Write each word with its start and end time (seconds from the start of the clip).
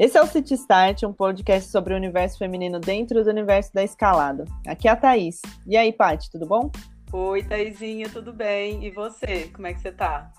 Esse 0.00 0.16
é 0.16 0.22
o 0.22 0.26
City 0.26 0.54
Start, 0.54 1.02
um 1.02 1.12
podcast 1.12 1.70
sobre 1.70 1.92
o 1.92 1.96
universo 1.98 2.38
feminino 2.38 2.80
dentro 2.80 3.22
do 3.22 3.28
universo 3.28 3.70
da 3.74 3.84
escalada. 3.84 4.46
Aqui 4.66 4.88
é 4.88 4.90
a 4.90 4.96
Thaís. 4.96 5.42
E 5.66 5.76
aí, 5.76 5.92
Paty, 5.92 6.30
tudo 6.30 6.46
bom? 6.46 6.70
Oi, 7.12 7.42
Thaisinha, 7.42 8.08
tudo 8.08 8.32
bem? 8.32 8.82
E 8.82 8.90
você, 8.90 9.48
como 9.48 9.66
é 9.66 9.74
que 9.74 9.80
você 9.80 9.92
tá? 9.92 10.32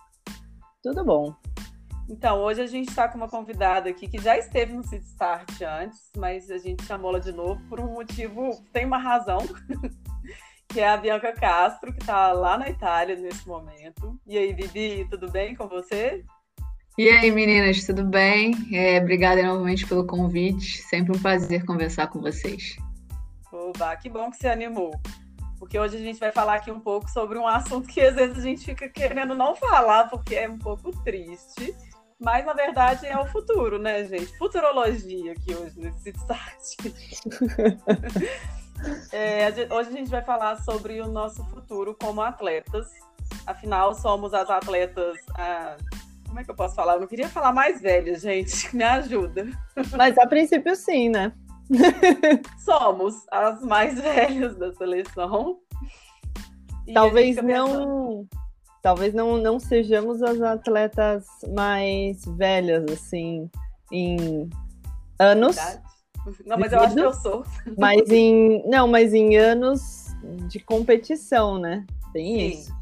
Tudo 0.82 1.06
bom. 1.06 1.36
Então, 2.10 2.40
hoje 2.40 2.60
a 2.64 2.66
gente 2.66 2.90
está 2.90 3.08
com 3.08 3.18
uma 3.18 3.30
convidada 3.30 3.88
aqui 3.88 4.08
que 4.08 4.18
já 4.18 4.36
esteve 4.36 4.74
no 4.74 4.84
City 4.84 5.06
Start 5.06 5.62
antes, 5.62 6.10
mas 6.18 6.50
a 6.50 6.58
gente 6.58 6.84
chamou 6.84 7.12
ela 7.12 7.20
de 7.20 7.32
novo 7.32 7.62
por 7.70 7.80
um 7.80 7.94
motivo, 7.94 8.66
tem 8.74 8.84
uma 8.84 8.98
razão, 8.98 9.38
que 10.70 10.80
é 10.80 10.90
a 10.90 10.98
Bianca 10.98 11.34
Castro, 11.34 11.94
que 11.94 12.00
está 12.00 12.32
lá 12.32 12.58
na 12.58 12.68
Itália 12.68 13.16
nesse 13.16 13.48
momento. 13.48 14.20
E 14.26 14.40
aí, 14.40 14.56
Bibi, 14.56 15.08
tudo 15.08 15.30
bem 15.30 15.54
com 15.56 15.68
você? 15.68 16.26
E 16.98 17.10
aí, 17.10 17.32
meninas, 17.32 17.86
tudo 17.86 18.04
bem? 18.04 18.54
É, 18.74 19.00
obrigada 19.00 19.42
novamente 19.42 19.88
pelo 19.88 20.06
convite. 20.06 20.82
Sempre 20.82 21.16
um 21.16 21.22
prazer 21.22 21.66
conversar 21.66 22.08
com 22.08 22.20
vocês. 22.20 22.76
Oba, 23.52 23.96
que 23.96 24.10
bom 24.10 24.30
que 24.30 24.38
você 24.38 24.50
animou. 24.50 24.92
Porque 25.58 25.80
hoje 25.80 25.96
a 25.96 26.00
gente 26.00 26.20
vai 26.20 26.34
falar 26.34 26.56
aqui 26.56 26.70
um 26.70 26.82
pouco 26.82 27.10
sobre 27.10 27.38
um 27.38 27.48
assunto 27.48 27.88
que 27.88 28.02
às 28.02 28.16
vezes 28.16 28.38
a 28.38 28.42
gente 28.42 28.66
fica 28.66 28.90
querendo 28.90 29.34
não 29.34 29.56
falar, 29.56 30.10
porque 30.10 30.36
é 30.36 30.50
um 30.50 30.58
pouco 30.58 30.92
triste. 31.04 31.74
Mas, 32.20 32.46
na 32.46 32.54
verdade, 32.54 33.08
é 33.08 33.18
o 33.18 33.26
futuro, 33.26 33.80
né, 33.80 34.04
gente? 34.04 34.38
Futurologia 34.38 35.32
aqui 35.32 35.56
hoje 35.56 35.80
nesse 35.80 36.14
site. 36.20 36.94
é, 39.14 39.48
hoje 39.74 39.90
a 39.90 39.94
gente 39.94 40.10
vai 40.10 40.24
falar 40.24 40.58
sobre 40.58 41.00
o 41.00 41.08
nosso 41.08 41.44
futuro 41.46 41.96
como 42.00 42.22
atletas. 42.22 42.90
Afinal, 43.48 43.96
somos 43.96 44.34
as 44.34 44.50
atletas. 44.50 45.18
Ah, 45.36 45.78
como 46.32 46.40
é 46.40 46.46
que 46.46 46.52
eu 46.52 46.56
posso 46.56 46.76
falar? 46.76 46.94
Eu 46.94 47.02
não 47.02 47.08
queria 47.08 47.28
falar 47.28 47.52
mais 47.52 47.82
velha, 47.82 48.18
gente. 48.18 48.54
Me 48.74 48.86
ajuda. 48.86 49.50
Mas 49.98 50.18
a 50.18 50.26
princípio, 50.26 50.74
sim, 50.78 51.10
né? 51.10 51.34
Somos 52.58 53.16
as 53.30 53.62
mais 53.62 54.00
velhas 54.00 54.56
da 54.56 54.74
seleção. 54.74 55.60
Talvez 56.94 57.36
não. 57.36 58.26
Talvez 58.82 59.14
não, 59.14 59.38
não 59.38 59.60
sejamos 59.60 60.24
as 60.24 60.42
atletas 60.42 61.26
mais 61.54 62.24
velhas, 62.26 62.86
assim, 62.90 63.52
em 63.92 64.50
anos. 65.20 65.58
Não, 66.46 66.58
mas 66.58 66.72
eu 66.72 66.80
acho 66.80 66.96
que 66.96 67.02
eu 67.02 67.14
sou. 67.14 67.46
Mas 67.78 68.10
em. 68.10 68.64
Não, 68.70 68.88
mas 68.88 69.14
em 69.14 69.36
anos 69.36 70.08
de 70.48 70.60
competição, 70.60 71.60
né? 71.60 71.86
Tem 72.14 72.26
Sim. 72.26 72.58
isso. 72.58 72.81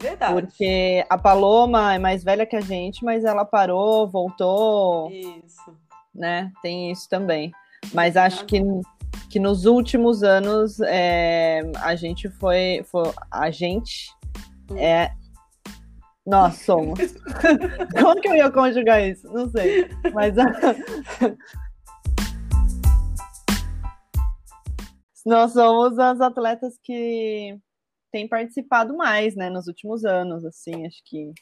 Verdade. 0.00 0.32
Porque 0.32 1.04
a 1.10 1.18
Paloma 1.18 1.94
é 1.94 1.98
mais 1.98 2.24
velha 2.24 2.46
que 2.46 2.56
a 2.56 2.60
gente, 2.60 3.04
mas 3.04 3.24
ela 3.24 3.44
parou, 3.44 4.08
voltou. 4.08 5.10
Isso. 5.10 5.76
Né? 6.14 6.50
Tem 6.62 6.90
isso 6.90 7.06
também. 7.08 7.52
Mas 7.92 8.16
acho 8.16 8.46
que, 8.46 8.62
que 9.28 9.38
nos 9.38 9.66
últimos 9.66 10.22
anos 10.22 10.80
é, 10.80 11.60
a 11.82 11.94
gente 11.94 12.30
foi, 12.30 12.82
foi. 12.84 13.12
A 13.30 13.50
gente 13.50 14.10
hum. 14.70 14.78
é. 14.78 15.12
Nós 16.26 16.56
somos. 16.62 16.98
Como 17.98 18.20
que 18.20 18.28
eu 18.28 18.36
ia 18.36 18.50
conjugar 18.50 19.02
isso? 19.02 19.30
Não 19.32 19.50
sei. 19.50 19.88
Mas. 20.14 20.34
Nós 25.26 25.52
somos 25.52 25.98
as 25.98 26.18
atletas 26.20 26.78
que 26.82 27.58
tem 28.10 28.28
participado 28.28 28.96
mais, 28.96 29.34
né, 29.34 29.48
nos 29.48 29.66
últimos 29.66 30.04
anos, 30.04 30.44
assim, 30.44 30.86
acho 30.86 31.02
que 31.04 31.32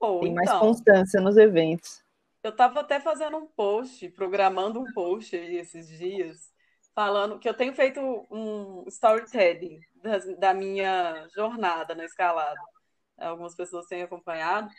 Bom, 0.00 0.20
tem 0.20 0.32
mais 0.32 0.48
então, 0.48 0.60
constância 0.60 1.20
nos 1.20 1.36
eventos. 1.36 2.02
Eu 2.42 2.50
estava 2.50 2.80
até 2.80 3.00
fazendo 3.00 3.36
um 3.36 3.46
post, 3.46 4.08
programando 4.10 4.80
um 4.80 4.92
post 4.92 5.36
aí 5.36 5.56
esses 5.56 5.88
dias, 5.88 6.52
falando 6.94 7.38
que 7.38 7.48
eu 7.48 7.54
tenho 7.54 7.74
feito 7.74 8.00
um 8.30 8.84
storytelling 8.86 9.80
da, 10.02 10.18
da 10.38 10.54
minha 10.54 11.26
jornada 11.34 11.94
na 11.94 12.04
escalada. 12.04 12.60
Algumas 13.18 13.56
pessoas 13.56 13.86
têm 13.86 14.02
acompanhado. 14.02 14.70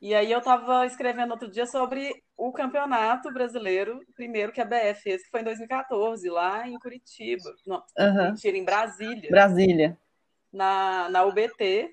E 0.00 0.12
aí 0.14 0.30
eu 0.30 0.38
estava 0.38 0.84
escrevendo 0.84 1.30
outro 1.30 1.48
dia 1.48 1.66
sobre 1.66 2.12
o 2.36 2.52
campeonato 2.52 3.32
brasileiro, 3.32 4.00
primeiro 4.14 4.52
que 4.52 4.60
a 4.60 4.64
BF, 4.64 5.08
esse 5.08 5.24
que 5.24 5.30
foi 5.30 5.40
em 5.40 5.44
2014, 5.44 6.28
lá 6.28 6.68
em 6.68 6.78
Curitiba. 6.78 7.54
Não, 7.64 7.82
uhum. 7.98 8.24
mentira, 8.30 8.58
em 8.58 8.64
Brasília. 8.64 9.30
Brasília 9.30 9.96
na, 10.54 11.08
na 11.10 11.24
UBT. 11.24 11.92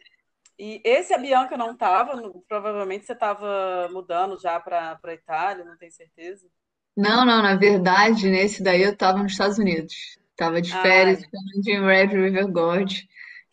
E 0.58 0.82
esse 0.86 1.14
a 1.14 1.18
Bianca 1.18 1.58
não 1.58 1.72
estava, 1.72 2.32
provavelmente 2.48 3.06
você 3.06 3.14
estava 3.14 3.90
mudando 3.92 4.40
já 4.40 4.60
para 4.60 5.00
a 5.04 5.14
Itália, 5.14 5.66
não 5.66 5.78
tenho 5.78 5.92
certeza. 5.92 6.48
Não, 6.96 7.26
não, 7.26 7.42
na 7.42 7.56
verdade, 7.56 8.30
nesse 8.30 8.62
daí 8.62 8.84
eu 8.84 8.92
estava 8.92 9.24
nos 9.24 9.32
Estados 9.32 9.58
Unidos. 9.58 10.20
Estava 10.30 10.62
de 10.62 10.72
férias 10.72 11.24
em 11.68 11.82
Red 11.82 12.08
River 12.08 12.52
Gorge. 12.52 13.08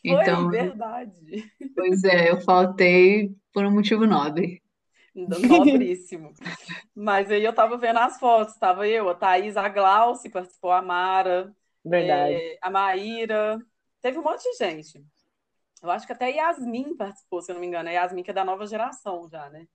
Então, 0.04 0.44
Foi 0.44 0.58
verdade. 0.58 1.52
Pois 1.74 2.04
é, 2.04 2.30
eu 2.30 2.41
faltei 2.41 3.34
por 3.52 3.64
um 3.64 3.70
motivo 3.70 4.06
nobre. 4.06 4.62
Nobríssimo. 5.14 6.32
Mas 6.94 7.30
aí 7.30 7.42
eu 7.42 7.50
estava 7.50 7.76
vendo 7.76 7.98
as 7.98 8.18
fotos, 8.18 8.54
estava 8.54 8.86
eu, 8.86 9.08
a 9.08 9.14
Thaís, 9.14 9.56
a 9.56 9.68
Glauce, 9.68 10.30
participou 10.30 10.70
a 10.70 10.82
Mara, 10.82 11.52
verdade. 11.84 12.34
É, 12.34 12.58
a 12.62 12.70
Maíra, 12.70 13.58
Teve 14.00 14.19
um 14.19 14.22
monte 14.22 14.42
de 14.42 14.56
gente. 14.56 15.04
Eu 15.82 15.91
acho 15.91 16.06
que 16.06 16.12
até 16.12 16.31
Yasmin 16.31 16.97
participou, 16.97 17.41
se 17.41 17.50
eu 17.50 17.54
não 17.54 17.60
me 17.60 17.66
engano. 17.66 17.88
A 17.88 17.92
Yasmin 17.92 18.22
que 18.22 18.31
é 18.31 18.34
da 18.34 18.44
nova 18.44 18.66
geração 18.66 19.28
já, 19.28 19.48
né? 19.50 19.66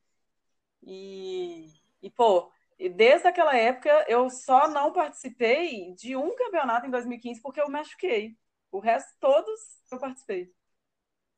E, 0.81 1.73
e 2.01 2.09
pô, 2.09 2.51
desde 2.95 3.27
aquela 3.27 3.55
época 3.55 4.05
eu 4.07 4.29
só 4.29 4.67
não 4.67 4.91
participei 4.91 5.93
de 5.93 6.15
um 6.15 6.35
campeonato 6.35 6.85
em 6.85 6.89
2015 6.89 7.41
porque 7.41 7.61
eu 7.61 7.69
machuquei. 7.69 8.37
O 8.71 8.79
resto 8.79 9.13
todos 9.19 9.59
eu 9.91 9.99
participei. 9.99 10.51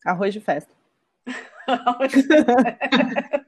Arroz 0.05 0.33
de 0.33 0.39
festa. 0.39 0.71
Arroz 1.67 2.11
de 2.11 2.23
festa. 2.23 3.45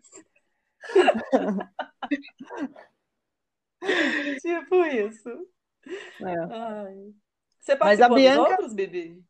tipo 4.42 4.86
isso. 4.86 5.48
É. 6.22 7.27
Você 7.68 7.76
participou 7.76 7.86
Mas 7.86 8.00
a 8.00 8.08
Bianca... 8.16 8.42
dos 8.42 8.52
outros, 8.52 8.74
Bibi? 8.74 9.24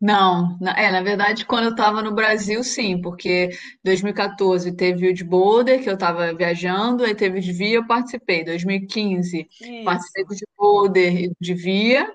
Não, 0.00 0.58
é, 0.76 0.90
na 0.90 1.02
verdade, 1.02 1.46
quando 1.46 1.66
eu 1.66 1.70
estava 1.70 2.02
no 2.02 2.12
Brasil, 2.12 2.64
sim, 2.64 3.00
porque 3.00 3.50
2014 3.84 4.72
teve 4.72 5.08
o 5.08 5.14
de 5.14 5.22
boulder, 5.22 5.80
que 5.80 5.88
eu 5.88 5.94
estava 5.94 6.34
viajando, 6.34 7.04
aí 7.04 7.14
teve 7.14 7.38
o 7.38 7.42
de 7.42 7.52
via, 7.52 7.76
eu 7.76 7.86
participei. 7.86 8.44
2015, 8.44 9.48
Isso. 9.48 9.84
participei 9.84 10.24
do 10.24 10.34
de 10.34 10.46
boulder 10.56 11.16
e 11.16 11.32
de 11.40 11.54
via. 11.54 12.12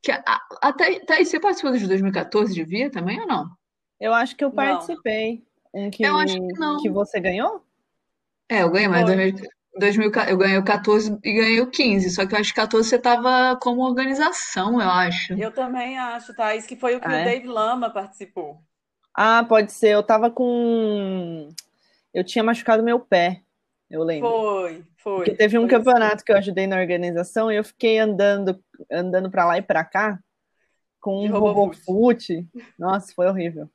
Que, 0.00 0.12
até, 0.12 1.00
tá, 1.00 1.16
você 1.16 1.40
participou 1.40 1.72
do 1.72 1.78
de 1.78 1.88
2014 1.88 2.54
de 2.54 2.64
via 2.64 2.90
também 2.90 3.20
ou 3.20 3.26
não? 3.26 3.50
Eu 4.00 4.14
acho 4.14 4.36
que 4.36 4.44
eu 4.44 4.52
participei. 4.52 5.42
Um 5.72 5.90
que, 5.90 6.04
eu 6.04 6.16
acho 6.16 6.34
que 6.34 6.60
não. 6.60 6.80
Que 6.80 6.88
você 6.88 7.18
ganhou? 7.18 7.64
É, 8.48 8.62
eu 8.62 8.70
ganhei, 8.70 8.86
mas 8.86 9.04
2000, 9.78 10.12
eu 10.28 10.36
ganhei 10.36 10.58
o 10.58 10.64
14 10.64 11.18
e 11.22 11.32
ganhei 11.32 11.60
o 11.60 11.70
15, 11.70 12.10
só 12.10 12.26
que 12.26 12.34
eu 12.34 12.38
acho 12.38 12.50
que 12.50 12.60
14 12.60 12.88
você 12.88 12.98
tava 12.98 13.58
como 13.60 13.82
organização, 13.82 14.80
eu 14.80 14.88
acho. 14.88 15.32
Eu 15.34 15.50
também 15.50 15.98
acho, 15.98 16.34
Thaís, 16.34 16.66
que 16.66 16.76
foi 16.76 16.96
o 16.96 17.00
que 17.00 17.06
ah, 17.06 17.10
o 17.10 17.14
é? 17.14 17.24
Dave 17.24 17.46
Lama 17.46 17.90
participou. 17.90 18.60
Ah, 19.14 19.44
pode 19.44 19.72
ser. 19.72 19.90
Eu 19.90 20.02
tava 20.02 20.30
com. 20.30 21.48
Eu 22.12 22.24
tinha 22.24 22.42
machucado 22.42 22.82
meu 22.82 22.98
pé, 22.98 23.42
eu 23.90 24.02
lembro. 24.02 24.28
Foi, 24.28 24.84
foi. 24.96 25.16
Porque 25.16 25.34
teve 25.34 25.58
um 25.58 25.68
campeonato 25.68 26.16
isso. 26.16 26.24
que 26.24 26.32
eu 26.32 26.36
ajudei 26.36 26.66
na 26.66 26.78
organização 26.78 27.50
e 27.50 27.56
eu 27.56 27.64
fiquei 27.64 27.98
andando, 27.98 28.58
andando 28.90 29.30
para 29.30 29.46
lá 29.46 29.58
e 29.58 29.62
para 29.62 29.84
cá 29.84 30.18
com 31.00 31.26
um 31.26 31.30
robô 31.30 31.70
foot. 31.72 32.48
Nossa, 32.78 33.12
foi 33.14 33.26
horrível. 33.26 33.68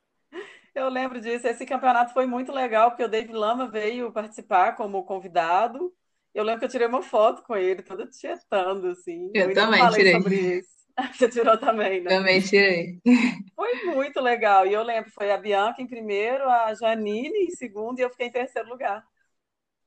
Eu 0.75 0.90
lembro 0.90 1.19
disso. 1.19 1.48
Esse 1.48 1.66
campeonato 1.66 2.13
foi 2.13 2.25
muito 2.25 2.51
legal, 2.51 2.92
porque 2.92 3.04
o 3.04 3.10
Dave 3.10 3.33
Lama 3.33 3.68
veio 3.68 4.12
participar 4.12 4.75
como 4.75 5.04
convidado. 5.04 5.94
Eu 6.33 6.44
lembro 6.44 6.60
que 6.60 6.66
eu 6.66 6.69
tirei 6.69 6.88
uma 6.88 7.01
foto 7.01 7.42
com 7.44 7.56
ele, 7.56 7.81
toda 7.81 8.07
tietando, 8.07 8.88
assim. 8.89 9.31
Eu, 9.33 9.50
eu 9.50 9.56
também 9.56 9.89
tirei. 9.89 10.13
sobre 10.13 10.36
isso. 10.36 10.80
Você 11.13 11.30
tirou 11.30 11.57
também, 11.57 12.01
né? 12.01 12.10
Também 12.10 12.42
tirei. 12.42 13.00
Foi 13.56 13.74
muito 13.86 14.19
legal. 14.21 14.66
E 14.66 14.74
eu 14.74 14.83
lembro, 14.83 15.12
foi 15.12 15.31
a 15.31 15.38
Bianca 15.38 15.81
em 15.81 15.88
primeiro, 15.88 16.50
a 16.50 16.74
Janine 16.74 17.45
em 17.45 17.51
segundo 17.51 18.00
e 18.00 18.01
eu 18.01 18.10
fiquei 18.10 18.27
em 18.27 18.31
terceiro 18.31 18.69
lugar. 18.69 19.04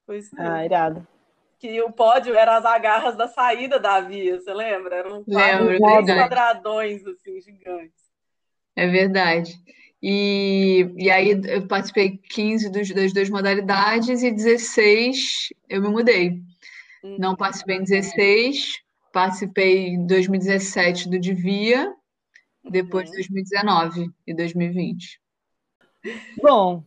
Foi 0.07 0.19
isso 0.19 0.35
mesmo. 0.35 0.51
Ah, 0.51 0.65
irado. 0.65 1.07
Que 1.59 1.81
o 1.81 1.93
pódio 1.93 2.35
era 2.35 2.57
as 2.57 2.65
agarras 2.65 3.17
da 3.17 3.29
saída 3.29 3.79
da 3.79 4.01
via, 4.01 4.41
você 4.41 4.53
lembra? 4.53 4.97
Eram 4.97 5.25
Lembro, 5.27 5.79
quadradões, 5.79 7.07
assim, 7.07 7.41
gigantes. 7.41 8.03
É 8.75 8.87
verdade. 8.87 9.55
E, 10.03 10.93
e 10.97 11.11
aí 11.11 11.41
eu 11.47 11.67
participei 11.69 12.19
15 12.19 12.71
dos, 12.71 12.91
das 12.91 13.13
duas 13.13 13.31
modalidades 13.31 14.23
e 14.23 14.31
16 14.33 15.51
eu 15.69 15.81
me 15.81 15.89
mudei. 15.89 16.43
Não 17.19 17.31
uhum. 17.31 17.37
participei 17.37 17.77
em 17.77 17.85
16, 17.85 18.83
participei 19.13 19.89
em 19.89 20.07
2017 20.07 21.09
do 21.09 21.19
Divia, 21.19 21.93
depois 22.65 23.11
de 23.11 23.17
2019 23.17 24.11
e 24.27 24.35
2020. 24.35 25.21
Bom, 26.43 26.85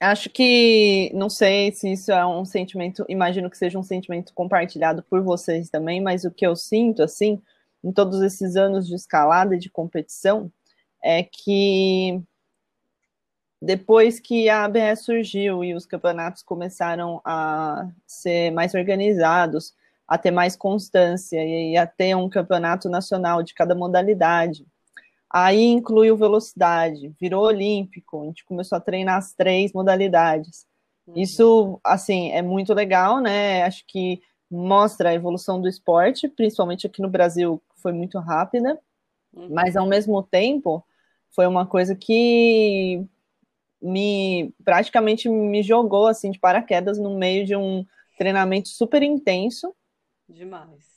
Acho 0.00 0.28
que 0.28 1.10
não 1.14 1.30
sei 1.30 1.72
se 1.72 1.90
isso 1.92 2.12
é 2.12 2.26
um 2.26 2.44
sentimento, 2.44 3.06
imagino 3.08 3.48
que 3.48 3.56
seja 3.56 3.78
um 3.78 3.82
sentimento 3.82 4.34
compartilhado 4.34 5.02
por 5.04 5.22
vocês 5.22 5.70
também, 5.70 6.00
mas 6.00 6.24
o 6.24 6.30
que 6.30 6.46
eu 6.46 6.54
sinto 6.56 7.02
assim, 7.02 7.40
em 7.82 7.92
todos 7.92 8.20
esses 8.20 8.56
anos 8.56 8.86
de 8.86 8.94
escalada 8.94 9.54
e 9.54 9.58
de 9.58 9.70
competição, 9.70 10.52
é 11.04 11.22
que 11.22 12.22
depois 13.60 14.18
que 14.18 14.48
a 14.48 14.64
ABS 14.64 15.04
surgiu 15.04 15.62
e 15.62 15.74
os 15.74 15.86
campeonatos 15.86 16.42
começaram 16.42 17.20
a 17.24 17.86
ser 18.06 18.50
mais 18.50 18.74
organizados, 18.74 19.74
a 20.08 20.18
ter 20.18 20.30
mais 20.30 20.56
constância 20.56 21.44
e 21.44 21.76
a 21.76 21.86
ter 21.86 22.14
um 22.16 22.28
campeonato 22.28 22.88
nacional 22.88 23.42
de 23.42 23.54
cada 23.54 23.74
modalidade, 23.74 24.66
Aí 25.34 25.64
incluiu 25.64 26.16
velocidade, 26.16 27.12
virou 27.20 27.44
olímpico, 27.46 28.22
a 28.22 28.26
gente 28.26 28.44
começou 28.44 28.78
a 28.78 28.80
treinar 28.80 29.16
as 29.16 29.32
três 29.32 29.72
modalidades. 29.72 30.64
Uhum. 31.08 31.14
Isso, 31.16 31.80
assim, 31.82 32.30
é 32.30 32.40
muito 32.40 32.72
legal, 32.72 33.18
né? 33.18 33.64
Acho 33.64 33.84
que 33.84 34.22
mostra 34.48 35.08
a 35.08 35.14
evolução 35.14 35.60
do 35.60 35.68
esporte, 35.68 36.28
principalmente 36.28 36.86
aqui 36.86 37.02
no 37.02 37.10
Brasil, 37.10 37.60
foi 37.74 37.90
muito 37.90 38.16
rápida, 38.20 38.78
uhum. 39.32 39.48
mas 39.50 39.76
ao 39.76 39.88
mesmo 39.88 40.22
tempo 40.22 40.84
foi 41.34 41.46
uma 41.46 41.66
coisa 41.66 41.94
que 41.94 43.04
me 43.82 44.54
praticamente 44.64 45.28
me 45.28 45.62
jogou 45.62 46.06
assim 46.06 46.30
de 46.30 46.38
paraquedas 46.38 46.98
no 46.98 47.18
meio 47.18 47.44
de 47.44 47.54
um 47.54 47.84
treinamento 48.16 48.68
super 48.68 49.02
intenso. 49.02 49.74
Demais. 50.28 50.94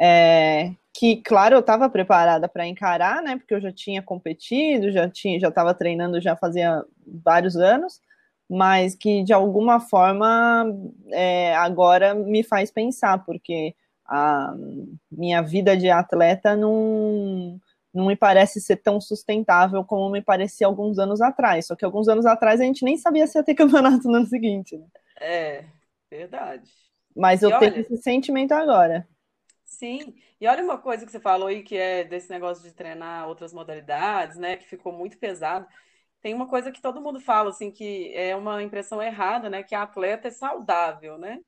É, 0.00 0.74
que, 0.94 1.16
claro, 1.16 1.54
eu 1.54 1.60
estava 1.60 1.90
preparada 1.90 2.48
para 2.48 2.66
encarar, 2.66 3.22
né? 3.22 3.36
Porque 3.36 3.54
eu 3.54 3.60
já 3.60 3.70
tinha 3.70 4.02
competido, 4.02 4.90
já 4.90 5.08
tinha, 5.08 5.38
já 5.38 5.48
estava 5.48 5.74
treinando 5.74 6.20
já 6.20 6.34
fazia 6.34 6.82
vários 7.06 7.56
anos, 7.56 8.00
mas 8.48 8.94
que 8.94 9.22
de 9.22 9.32
alguma 9.32 9.80
forma 9.80 10.64
é, 11.10 11.54
agora 11.56 12.14
me 12.14 12.42
faz 12.42 12.70
pensar, 12.70 13.24
porque 13.24 13.74
a 14.06 14.54
minha 15.10 15.42
vida 15.42 15.76
de 15.76 15.88
atleta 15.90 16.56
não, 16.56 17.60
não 17.92 18.06
me 18.06 18.16
parece 18.16 18.60
ser 18.60 18.76
tão 18.76 19.00
sustentável 19.00 19.84
como 19.84 20.10
me 20.10 20.22
parecia 20.22 20.66
alguns 20.66 20.98
anos 20.98 21.20
atrás. 21.20 21.66
Só 21.66 21.76
que 21.76 21.84
alguns 21.84 22.08
anos 22.08 22.24
atrás 22.26 22.60
a 22.60 22.64
gente 22.64 22.84
nem 22.84 22.96
sabia 22.96 23.26
se 23.26 23.38
ia 23.38 23.44
ter 23.44 23.54
campeonato 23.56 24.08
no 24.08 24.16
ano 24.16 24.26
seguinte. 24.26 24.76
Né? 24.76 24.86
É, 25.20 25.64
verdade. 26.10 26.70
Mas 27.16 27.42
eu 27.42 27.58
tenho 27.58 27.78
esse 27.78 27.96
sentimento 27.98 28.52
agora. 28.52 29.06
Sim, 29.64 30.14
e 30.40 30.46
olha 30.46 30.62
uma 30.62 30.78
coisa 30.78 31.04
que 31.04 31.12
você 31.12 31.20
falou 31.20 31.48
aí, 31.48 31.62
que 31.62 31.76
é 31.76 32.04
desse 32.04 32.30
negócio 32.30 32.62
de 32.62 32.72
treinar 32.72 33.28
outras 33.28 33.52
modalidades, 33.52 34.36
né, 34.36 34.56
que 34.56 34.66
ficou 34.66 34.92
muito 34.92 35.18
pesado. 35.18 35.66
Tem 36.20 36.34
uma 36.34 36.48
coisa 36.48 36.70
que 36.70 36.82
todo 36.82 37.00
mundo 37.00 37.20
fala, 37.20 37.50
assim, 37.50 37.70
que 37.70 38.12
é 38.14 38.36
uma 38.36 38.62
impressão 38.62 39.02
errada, 39.02 39.48
né, 39.48 39.62
que 39.62 39.74
a 39.74 39.82
atleta 39.82 40.28
é 40.28 40.30
saudável, 40.30 41.18
né? 41.18 41.40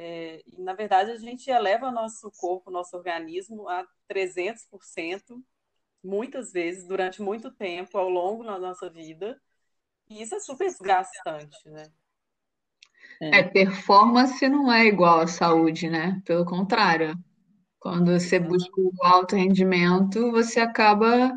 É, 0.00 0.44
e, 0.46 0.62
na 0.62 0.74
verdade, 0.74 1.10
a 1.10 1.16
gente 1.16 1.50
eleva 1.50 1.90
nosso 1.90 2.30
corpo, 2.38 2.70
nosso 2.70 2.96
organismo 2.96 3.68
a 3.68 3.84
300%, 4.06 5.42
muitas 6.04 6.52
vezes, 6.52 6.86
durante 6.86 7.20
muito 7.20 7.50
tempo, 7.50 7.98
ao 7.98 8.08
longo 8.08 8.44
da 8.44 8.60
nossa 8.60 8.88
vida. 8.88 9.40
E 10.08 10.22
isso 10.22 10.36
é 10.36 10.38
super 10.38 10.66
desgastante, 10.66 11.68
né? 11.68 11.82
É, 13.20 13.42
performance 13.42 14.48
não 14.48 14.72
é 14.72 14.86
igual 14.86 15.18
à 15.18 15.26
saúde, 15.26 15.90
né? 15.90 16.22
Pelo 16.24 16.44
contrário. 16.44 17.18
Quando 17.80 18.12
você 18.12 18.38
busca 18.38 18.80
o 18.80 18.92
alto 19.02 19.34
rendimento, 19.34 20.30
você 20.30 20.60
acaba 20.60 21.36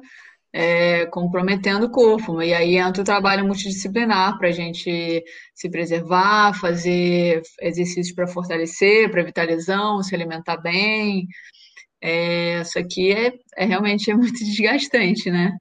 é, 0.54 1.06
comprometendo 1.08 1.86
o 1.86 1.92
corpo. 1.92 2.42
E 2.42 2.54
aí 2.54 2.78
entra 2.78 3.02
o 3.02 3.06
trabalho 3.06 3.46
multidisciplinar 3.46 4.38
para 4.38 4.50
a 4.50 4.52
gente 4.52 5.24
se 5.54 5.70
preservar, 5.70 6.54
fazer 6.60 7.42
exercícios 7.62 8.14
para 8.14 8.28
fortalecer, 8.28 9.10
para 9.10 9.22
evitar 9.22 9.46
lesão, 9.46 10.04
se 10.04 10.14
alimentar 10.14 10.58
bem. 10.58 11.28
É, 12.02 12.62
isso 12.62 12.80
aqui 12.80 13.12
é, 13.12 13.34
é 13.56 13.66
realmente 13.66 14.12
é 14.12 14.14
muito 14.16 14.40
desgastante, 14.40 15.30
né? 15.30 15.58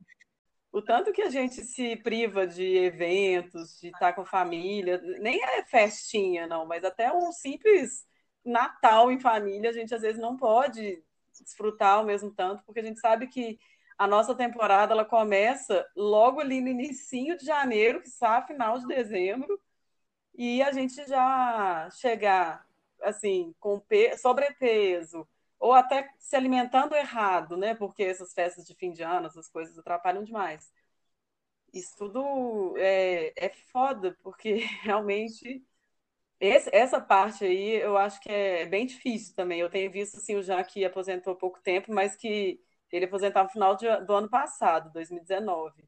O 0.73 0.81
tanto 0.81 1.13
que 1.13 1.23
a 1.23 1.31
gente 1.31 1.65
se 1.65 1.97
priva 1.97 2.47
de 2.47 2.77
eventos, 2.77 3.81
de 3.81 3.89
estar 3.89 4.13
com 4.13 4.25
família, 4.25 5.01
nem 5.19 5.43
é 5.43 5.65
festinha, 5.65 6.47
não, 6.47 6.65
mas 6.65 6.85
até 6.85 7.13
um 7.13 7.33
simples 7.33 8.09
Natal 8.45 9.11
em 9.11 9.21
família, 9.21 9.71
a 9.71 9.73
gente 9.73 9.95
às 9.95 10.01
vezes 10.01 10.21
não 10.21 10.37
pode 10.37 11.03
desfrutar 11.41 11.99
ao 11.99 12.05
mesmo 12.05 12.31
tanto, 12.31 12.63
porque 12.65 12.81
a 12.81 12.85
gente 12.85 13.01
sabe 13.01 13.27
que 13.27 13.59
a 14.01 14.07
nossa 14.07 14.35
temporada 14.35 14.95
ela 14.95 15.05
começa 15.05 15.87
logo 15.95 16.41
ali 16.41 16.63
no 16.63 16.69
início 16.69 17.37
de 17.37 17.45
janeiro, 17.45 18.01
que 18.01 18.09
está 18.09 18.41
final 18.41 18.79
de 18.79 18.87
dezembro, 18.87 19.61
e 20.35 20.63
a 20.63 20.73
gente 20.73 21.07
já 21.07 21.87
chegar 21.91 22.67
assim 23.03 23.55
com 23.61 23.83
sobrepeso 24.17 25.29
ou 25.59 25.75
até 25.75 26.09
se 26.19 26.35
alimentando 26.35 26.95
errado, 26.97 27.59
né? 27.59 27.75
Porque 27.75 28.03
essas 28.03 28.33
festas 28.33 28.65
de 28.67 28.75
fim 28.75 28.91
de 28.91 29.03
ano, 29.03 29.27
essas 29.27 29.51
coisas 29.51 29.79
atrapalham 29.79 30.25
demais. 30.25 30.73
Isso 31.71 31.95
tudo 31.99 32.75
é, 32.79 33.35
é 33.37 33.51
foda, 33.51 34.17
porque 34.23 34.55
realmente 34.83 35.63
esse, 36.41 36.71
essa 36.75 37.01
parte 37.01 37.45
aí 37.45 37.77
eu 37.83 37.99
acho 37.99 38.21
que 38.23 38.31
é 38.31 38.67
bem 38.67 38.87
difícil 38.87 39.35
também. 39.37 39.61
Eu 39.61 39.71
tenho 39.71 39.91
visto 39.91 40.17
assim, 40.17 40.37
o 40.37 40.43
Jean 40.43 40.65
que 40.65 40.87
aposentou 40.87 41.35
há 41.35 41.37
pouco 41.37 41.61
tempo, 41.61 41.93
mas 41.93 42.17
que 42.17 42.61
ele 42.97 43.05
aposentou 43.05 43.43
no 43.43 43.49
final 43.49 43.77
de, 43.77 43.87
do 44.05 44.15
ano 44.15 44.29
passado, 44.29 44.93
2019. 44.93 45.85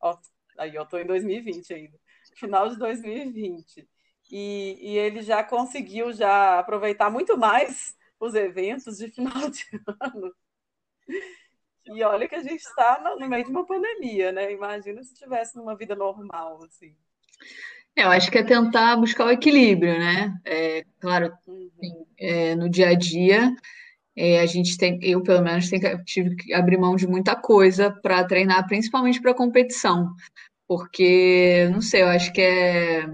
Ó, 0.00 0.16
aí 0.58 0.74
eu 0.74 0.82
estou 0.82 1.00
em 1.00 1.06
2020 1.06 1.74
ainda. 1.74 1.98
Final 2.36 2.68
de 2.68 2.78
2020. 2.78 3.88
E, 4.30 4.76
e 4.80 4.98
ele 4.98 5.22
já 5.22 5.44
conseguiu 5.44 6.12
já 6.12 6.58
aproveitar 6.58 7.10
muito 7.10 7.36
mais 7.36 7.96
os 8.18 8.34
eventos 8.34 8.98
de 8.98 9.08
final 9.10 9.48
de 9.50 9.64
ano. 10.00 10.34
E 11.86 12.02
olha 12.02 12.28
que 12.28 12.34
a 12.34 12.42
gente 12.42 12.60
está 12.60 13.00
no, 13.00 13.28
meio 13.28 13.44
de 13.44 13.50
uma 13.50 13.64
pandemia, 13.64 14.32
né? 14.32 14.52
Imagina 14.52 15.02
se 15.04 15.14
tivesse 15.14 15.56
numa 15.56 15.76
vida 15.76 15.94
normal, 15.94 16.64
assim. 16.64 16.96
É, 17.94 18.02
eu 18.02 18.08
acho 18.08 18.30
que 18.30 18.38
é 18.38 18.42
tentar 18.42 18.96
buscar 18.96 19.26
o 19.26 19.30
equilíbrio, 19.30 19.96
né? 19.98 20.36
É, 20.44 20.84
claro, 21.00 21.26
assim, 21.26 21.70
é, 22.18 22.54
no 22.56 22.68
dia 22.68 22.88
a 22.88 22.94
dia, 22.94 23.54
é, 24.16 24.40
a 24.40 24.46
gente 24.46 24.76
tem, 24.76 24.98
eu 25.02 25.22
pelo 25.22 25.42
menos 25.42 25.68
tem, 25.68 25.80
tive 26.04 26.34
que 26.36 26.54
abrir 26.54 26.78
mão 26.78 26.96
de 26.96 27.06
muita 27.06 27.36
coisa 27.36 27.90
para 28.02 28.24
treinar, 28.24 28.66
principalmente 28.66 29.20
para 29.20 29.34
competição, 29.34 30.12
porque, 30.68 31.68
não 31.72 31.80
sei, 31.80 32.02
eu 32.02 32.08
acho 32.08 32.32
que 32.32 32.40
é 32.40 33.06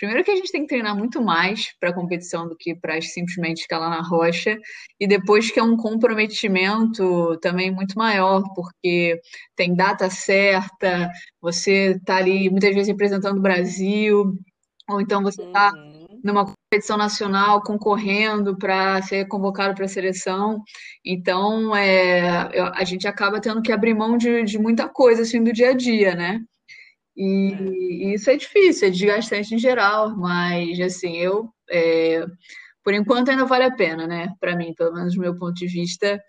Primeiro 0.00 0.24
que 0.24 0.30
a 0.30 0.36
gente 0.36 0.50
tem 0.50 0.62
que 0.62 0.68
treinar 0.68 0.96
muito 0.96 1.20
mais 1.20 1.74
para 1.78 1.92
competição 1.92 2.48
do 2.48 2.56
que 2.56 2.74
para 2.74 2.98
simplesmente 3.02 3.60
escalar 3.60 3.90
na 3.90 4.00
rocha, 4.00 4.58
e 4.98 5.06
depois 5.06 5.50
que 5.50 5.60
é 5.60 5.62
um 5.62 5.76
comprometimento 5.76 7.36
também 7.42 7.70
muito 7.70 7.98
maior, 7.98 8.42
porque 8.54 9.20
tem 9.54 9.74
data 9.74 10.08
certa, 10.08 11.10
você 11.38 11.98
está 12.00 12.16
ali 12.16 12.48
muitas 12.48 12.74
vezes 12.74 12.88
representando 12.88 13.36
o 13.36 13.42
Brasil, 13.42 14.32
ou 14.88 15.02
então 15.02 15.22
você 15.22 15.42
está 15.42 15.70
uhum. 15.74 16.18
numa 16.24 16.50
competição 16.70 16.96
nacional 16.96 17.60
concorrendo 17.62 18.56
para 18.56 19.02
ser 19.02 19.26
convocado 19.26 19.74
para 19.74 19.86
a 19.86 19.88
seleção. 19.88 20.62
Então, 21.04 21.74
é, 21.74 22.48
a 22.76 22.84
gente 22.84 23.08
acaba 23.08 23.40
tendo 23.40 23.60
que 23.60 23.72
abrir 23.72 23.92
mão 23.92 24.16
de, 24.16 24.44
de 24.44 24.56
muita 24.56 24.88
coisa 24.88 25.22
assim 25.22 25.42
do 25.42 25.52
dia 25.52 25.70
a 25.70 25.72
dia, 25.72 26.14
né? 26.14 26.40
E, 27.16 27.54
e 28.04 28.14
isso 28.14 28.30
é 28.30 28.36
difícil, 28.36 28.86
é 28.86 28.90
desgastante 28.90 29.52
em 29.52 29.58
geral, 29.58 30.16
mas 30.16 30.78
assim, 30.80 31.16
eu 31.16 31.48
é, 31.68 32.24
por 32.84 32.94
enquanto 32.94 33.30
ainda 33.30 33.44
vale 33.44 33.64
a 33.64 33.74
pena, 33.74 34.06
né? 34.06 34.28
Para 34.38 34.54
mim, 34.54 34.72
pelo 34.72 34.94
menos 34.94 35.16
do 35.16 35.20
meu 35.20 35.36
ponto 35.36 35.54
de 35.54 35.66
vista, 35.66 36.22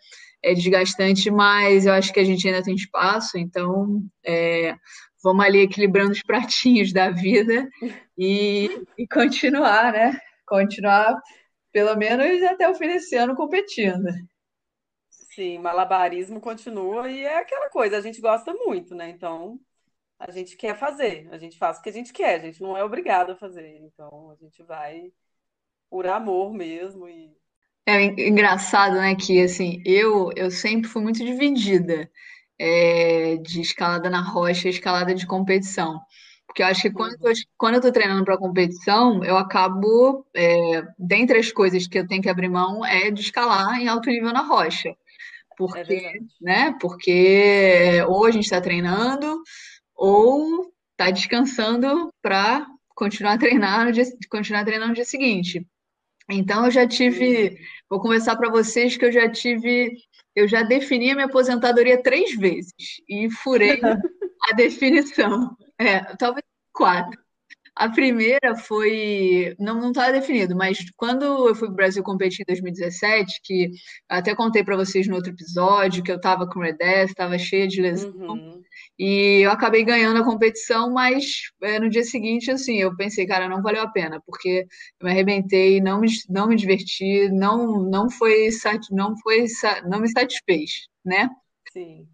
é 0.43 0.55
desgastante, 0.55 1.29
mas 1.29 1.85
eu 1.85 1.93
acho 1.93 2.11
que 2.11 2.19
a 2.19 2.23
gente 2.23 2.47
ainda 2.47 2.63
tem 2.63 2.73
espaço, 2.73 3.37
então 3.37 4.01
é, 4.25 4.75
vamos 5.23 5.45
ali 5.45 5.59
equilibrando 5.59 6.11
os 6.11 6.23
pratinhos 6.23 6.91
da 6.91 7.11
vida 7.11 7.69
e, 8.17 8.71
e 8.97 9.07
continuar, 9.07 9.93
né? 9.93 10.19
Continuar 10.51 11.17
pelo 11.71 11.95
menos 11.95 12.43
até 12.43 12.67
o 12.69 12.75
fim 12.75 12.87
desse 12.87 13.15
ano 13.15 13.37
competindo. 13.37 14.09
Sim, 15.09 15.59
malabarismo 15.59 16.41
continua 16.41 17.09
e 17.09 17.21
é 17.21 17.37
aquela 17.37 17.69
coisa, 17.69 17.97
a 17.97 18.01
gente 18.01 18.19
gosta 18.19 18.53
muito, 18.53 18.93
né? 18.93 19.09
Então 19.09 19.57
a 20.19 20.29
gente 20.29 20.57
quer 20.57 20.77
fazer, 20.77 21.29
a 21.31 21.37
gente 21.37 21.57
faz 21.57 21.77
o 21.77 21.81
que 21.81 21.89
a 21.89 21.93
gente 21.93 22.11
quer, 22.11 22.35
a 22.35 22.39
gente 22.39 22.61
não 22.61 22.75
é 22.75 22.83
obrigado 22.83 23.31
a 23.31 23.35
fazer. 23.37 23.77
Então 23.77 24.29
a 24.29 24.35
gente 24.35 24.61
vai 24.61 25.13
por 25.89 26.05
amor 26.05 26.53
mesmo 26.53 27.07
e 27.07 27.33
é 27.87 28.03
engraçado, 28.27 28.95
né, 28.95 29.15
que 29.15 29.41
assim, 29.41 29.81
eu 29.85 30.31
eu 30.35 30.51
sempre 30.51 30.89
fui 30.89 31.01
muito 31.01 31.23
dividida 31.23 32.11
é, 32.59 33.37
de 33.37 33.61
escalada 33.61 34.09
na 34.09 34.21
rocha 34.21 34.67
e 34.67 34.71
escalada 34.71 35.15
de 35.15 35.25
competição. 35.25 35.97
Porque 36.51 36.61
eu 36.61 36.67
acho 36.67 36.81
que 36.81 36.91
quando 36.91 37.15
eu, 37.25 37.33
quando 37.57 37.75
eu 37.75 37.81
tô 37.81 37.93
treinando 37.93 38.25
para 38.25 38.37
competição, 38.37 39.23
eu 39.23 39.37
acabo, 39.37 40.25
é, 40.35 40.83
dentre 40.99 41.39
as 41.39 41.49
coisas 41.49 41.87
que 41.87 41.97
eu 41.97 42.05
tenho 42.05 42.21
que 42.21 42.29
abrir 42.29 42.49
mão, 42.49 42.85
é 42.85 43.09
de 43.09 43.21
escalar 43.21 43.79
em 43.79 43.87
alto 43.87 44.09
nível 44.09 44.33
na 44.33 44.41
rocha. 44.41 44.93
Porque, 45.57 45.93
é 45.93 46.13
né, 46.41 46.75
porque 46.81 48.03
ou 48.09 48.25
a 48.25 48.31
gente 48.31 48.43
está 48.43 48.59
treinando, 48.59 49.41
ou 49.95 50.69
está 50.91 51.09
descansando 51.09 52.13
para 52.21 52.67
continuar 52.93 53.37
treinando 53.37 53.97
continuar 54.29 54.65
treinando 54.65 54.89
no 54.89 54.95
dia 54.95 55.05
seguinte. 55.05 55.65
Então 56.29 56.65
eu 56.65 56.71
já 56.71 56.85
tive, 56.85 57.57
vou 57.89 58.01
conversar 58.01 58.35
para 58.35 58.51
vocês 58.51 58.97
que 58.97 59.05
eu 59.05 59.11
já 59.11 59.29
tive, 59.31 59.93
eu 60.35 60.49
já 60.49 60.63
defini 60.63 61.11
a 61.11 61.15
minha 61.15 61.27
aposentadoria 61.27 62.03
três 62.03 62.35
vezes 62.35 62.73
e 63.07 63.29
furei 63.29 63.79
a 64.51 64.53
definição. 64.53 65.55
É, 65.81 66.15
talvez 66.15 66.43
quatro. 66.71 67.19
A 67.75 67.89
primeira 67.89 68.55
foi, 68.55 69.55
não 69.57 69.89
estava 69.89 70.11
definido, 70.11 70.55
mas 70.55 70.77
quando 70.97 71.23
eu 71.23 71.55
fui 71.55 71.67
para 71.67 71.73
o 71.73 71.75
Brasil 71.75 72.03
competir 72.03 72.41
em 72.41 72.45
2017, 72.45 73.39
que 73.43 73.71
até 74.09 74.35
contei 74.35 74.63
para 74.63 74.75
vocês 74.75 75.07
no 75.07 75.15
outro 75.15 75.31
episódio, 75.31 76.03
que 76.03 76.11
eu 76.11 76.17
estava 76.17 76.47
com 76.47 76.59
Red 76.59 76.75
estava 77.05 77.37
cheia 77.39 77.67
de 77.67 77.81
lesão, 77.81 78.11
uhum. 78.13 78.61
e 78.99 79.39
eu 79.43 79.51
acabei 79.51 79.83
ganhando 79.85 80.19
a 80.21 80.25
competição, 80.25 80.91
mas 80.91 81.23
é, 81.63 81.79
no 81.79 81.89
dia 81.89 82.03
seguinte, 82.03 82.51
assim, 82.51 82.77
eu 82.77 82.95
pensei, 82.95 83.25
cara, 83.25 83.49
não 83.49 83.61
valeu 83.63 83.81
a 83.81 83.87
pena, 83.87 84.21
porque 84.25 84.67
eu 84.99 85.05
me 85.05 85.11
arrebentei, 85.11 85.81
não 85.81 86.01
me, 86.01 86.09
não 86.29 86.47
me 86.47 86.57
diverti, 86.57 87.29
não, 87.29 87.81
não 87.89 88.09
foi, 88.11 88.49
não 88.91 89.15
foi, 89.17 89.45
não 89.89 90.01
me 90.01 90.09
satisfez, 90.09 90.87
né? 91.05 91.29
Sim. 91.71 92.05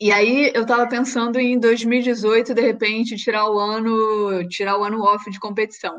E 0.00 0.12
aí 0.12 0.52
eu 0.54 0.62
estava 0.62 0.88
pensando 0.88 1.38
em 1.38 1.58
2018, 1.58 2.54
de 2.54 2.60
repente, 2.62 3.16
tirar 3.16 3.50
o 3.50 3.58
ano, 3.58 4.46
tirar 4.48 4.78
o 4.78 4.84
ano 4.84 5.02
off 5.02 5.28
de 5.30 5.40
competição. 5.40 5.96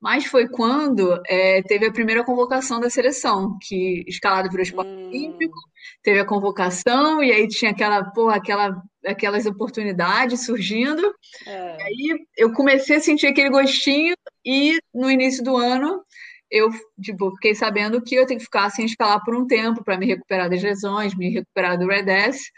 Mas 0.00 0.24
foi 0.24 0.48
quando 0.48 1.20
é, 1.26 1.62
teve 1.62 1.86
a 1.86 1.92
primeira 1.92 2.24
convocação 2.24 2.80
da 2.80 2.88
seleção, 2.88 3.58
que 3.60 4.04
escalada 4.06 4.48
para 4.48 4.58
o 4.58 4.62
esporte 4.62 4.90
hum. 4.90 5.08
olímpico, 5.08 5.58
teve 6.02 6.20
a 6.20 6.24
convocação, 6.24 7.22
e 7.22 7.32
aí 7.32 7.48
tinha 7.48 7.72
aquela, 7.72 8.04
porra, 8.04 8.36
aquela, 8.36 8.82
aquelas 9.04 9.46
oportunidades 9.46 10.46
surgindo. 10.46 11.12
É. 11.46 11.76
E 11.78 11.82
aí 11.82 12.18
eu 12.36 12.52
comecei 12.52 12.96
a 12.96 13.00
sentir 13.00 13.26
aquele 13.26 13.50
gostinho, 13.50 14.14
e 14.44 14.78
no 14.94 15.10
início 15.10 15.44
do 15.44 15.56
ano 15.56 16.02
eu 16.50 16.68
tipo, 17.00 17.30
fiquei 17.36 17.54
sabendo 17.54 18.02
que 18.02 18.14
eu 18.14 18.26
tenho 18.26 18.38
que 18.38 18.44
ficar 18.44 18.68
sem 18.70 18.84
escalar 18.84 19.22
por 19.24 19.36
um 19.36 19.46
tempo 19.46 19.84
para 19.84 19.96
me 19.96 20.06
recuperar 20.06 20.50
das 20.50 20.62
lesões, 20.62 21.14
me 21.14 21.30
recuperar 21.30 21.78
do 21.78 21.86
Red 21.86 22.10
S. 22.10 22.50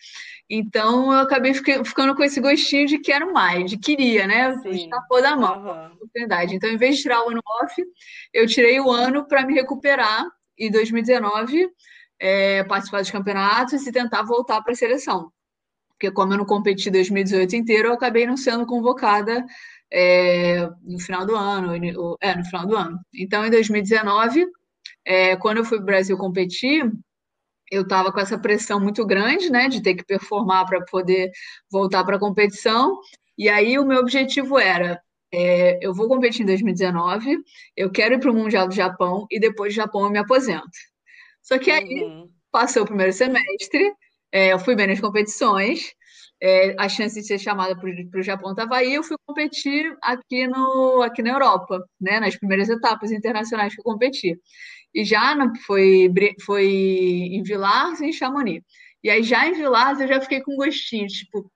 Então 0.55 1.11
eu 1.11 1.21
acabei 1.21 1.55
ficando 1.55 2.15
com 2.15 2.23
esse 2.23 2.39
gostinho 2.39 2.87
de 2.87 2.99
quero 2.99 3.33
mais, 3.33 3.71
de 3.71 3.79
queria, 3.79 4.27
né? 4.27 4.55
Escapou 4.67 5.23
da 5.23 5.35
mão 5.35 5.65
uhum. 5.65 5.93
oportunidade. 5.95 6.55
Então, 6.55 6.69
em 6.69 6.77
vez 6.77 6.97
de 6.97 7.03
tirar 7.03 7.25
o 7.25 7.31
ano 7.31 7.41
off, 7.63 7.83
eu 8.35 8.47
tirei 8.47 8.79
o 8.79 8.91
ano 8.91 9.27
para 9.27 9.47
me 9.47 9.55
recuperar 9.55 10.27
e 10.59 10.71
2019 10.71 11.71
é, 12.21 12.63
participar 12.65 13.01
dos 13.01 13.11
campeonatos 13.11 13.87
e 13.87 13.91
tentar 13.93 14.25
voltar 14.25 14.61
para 14.61 14.75
a 14.75 14.77
seleção. 14.77 15.33
Porque 15.89 16.11
como 16.11 16.35
eu 16.35 16.37
não 16.37 16.45
competi 16.45 16.91
2018 16.91 17.57
inteiro, 17.57 17.89
eu 17.89 17.95
acabei 17.95 18.27
não 18.27 18.37
sendo 18.37 18.67
convocada 18.67 19.43
é, 19.91 20.69
no 20.83 20.99
final 20.99 21.25
do 21.25 21.35
ano, 21.35 21.73
é, 22.21 22.37
no 22.37 22.45
final 22.45 22.67
do 22.67 22.77
ano. 22.77 22.99
Então, 23.15 23.47
em 23.47 23.51
2019, 23.51 24.47
é, 25.03 25.35
quando 25.35 25.57
eu 25.57 25.65
fui 25.65 25.79
para 25.79 25.83
o 25.83 25.87
Brasil 25.87 26.19
competir, 26.19 26.93
eu 27.73 27.83
estava 27.83 28.13
com 28.13 28.21
essa 28.21 28.39
pressão 28.39 28.79
muito 28.79 29.05
grande, 29.07 29.51
né, 29.51 29.67
de 29.67 29.83
ter 29.83 29.95
que 29.95 30.05
performar 30.05 30.67
para 30.67 30.85
poder 30.85 31.33
voltar 31.71 32.05
para 32.05 32.17
a 32.17 32.21
competição. 32.21 32.99
E 33.37 33.49
aí 33.49 33.79
o 33.79 33.87
meu 33.87 34.01
objetivo 34.01 34.59
era, 34.59 35.01
é, 35.33 35.79
eu 35.81 35.95
vou 35.95 36.07
competir 36.07 36.43
em 36.43 36.47
2019, 36.47 37.39
eu 37.75 37.91
quero 37.91 38.15
ir 38.15 38.21
para 38.21 38.31
o 38.31 38.35
Mundial 38.35 38.69
do 38.69 38.75
Japão 38.75 39.27
e 39.31 39.41
depois 39.41 39.73
do 39.73 39.77
Japão 39.77 40.05
eu 40.05 40.11
me 40.11 40.19
aposento. 40.19 40.69
Só 41.43 41.59
que 41.59 41.71
aí 41.71 42.05
uhum. 42.05 42.31
passou 42.51 42.83
o 42.83 42.87
primeiro 42.87 43.13
semestre, 43.13 43.91
é, 44.31 44.53
eu 44.53 44.59
fui 44.59 44.77
bem 44.77 44.87
nas 44.87 45.01
competições, 45.01 45.95
é, 46.43 46.75
a 46.79 46.89
chance 46.91 47.19
de 47.19 47.27
ser 47.27 47.39
chamada 47.39 47.75
para 47.75 48.21
o 48.21 48.23
Japão 48.23 48.51
estava 48.51 48.77
aí, 48.77 48.93
eu 48.93 49.03
fui 49.03 49.17
competir 49.25 49.97
aqui, 50.03 50.47
no, 50.47 51.01
aqui 51.01 51.23
na 51.23 51.31
Europa, 51.31 51.83
né, 51.99 52.21
nas 52.21 52.37
primeiras 52.37 52.69
etapas 52.69 53.11
internacionais 53.11 53.75
que 53.75 53.81
eu 53.81 53.85
competi. 53.85 54.39
E 54.95 55.05
já 55.05 55.35
no, 55.35 55.55
foi, 55.61 56.13
foi 56.45 56.67
em 56.67 57.43
Villars 57.43 58.01
e 58.01 58.07
em 58.07 58.13
Chamonix. 58.13 58.65
E 59.03 59.11
aí 59.11 59.23
já 59.23 59.47
em 59.47 59.55
Villars 59.55 60.01
eu 60.01 60.09
já 60.09 60.21
fiquei 60.21 60.41
com 60.43 60.57
gostinho, 60.57 61.07
tipo, 61.07 61.51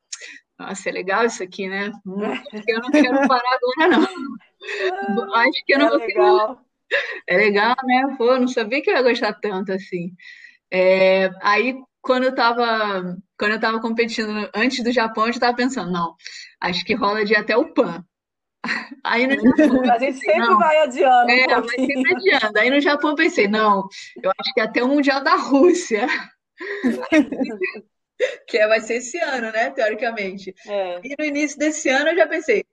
nossa, 0.58 0.88
é 0.88 0.92
legal 0.92 1.24
isso 1.24 1.42
aqui, 1.42 1.68
né? 1.68 1.92
Hum, 2.06 2.20
que 2.64 2.72
eu 2.72 2.80
não 2.80 2.90
quero 2.90 3.28
parar 3.28 3.58
agora, 3.78 3.98
não. 3.98 4.08
Acho 5.36 5.64
que 5.64 5.74
eu 5.74 5.78
não 5.78 5.86
é 5.86 5.90
vou 5.90 5.98
legal. 5.98 6.60
É 7.26 7.36
legal, 7.36 7.74
né? 7.84 8.14
Pô, 8.16 8.38
não 8.38 8.48
sabia 8.48 8.82
que 8.82 8.90
eu 8.90 8.94
ia 8.94 9.02
gostar 9.02 9.34
tanto 9.34 9.72
assim. 9.72 10.12
É, 10.72 11.30
aí 11.42 11.76
quando 12.00 12.24
eu 12.24 12.34
tava, 12.34 13.16
quando 13.38 13.52
eu 13.52 13.60
tava 13.60 13.80
competindo 13.80 14.48
antes 14.54 14.82
do 14.82 14.92
Japão, 14.92 15.26
eu 15.26 15.32
já 15.32 15.40
tava 15.40 15.56
pensando, 15.56 15.90
não, 15.90 16.14
acho 16.60 16.84
que 16.84 16.94
rola 16.94 17.24
de 17.24 17.32
ir 17.32 17.36
até 17.36 17.56
o 17.56 17.74
PAN. 17.74 18.04
Aí 19.04 19.26
no 19.26 19.34
Japão, 19.34 19.92
a 19.92 19.98
gente 19.98 20.18
sempre 20.18 20.38
não, 20.38 20.58
vai 20.58 20.78
adiando. 20.82 21.30
É, 21.30 21.58
um 21.58 21.62
vai 21.62 21.76
sempre 21.76 22.14
adiando. 22.14 22.58
Aí 22.58 22.70
no 22.70 22.80
Japão 22.80 23.10
eu 23.10 23.16
pensei, 23.16 23.48
não, 23.48 23.88
eu 24.22 24.30
acho 24.38 24.54
que 24.54 24.60
até 24.60 24.82
o 24.82 24.88
Mundial 24.88 25.22
da 25.22 25.36
Rússia. 25.36 26.06
que 28.48 28.58
é, 28.58 28.66
vai 28.66 28.80
ser 28.80 28.94
esse 28.96 29.18
ano, 29.18 29.52
né? 29.52 29.70
Teoricamente. 29.70 30.54
É. 30.66 31.00
E 31.04 31.14
no 31.18 31.24
início 31.24 31.58
desse 31.58 31.88
ano 31.88 32.10
eu 32.10 32.16
já 32.16 32.26
pensei, 32.26 32.64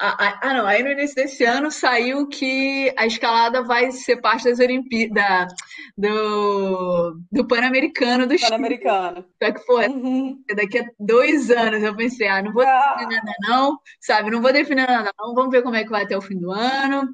ah, 0.00 0.54
não, 0.54 0.66
aí 0.66 0.82
no 0.82 0.90
início 0.90 1.14
desse 1.14 1.44
ano 1.44 1.70
saiu 1.70 2.26
que 2.28 2.92
a 2.96 3.06
escalada 3.06 3.62
vai 3.62 3.92
ser 3.92 4.16
parte 4.20 4.44
das 4.44 4.58
Olimpíadas, 4.58 5.52
do, 5.96 7.16
do 7.30 7.46
Pan-Americano 7.46 8.26
do 8.26 8.38
Pan-Americano. 8.38 9.24
Só 9.42 9.52
que, 9.52 9.66
pô, 9.66 9.80
uhum. 9.80 10.42
daqui 10.56 10.80
a 10.80 10.84
dois 10.98 11.50
anos 11.50 11.82
eu 11.82 11.94
pensei, 11.96 12.26
ah, 12.26 12.42
não 12.42 12.52
vou 12.52 12.64
ah. 12.66 12.96
definir 12.96 13.16
nada 13.16 13.32
não, 13.42 13.78
sabe, 14.00 14.30
não 14.30 14.42
vou 14.42 14.52
definir 14.52 14.86
nada 14.86 15.12
não, 15.18 15.34
vamos 15.34 15.50
ver 15.50 15.62
como 15.62 15.76
é 15.76 15.84
que 15.84 15.90
vai 15.90 16.02
até 16.02 16.16
o 16.16 16.22
fim 16.22 16.38
do 16.38 16.50
ano, 16.50 17.08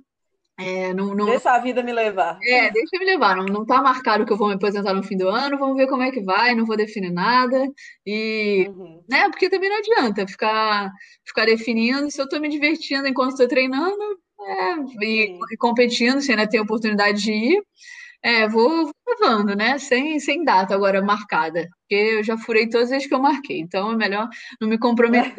é, 0.60 0.92
não, 0.92 1.14
não... 1.14 1.26
Deixa 1.26 1.52
a 1.52 1.58
vida 1.58 1.82
me 1.82 1.92
levar. 1.92 2.38
É, 2.42 2.70
deixa 2.70 2.98
me 2.98 3.06
levar. 3.06 3.34
Não, 3.36 3.46
não 3.46 3.64
tá 3.64 3.80
marcado 3.80 4.26
que 4.26 4.32
eu 4.32 4.36
vou 4.36 4.48
me 4.48 4.54
aposentar 4.54 4.92
no 4.92 5.02
fim 5.02 5.16
do 5.16 5.28
ano, 5.28 5.58
vamos 5.58 5.76
ver 5.76 5.86
como 5.88 6.02
é 6.02 6.10
que 6.10 6.22
vai, 6.22 6.54
não 6.54 6.66
vou 6.66 6.76
definir 6.76 7.10
nada. 7.10 7.66
E, 8.06 8.66
uhum. 8.68 9.02
né, 9.08 9.28
porque 9.30 9.48
também 9.48 9.70
não 9.70 9.78
adianta 9.78 10.26
ficar, 10.26 10.92
ficar 11.24 11.46
definindo 11.46 12.10
se 12.10 12.20
eu 12.20 12.28
tô 12.28 12.38
me 12.38 12.48
divertindo 12.48 13.08
enquanto 13.08 13.32
estou 13.32 13.48
treinando 13.48 13.96
é, 14.40 15.04
e, 15.04 15.38
e, 15.52 15.56
competindo, 15.56 16.20
se 16.20 16.30
ainda 16.30 16.48
tem 16.48 16.60
oportunidade 16.60 17.22
de 17.22 17.32
ir. 17.32 17.62
É, 18.22 18.46
vou, 18.46 18.84
vou 18.84 18.94
levando, 19.08 19.56
né? 19.56 19.78
Sem, 19.78 20.20
sem 20.20 20.44
data 20.44 20.74
agora 20.74 21.00
marcada. 21.00 21.68
Porque 21.80 21.94
eu 21.94 22.22
já 22.22 22.36
furei 22.36 22.68
todas 22.68 22.84
as 22.84 22.90
vezes 22.90 23.08
que 23.08 23.14
eu 23.14 23.18
marquei. 23.20 23.60
Então 23.60 23.92
é 23.92 23.96
melhor 23.96 24.28
não 24.60 24.68
me 24.68 24.78
comprometer. 24.78 25.34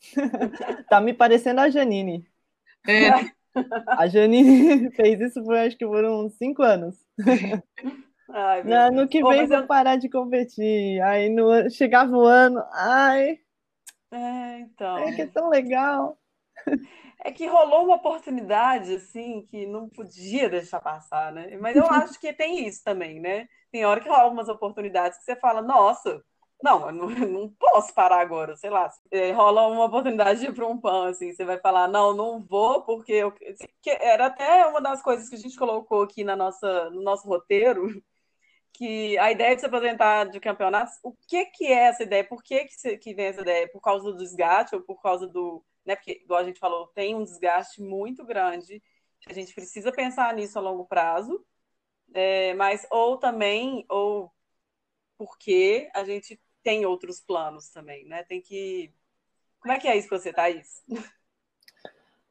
tá 0.88 0.98
me 1.00 1.12
parecendo 1.12 1.60
a 1.60 1.68
Janine. 1.68 2.24
É. 2.86 3.10
A 3.86 4.06
Jane 4.06 4.90
fez 4.94 5.20
isso 5.20 5.42
por 5.42 5.56
acho 5.56 5.76
que 5.76 5.86
foram 5.86 6.26
uns 6.26 6.34
cinco 6.34 6.62
anos. 6.62 6.96
Ai, 8.28 8.62
no 8.62 8.74
ano 8.74 9.08
que 9.08 9.22
vem 9.22 9.46
vou 9.46 9.58
eu... 9.58 9.66
parar 9.66 9.96
de 9.96 10.08
competir. 10.08 11.00
Aí 11.02 11.28
no 11.28 11.68
chegava 11.70 12.16
o 12.16 12.24
ano, 12.24 12.62
ai. 12.72 13.38
É, 14.12 14.58
então. 14.60 14.98
É 14.98 15.12
que 15.12 15.22
é 15.22 15.26
tão 15.26 15.48
legal. 15.48 16.18
É 17.22 17.30
que 17.30 17.46
rolou 17.46 17.84
uma 17.84 17.96
oportunidade 17.96 18.94
assim 18.94 19.42
que 19.42 19.66
não 19.66 19.88
podia 19.88 20.48
deixar 20.48 20.80
passar, 20.80 21.32
né? 21.32 21.56
Mas 21.58 21.76
eu 21.76 21.84
acho 21.90 22.18
que 22.18 22.32
tem 22.32 22.66
isso 22.66 22.82
também, 22.82 23.20
né? 23.20 23.46
Tem 23.70 23.84
hora 23.84 24.00
que 24.00 24.08
rola 24.08 24.30
umas 24.30 24.48
oportunidades 24.48 25.18
que 25.18 25.24
você 25.24 25.36
fala, 25.36 25.60
nossa, 25.60 26.22
não, 26.62 26.86
eu 26.86 26.92
não, 26.92 27.08
não 27.08 27.48
posso 27.48 27.94
parar 27.94 28.20
agora, 28.20 28.56
sei 28.56 28.70
lá. 28.70 28.92
É, 29.10 29.32
rola 29.32 29.66
uma 29.68 29.86
oportunidade 29.86 30.52
para 30.52 30.66
um 30.66 30.78
PAN, 30.78 31.08
assim, 31.08 31.32
você 31.32 31.44
vai 31.44 31.58
falar, 31.58 31.88
não, 31.88 32.14
não 32.14 32.40
vou, 32.40 32.82
porque 32.82 33.12
eu... 33.12 33.32
que 33.32 33.90
era 33.90 34.26
até 34.26 34.66
uma 34.66 34.80
das 34.80 35.02
coisas 35.02 35.28
que 35.28 35.36
a 35.36 35.38
gente 35.38 35.56
colocou 35.56 36.02
aqui 36.02 36.24
na 36.24 36.36
nossa, 36.36 36.90
no 36.90 37.02
nosso 37.02 37.26
roteiro, 37.28 38.02
que 38.72 39.18
a 39.18 39.30
ideia 39.32 39.54
de 39.54 39.60
se 39.60 39.66
apresentar 39.66 40.26
de 40.26 40.40
campeonatos, 40.40 40.98
o 41.02 41.12
que 41.12 41.46
que 41.46 41.66
é 41.66 41.88
essa 41.88 42.02
ideia? 42.02 42.24
Por 42.24 42.42
que 42.42 42.66
que, 42.66 42.98
que 42.98 43.14
vem 43.14 43.26
essa 43.26 43.42
ideia? 43.42 43.68
Por 43.68 43.80
causa 43.80 44.04
do 44.04 44.16
desgaste 44.16 44.74
ou 44.74 44.82
por 44.82 45.00
causa 45.02 45.26
do... 45.26 45.64
Né, 45.84 45.96
porque, 45.96 46.20
igual 46.24 46.40
a 46.40 46.44
gente 46.44 46.60
falou, 46.60 46.88
tem 46.88 47.14
um 47.14 47.24
desgaste 47.24 47.82
muito 47.82 48.24
grande, 48.24 48.82
a 49.26 49.32
gente 49.32 49.54
precisa 49.54 49.92
pensar 49.92 50.34
nisso 50.34 50.58
a 50.58 50.62
longo 50.62 50.84
prazo, 50.86 51.44
é, 52.14 52.54
mas 52.54 52.86
ou 52.90 53.16
também, 53.18 53.84
ou 53.88 54.30
porque 55.18 55.90
a 55.94 56.04
gente 56.04 56.40
tem 56.62 56.86
outros 56.86 57.20
planos 57.20 57.70
também, 57.70 58.06
né? 58.06 58.22
Tem 58.24 58.40
que. 58.40 58.92
Como 59.60 59.72
é 59.72 59.78
que 59.78 59.88
é 59.88 59.96
isso 59.96 60.08
pra 60.08 60.18
você, 60.18 60.32
Thaís? 60.32 60.82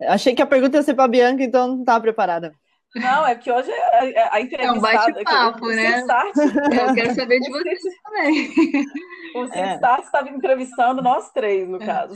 Achei 0.02 0.34
que 0.34 0.42
a 0.42 0.48
pergunta 0.48 0.78
ia 0.78 0.84
ser 0.84 0.94
para 0.94 1.08
Bianca, 1.08 1.44
então 1.44 1.68
não 1.68 1.80
estava 1.82 2.02
preparada. 2.02 2.54
Não, 2.96 3.28
é 3.28 3.36
que 3.36 3.52
hoje 3.52 3.72
a, 3.72 4.36
a 4.36 4.42
entrevista. 4.42 4.64
É 4.64 4.72
um 4.72 4.82
bate-papo, 4.82 5.68
né? 5.68 6.00
Start, 6.00 6.36
eu 6.38 6.96
quero 6.96 7.14
saber 7.14 7.40
de 7.40 7.50
vocês 7.50 7.80
também. 8.04 8.54
O 9.36 9.44
Start 9.46 10.04
estava 10.06 10.30
entrevistando 10.30 11.02
nós 11.02 11.32
três, 11.32 11.68
no 11.68 11.82
é. 11.82 11.86
caso. 11.86 12.16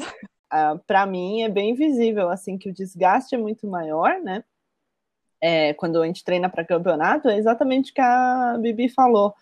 Ah, 0.50 0.80
para 0.88 1.06
mim 1.06 1.44
é 1.44 1.50
bem 1.50 1.76
visível 1.76 2.30
assim 2.30 2.58
que 2.58 2.70
o 2.70 2.74
desgaste 2.74 3.36
é 3.36 3.38
muito 3.38 3.68
maior, 3.68 4.20
né? 4.22 4.44
É, 5.42 5.74
quando 5.74 6.02
a 6.02 6.06
gente 6.06 6.24
treina 6.24 6.50
para 6.50 6.66
campeonato, 6.66 7.28
é 7.28 7.38
exatamente 7.38 7.92
o 7.92 7.94
que 7.94 8.02
a 8.02 8.58
Bibi 8.60 8.88
falou 8.88 9.36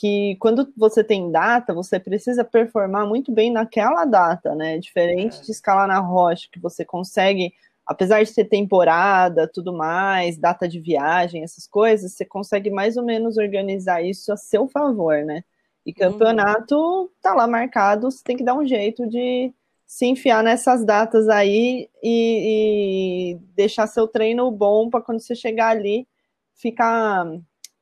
que 0.00 0.36
quando 0.40 0.72
você 0.76 1.04
tem 1.04 1.30
data, 1.30 1.74
você 1.74 2.00
precisa 2.00 2.44
performar 2.44 3.06
muito 3.06 3.30
bem 3.30 3.52
naquela 3.52 4.04
data, 4.04 4.54
né? 4.54 4.78
Diferente 4.78 5.38
é. 5.38 5.42
de 5.42 5.50
escalar 5.50 5.86
na 5.86 5.98
rocha, 5.98 6.48
que 6.50 6.60
você 6.60 6.84
consegue 6.84 7.52
apesar 7.86 8.22
de 8.22 8.30
ser 8.30 8.44
temporada, 8.44 9.48
tudo 9.48 9.72
mais, 9.72 10.38
data 10.38 10.68
de 10.68 10.80
viagem, 10.80 11.42
essas 11.42 11.66
coisas, 11.66 12.12
você 12.12 12.24
consegue 12.24 12.70
mais 12.70 12.96
ou 12.96 13.04
menos 13.04 13.36
organizar 13.36 14.02
isso 14.02 14.32
a 14.32 14.36
seu 14.36 14.68
favor, 14.68 15.24
né? 15.24 15.44
E 15.84 15.90
uhum. 15.90 15.96
campeonato 15.96 16.76
uhum. 16.76 17.08
tá 17.20 17.34
lá 17.34 17.46
marcado, 17.46 18.10
você 18.10 18.22
tem 18.22 18.36
que 18.36 18.44
dar 18.44 18.54
um 18.54 18.66
jeito 18.66 19.06
de 19.08 19.52
se 19.86 20.06
enfiar 20.06 20.42
nessas 20.42 20.84
datas 20.84 21.28
aí 21.28 21.90
e, 22.02 23.34
e 23.34 23.38
deixar 23.54 23.86
seu 23.86 24.06
treino 24.08 24.50
bom 24.50 24.88
para 24.88 25.02
quando 25.02 25.20
você 25.20 25.34
chegar 25.34 25.68
ali 25.68 26.06
ficar 26.54 27.26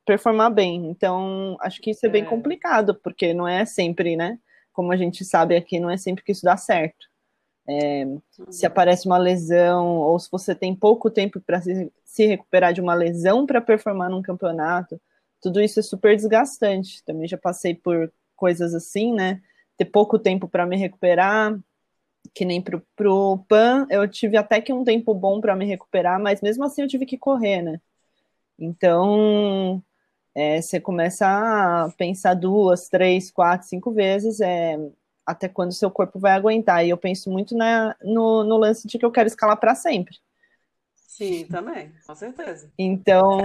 performar 0.05 0.51
bem. 0.51 0.89
Então, 0.89 1.57
acho 1.61 1.81
que 1.81 1.91
isso 1.91 2.05
é 2.05 2.09
bem 2.09 2.23
é. 2.23 2.25
complicado, 2.25 2.95
porque 2.95 3.33
não 3.33 3.47
é 3.47 3.65
sempre, 3.65 4.15
né? 4.15 4.39
Como 4.73 4.91
a 4.91 4.97
gente 4.97 5.23
sabe 5.25 5.55
aqui, 5.55 5.79
não 5.79 5.89
é 5.89 5.97
sempre 5.97 6.23
que 6.23 6.31
isso 6.31 6.43
dá 6.43 6.57
certo. 6.57 7.09
É, 7.67 8.05
se 8.49 8.65
aparece 8.65 9.05
uma 9.05 9.17
lesão, 9.17 9.97
ou 9.97 10.17
se 10.19 10.29
você 10.31 10.55
tem 10.55 10.75
pouco 10.75 11.09
tempo 11.09 11.39
para 11.39 11.61
se, 11.61 11.91
se, 12.03 12.25
recuperar 12.25 12.73
de 12.73 12.81
uma 12.81 12.93
lesão 12.93 13.45
para 13.45 13.61
performar 13.61 14.09
num 14.09 14.21
campeonato, 14.21 14.99
tudo 15.41 15.61
isso 15.61 15.79
é 15.79 15.83
super 15.83 16.15
desgastante. 16.15 17.03
Também 17.05 17.27
já 17.27 17.37
passei 17.37 17.75
por 17.75 18.11
coisas 18.35 18.73
assim, 18.73 19.13
né? 19.13 19.41
Ter 19.77 19.85
pouco 19.85 20.17
tempo 20.17 20.47
para 20.47 20.65
me 20.65 20.75
recuperar, 20.75 21.57
que 22.33 22.45
nem 22.45 22.61
pro, 22.61 22.81
pro 22.95 23.43
PAN, 23.47 23.87
eu 23.89 24.07
tive 24.07 24.37
até 24.37 24.61
que 24.61 24.73
um 24.73 24.83
tempo 24.83 25.13
bom 25.13 25.39
para 25.41 25.55
me 25.55 25.65
recuperar, 25.65 26.19
mas 26.19 26.41
mesmo 26.41 26.63
assim 26.63 26.81
eu 26.81 26.87
tive 26.87 27.05
que 27.05 27.17
correr, 27.17 27.61
né? 27.61 27.81
Então, 28.57 29.83
é, 30.33 30.61
você 30.61 30.79
começa 30.79 31.25
a 31.27 31.89
pensar 31.97 32.33
duas, 32.33 32.87
três, 32.87 33.29
quatro, 33.31 33.67
cinco 33.67 33.91
vezes, 33.91 34.39
é, 34.39 34.77
até 35.25 35.47
quando 35.47 35.73
seu 35.73 35.91
corpo 35.91 36.19
vai 36.19 36.31
aguentar. 36.31 36.85
E 36.85 36.89
eu 36.89 36.97
penso 36.97 37.29
muito 37.29 37.55
na, 37.55 37.95
no, 38.01 38.43
no 38.43 38.57
lance 38.57 38.87
de 38.87 38.97
que 38.97 39.05
eu 39.05 39.11
quero 39.11 39.27
escalar 39.27 39.57
para 39.57 39.75
sempre. 39.75 40.17
Sim, 40.95 41.45
também, 41.45 41.91
com 42.07 42.15
certeza. 42.15 42.71
Então, 42.79 43.41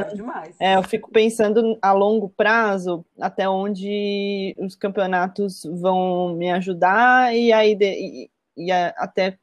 é, 0.61 0.77
eu 0.77 0.83
fico 0.85 1.11
pensando 1.11 1.77
a 1.83 1.93
longo 1.93 2.29
prazo 2.29 3.05
até 3.21 3.49
onde 3.49 4.55
os 4.57 4.77
campeonatos 4.77 5.65
vão 5.65 6.35
me 6.37 6.51
ajudar 6.53 7.35
e 7.37 7.53
aí 7.53 7.75
de, 7.75 7.87
e, 7.87 8.31
e 8.57 8.71
a, 8.71 8.95
até 8.97 9.37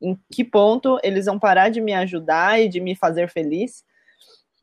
em 0.00 0.16
que 0.30 0.44
ponto 0.44 1.00
eles 1.02 1.26
vão 1.26 1.38
parar 1.38 1.68
de 1.68 1.80
me 1.80 1.92
ajudar 1.94 2.60
e 2.60 2.68
de 2.68 2.80
me 2.80 2.94
fazer 2.94 3.28
feliz 3.28 3.84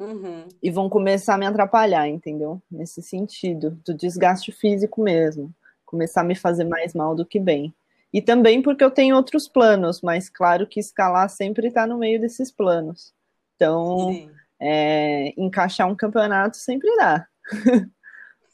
uhum. 0.03 0.47
e 0.61 0.69
vão 0.69 0.89
começar 0.89 1.35
a 1.35 1.37
me 1.37 1.45
atrapalhar, 1.45 2.07
entendeu? 2.07 2.61
Nesse 2.69 3.01
sentido, 3.01 3.77
do 3.85 3.93
desgaste 3.93 4.51
físico 4.51 5.01
mesmo 5.01 5.53
começar 5.93 6.21
a 6.21 6.23
me 6.23 6.33
fazer 6.33 6.63
mais 6.63 6.95
mal 6.95 7.15
do 7.15 7.23
que 7.23 7.39
bem. 7.39 7.71
E 8.11 8.19
também 8.19 8.63
porque 8.63 8.83
eu 8.83 8.89
tenho 8.89 9.15
outros 9.15 9.47
planos, 9.47 10.01
mas 10.01 10.27
claro 10.27 10.65
que 10.65 10.79
escalar 10.79 11.29
sempre 11.29 11.67
está 11.67 11.85
no 11.85 11.99
meio 11.99 12.19
desses 12.19 12.51
planos. 12.51 13.13
Então, 13.55 14.27
é, 14.59 15.33
encaixar 15.37 15.87
um 15.87 15.95
campeonato 15.95 16.57
sempre 16.57 16.89
dá. 16.95 17.27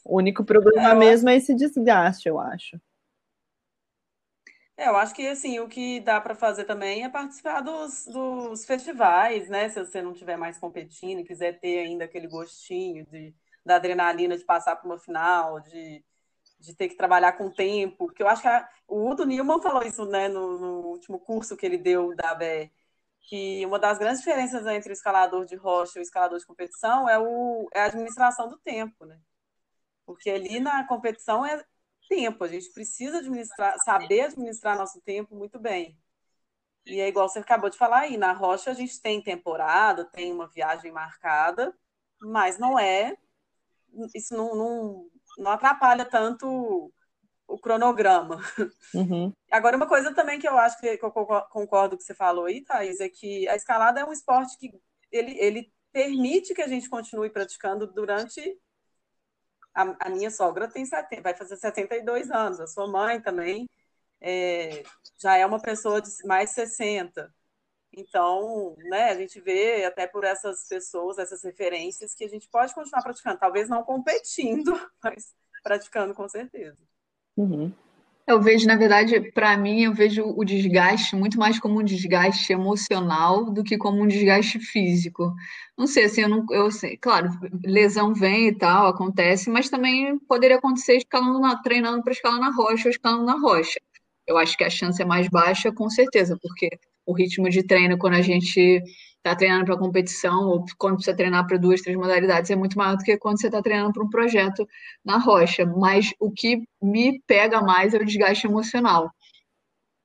o 0.04 0.18
único 0.18 0.44
problema 0.44 0.90
é, 0.90 0.96
mesmo 0.96 1.30
acho... 1.30 1.36
é 1.36 1.38
esse 1.38 1.56
desgaste, 1.56 2.28
eu 2.28 2.40
acho. 2.40 2.80
É, 4.80 4.88
eu 4.88 4.96
acho 4.96 5.14
que 5.14 5.28
assim, 5.28 5.60
o 5.60 5.68
que 5.68 6.00
dá 6.00 6.22
para 6.22 6.34
fazer 6.34 6.64
também 6.64 7.04
é 7.04 7.10
participar 7.10 7.60
dos, 7.62 8.06
dos 8.06 8.66
festivais, 8.66 9.50
né? 9.50 9.68
Se 9.70 9.84
você 9.84 10.02
não 10.02 10.14
estiver 10.14 10.38
mais 10.38 10.58
competindo 10.58 11.20
e 11.20 11.26
quiser 11.26 11.60
ter 11.60 11.80
ainda 11.80 12.06
aquele 12.06 12.28
gostinho 12.28 13.06
de, 13.08 13.36
da 13.66 13.76
adrenalina 13.76 14.38
de 14.38 14.46
passar 14.46 14.78
para 14.78 14.88
uma 14.88 14.98
final, 14.98 15.60
de 15.60 16.04
de 16.60 16.76
ter 16.76 16.90
que 16.90 16.96
trabalhar 16.96 17.34
com 17.34 17.50
tempo, 17.50 18.08
porque 18.08 18.22
eu 18.22 18.28
acho 18.28 18.42
que 18.42 18.48
a, 18.48 18.70
o 18.88 19.10
Udo 19.10 19.26
Newman 19.26 19.62
falou 19.62 19.84
isso 19.84 20.06
né, 20.06 20.28
no, 20.28 20.60
no, 20.60 20.88
último 20.88 21.20
curso 21.20 21.56
que 21.56 21.66
ele 21.66 21.78
deu 21.78 22.16
da 22.16 22.32
ABE, 22.32 22.72
que 23.22 23.66
uma 23.66 23.80
das 23.80 23.98
grandes 23.98 24.20
diferenças 24.20 24.66
entre 24.68 24.92
o 24.92 24.94
escalador 24.94 25.46
de 25.46 25.56
rocha 25.56 25.98
e 25.98 26.02
o 26.02 26.04
escalador 26.04 26.38
de 26.38 26.46
competição 26.46 27.08
é, 27.08 27.18
o, 27.18 27.70
é 27.74 27.82
a 27.82 27.86
administração 27.86 28.50
do 28.50 28.58
tempo, 28.58 29.06
né? 29.06 29.20
Porque 30.06 30.30
ali 30.30 30.60
na 30.60 30.86
competição 30.88 31.46
é 31.46 31.64
tempo, 32.10 32.44
a 32.44 32.48
gente 32.48 32.70
precisa 32.74 33.20
administrar, 33.20 33.78
saber 33.80 34.22
administrar 34.22 34.78
nosso 34.78 35.00
tempo 35.02 35.36
muito 35.36 35.58
bem. 35.58 35.98
E 36.86 37.00
é 37.00 37.08
igual 37.08 37.30
você 37.30 37.40
acabou 37.40 37.70
de 37.70 37.78
falar 37.78 38.00
aí, 38.00 38.18
na 38.18 38.34
rocha 38.34 38.72
a 38.72 38.74
gente 38.74 39.00
tem 39.02 39.22
temporada, 39.22 40.04
tem 40.04 40.34
uma 40.34 40.48
viagem 40.48 40.92
marcada, 40.92 41.74
mas 42.20 42.58
não 42.60 42.78
é, 42.78 43.16
isso 44.14 44.36
não, 44.36 44.56
não 44.56 45.10
não 45.40 45.52
atrapalha 45.52 46.06
tanto 46.06 46.92
o 47.48 47.58
cronograma. 47.58 48.40
Uhum. 48.94 49.34
Agora, 49.52 49.76
uma 49.76 49.88
coisa 49.88 50.14
também 50.14 50.40
que 50.40 50.48
eu 50.48 50.58
acho 50.58 50.80
que, 50.80 50.98
que 50.98 51.06
eu 51.06 51.12
concordo 51.12 51.50
com 51.50 51.64
o 51.64 51.98
que 51.98 52.04
você 52.04 52.14
falou 52.14 52.46
aí, 52.46 52.62
Thaís, 52.64 53.00
é 53.00 53.10
que 53.10 53.48
a 53.48 53.56
escalada 53.56 54.00
é 54.00 54.06
um 54.06 54.12
esporte 54.12 54.58
que 54.58 54.72
ele, 55.12 55.36
ele 55.40 55.74
permite 55.92 56.54
que 56.54 56.62
a 56.62 56.68
gente 56.68 56.90
continue 56.90 57.30
praticando 57.30 57.88
durante. 57.88 58.42
A, 59.74 60.08
a 60.08 60.10
minha 60.10 60.32
sogra 60.32 60.68
tem 60.68 60.86
70, 60.86 61.22
vai 61.22 61.36
fazer 61.36 61.56
72 61.58 62.32
anos, 62.32 62.60
a 62.60 62.68
sua 62.68 62.88
mãe 62.88 63.22
também 63.22 63.68
é, 64.22 64.84
já 65.18 65.38
é 65.38 65.46
uma 65.46 65.62
pessoa 65.62 66.02
de 66.02 66.10
mais 66.26 66.52
60. 66.52 67.34
Então, 67.92 68.76
né, 68.78 69.10
a 69.10 69.16
gente 69.16 69.40
vê 69.40 69.86
até 69.86 70.06
por 70.08 70.24
essas 70.24 70.68
pessoas, 70.68 71.18
essas 71.18 71.44
referências, 71.44 72.14
que 72.14 72.24
a 72.24 72.28
gente 72.28 72.48
pode 72.50 72.74
continuar 72.74 73.02
praticando, 73.02 73.40
talvez 73.40 73.68
não 73.68 73.84
competindo, 73.84 74.72
mas 75.04 75.34
praticando 75.64 76.14
com 76.14 76.28
certeza. 76.30 76.78
Uhum. 77.36 77.74
Eu 78.30 78.40
vejo, 78.40 78.68
na 78.68 78.76
verdade, 78.76 79.20
para 79.32 79.58
mim, 79.58 79.82
eu 79.86 79.92
vejo 79.92 80.24
o 80.24 80.46
desgaste 80.46 81.16
muito 81.16 81.40
mais 81.40 81.60
como 81.60 81.80
um 81.80 81.84
desgaste 81.84 82.54
emocional 82.54 83.52
do 83.52 83.64
que 83.64 83.76
como 83.76 84.04
um 84.04 84.08
desgaste 84.08 84.60
físico. 84.60 85.34
Não 85.76 85.88
sei, 85.88 86.04
assim, 86.04 86.22
eu 86.22 86.30
não, 86.30 86.46
eu 86.52 86.70
sei, 86.70 86.96
claro, 86.96 87.28
lesão 87.66 88.14
vem 88.14 88.50
e 88.50 88.56
tal, 88.56 88.86
acontece, 88.86 89.50
mas 89.50 89.68
também 89.68 90.20
poderia 90.28 90.58
acontecer 90.58 90.98
escalando 90.98 91.40
na, 91.40 91.60
treinando 91.60 92.04
para 92.04 92.14
escalar 92.14 92.40
na 92.40 92.52
rocha 92.52 92.84
ou 92.88 92.92
escalando 92.92 93.26
na 93.26 93.36
rocha. 93.36 93.80
Eu 94.28 94.38
acho 94.38 94.56
que 94.56 94.64
a 94.64 94.70
chance 94.70 95.02
é 95.02 95.06
mais 95.06 95.28
baixa, 95.28 95.72
com 95.72 95.90
certeza, 95.90 96.38
porque 96.40 96.70
o 97.08 97.14
ritmo 97.16 97.50
de 97.50 97.64
treino 97.64 97.98
quando 97.98 98.14
a 98.14 98.22
gente 98.22 98.80
está 99.20 99.36
treinando 99.36 99.66
para 99.66 99.78
competição 99.78 100.48
ou 100.48 100.66
quando 100.78 100.96
precisa 100.96 101.16
treinar 101.16 101.46
para 101.46 101.58
duas, 101.58 101.82
três 101.82 101.98
modalidades 101.98 102.50
é 102.50 102.56
muito 102.56 102.78
maior 102.78 102.96
do 102.98 103.04
que 103.04 103.18
quando 103.18 103.40
você 103.40 103.48
está 103.48 103.62
treinando 103.62 103.94
para 103.94 104.04
um 104.04 104.10
projeto 104.10 104.68
na 105.04 105.18
rocha. 105.18 105.66
Mas 105.66 106.12
o 106.20 106.32
que 106.32 106.64
me 106.82 107.22
pega 107.28 107.62
mais 107.62 107.94
é 107.94 107.98
o 107.98 108.06
desgaste 108.06 108.48
emocional. 108.48 109.12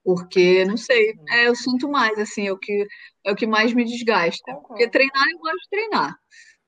Porque, 0.05 0.65
não 0.67 0.77
sei, 0.77 1.15
é, 1.31 1.49
eu 1.49 1.55
sinto 1.57 1.89
mais, 1.89 2.19
assim, 2.19 2.47
é 2.47 2.53
o 2.53 2.59
que, 2.59 2.87
é 3.25 3.33
o 3.33 3.37
que 3.37 3.47
mais 3.47 3.73
me 3.73 3.85
desgasta. 3.85 4.55
Porque 4.69 4.89
treinar, 4.89 5.25
eu 5.33 5.39
gosto 5.39 5.57
de 5.57 5.69
treinar. 5.71 6.15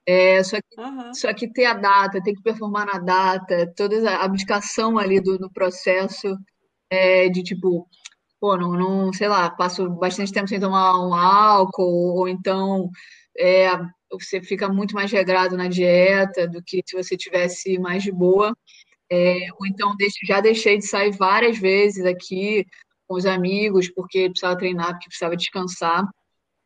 É, 0.09 0.43
só, 0.45 0.57
que, 0.57 0.81
uhum. 0.81 1.15
só 1.15 1.35
que 1.35 1.53
ter 1.53 1.67
a 1.67 1.75
data, 1.75 2.23
ter 2.23 2.33
que 2.33 2.43
performar 2.43 2.87
na 2.87 2.99
data, 2.99 3.73
toda 3.77 4.09
a 4.09 4.25
abdicação 4.25 4.99
ali 4.99 5.21
do, 5.21 5.37
do 5.37 5.51
processo 5.51 6.29
é, 6.89 7.29
de 7.29 7.43
tipo, 7.43 7.89
pô, 8.40 8.57
não, 8.57 8.72
não, 8.72 9.12
sei 9.12 9.29
lá, 9.29 9.51
passo 9.51 9.88
bastante 9.90 10.33
tempo 10.33 10.49
sem 10.49 10.61
tomar 10.61 10.99
um 10.99 11.14
álcool, 11.14 12.18
ou 12.18 12.29
então 12.29 12.90
é, 13.38 13.68
você 14.11 14.40
fica 14.40 14.68
muito 14.68 14.94
mais 14.94 15.11
regrado 15.11 15.57
na 15.57 15.68
dieta 15.68 16.46
do 16.49 16.62
que 16.62 16.83
se 16.87 16.96
você 16.96 17.16
tivesse 17.16 17.79
mais 17.79 18.03
de 18.03 18.12
boa. 18.12 18.57
É, 19.11 19.46
ou 19.59 19.66
então 19.66 19.94
já 20.27 20.40
deixei 20.40 20.79
de 20.79 20.87
sair 20.87 21.12
várias 21.16 21.59
vezes 21.59 22.05
aqui 22.05 22.66
com 23.07 23.14
os 23.14 23.25
amigos 23.25 23.88
porque 23.88 24.29
precisava 24.29 24.59
treinar, 24.59 24.92
porque 24.92 25.09
precisava 25.09 25.37
descansar. 25.37 26.05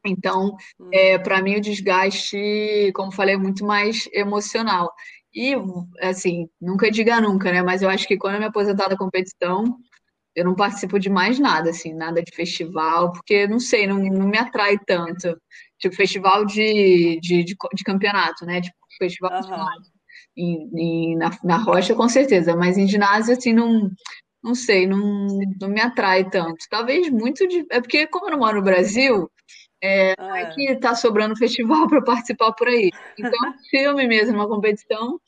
Então, 0.07 0.57
é, 0.93 1.19
para 1.19 1.43
mim, 1.43 1.57
o 1.57 1.61
desgaste, 1.61 2.91
como 2.95 3.13
falei, 3.13 3.35
é 3.35 3.39
muito 3.39 3.65
mais 3.67 4.09
emocional. 4.13 4.91
E, 5.35 5.55
assim, 6.01 6.49
nunca 6.61 6.91
diga 6.91 7.21
nunca, 7.21 7.53
né? 7.53 7.63
Mas 7.63 7.83
eu 7.83 7.91
acho 7.91 8.09
que 8.09 8.17
quando 8.17 8.35
eu 8.35 8.41
me 8.41 8.47
aposentar 8.47 8.89
da 8.89 8.97
competição, 8.97 9.77
eu 10.41 10.45
não 10.45 10.55
participo 10.55 10.99
de 10.99 11.11
mais 11.11 11.39
nada, 11.39 11.71
assim, 11.71 11.93
nada 11.93 12.23
de 12.23 12.35
festival, 12.35 13.13
porque, 13.13 13.47
não 13.47 13.61
sei, 13.61 13.87
não, 13.87 13.99
não 13.99 14.27
me 14.27 14.39
atrai 14.39 14.79
tanto. 14.87 15.37
Tipo, 15.79 15.95
festival 15.95 16.45
de, 16.45 17.21
de, 17.21 17.45
de, 17.45 17.55
de 17.75 17.85
campeonato, 17.85 18.47
né? 18.47 18.61
Tipo, 18.61 18.77
festival 18.99 19.33
uhum. 19.33 19.41
de 19.41 19.91
em, 20.37 20.71
em, 20.75 21.17
na, 21.17 21.31
na 21.45 21.57
rocha, 21.59 21.95
com 21.95 22.09
certeza, 22.09 22.57
mas 22.57 22.79
em 22.79 22.87
ginásio, 22.87 23.37
assim, 23.37 23.53
não, 23.53 23.91
não 24.43 24.55
sei, 24.55 24.87
não, 24.87 25.27
não 25.61 25.69
me 25.69 25.81
atrai 25.81 26.29
tanto. 26.29 26.65
Talvez 26.71 27.11
muito 27.11 27.47
de. 27.47 27.67
É 27.71 27.81
porque, 27.81 28.07
como 28.07 28.27
eu 28.27 28.33
não 28.33 28.39
moro 28.39 28.57
no 28.57 28.65
Brasil, 28.65 29.31
é, 29.83 30.13
é. 30.13 30.47
que 30.55 30.77
tá 30.77 30.95
sobrando 30.95 31.37
festival 31.37 31.87
para 31.89 32.03
participar 32.03 32.53
por 32.53 32.69
aí. 32.69 32.91
Então, 33.19 33.31
filme 33.71 34.07
mesmo, 34.07 34.37
uma 34.37 34.49
competição, 34.49 35.21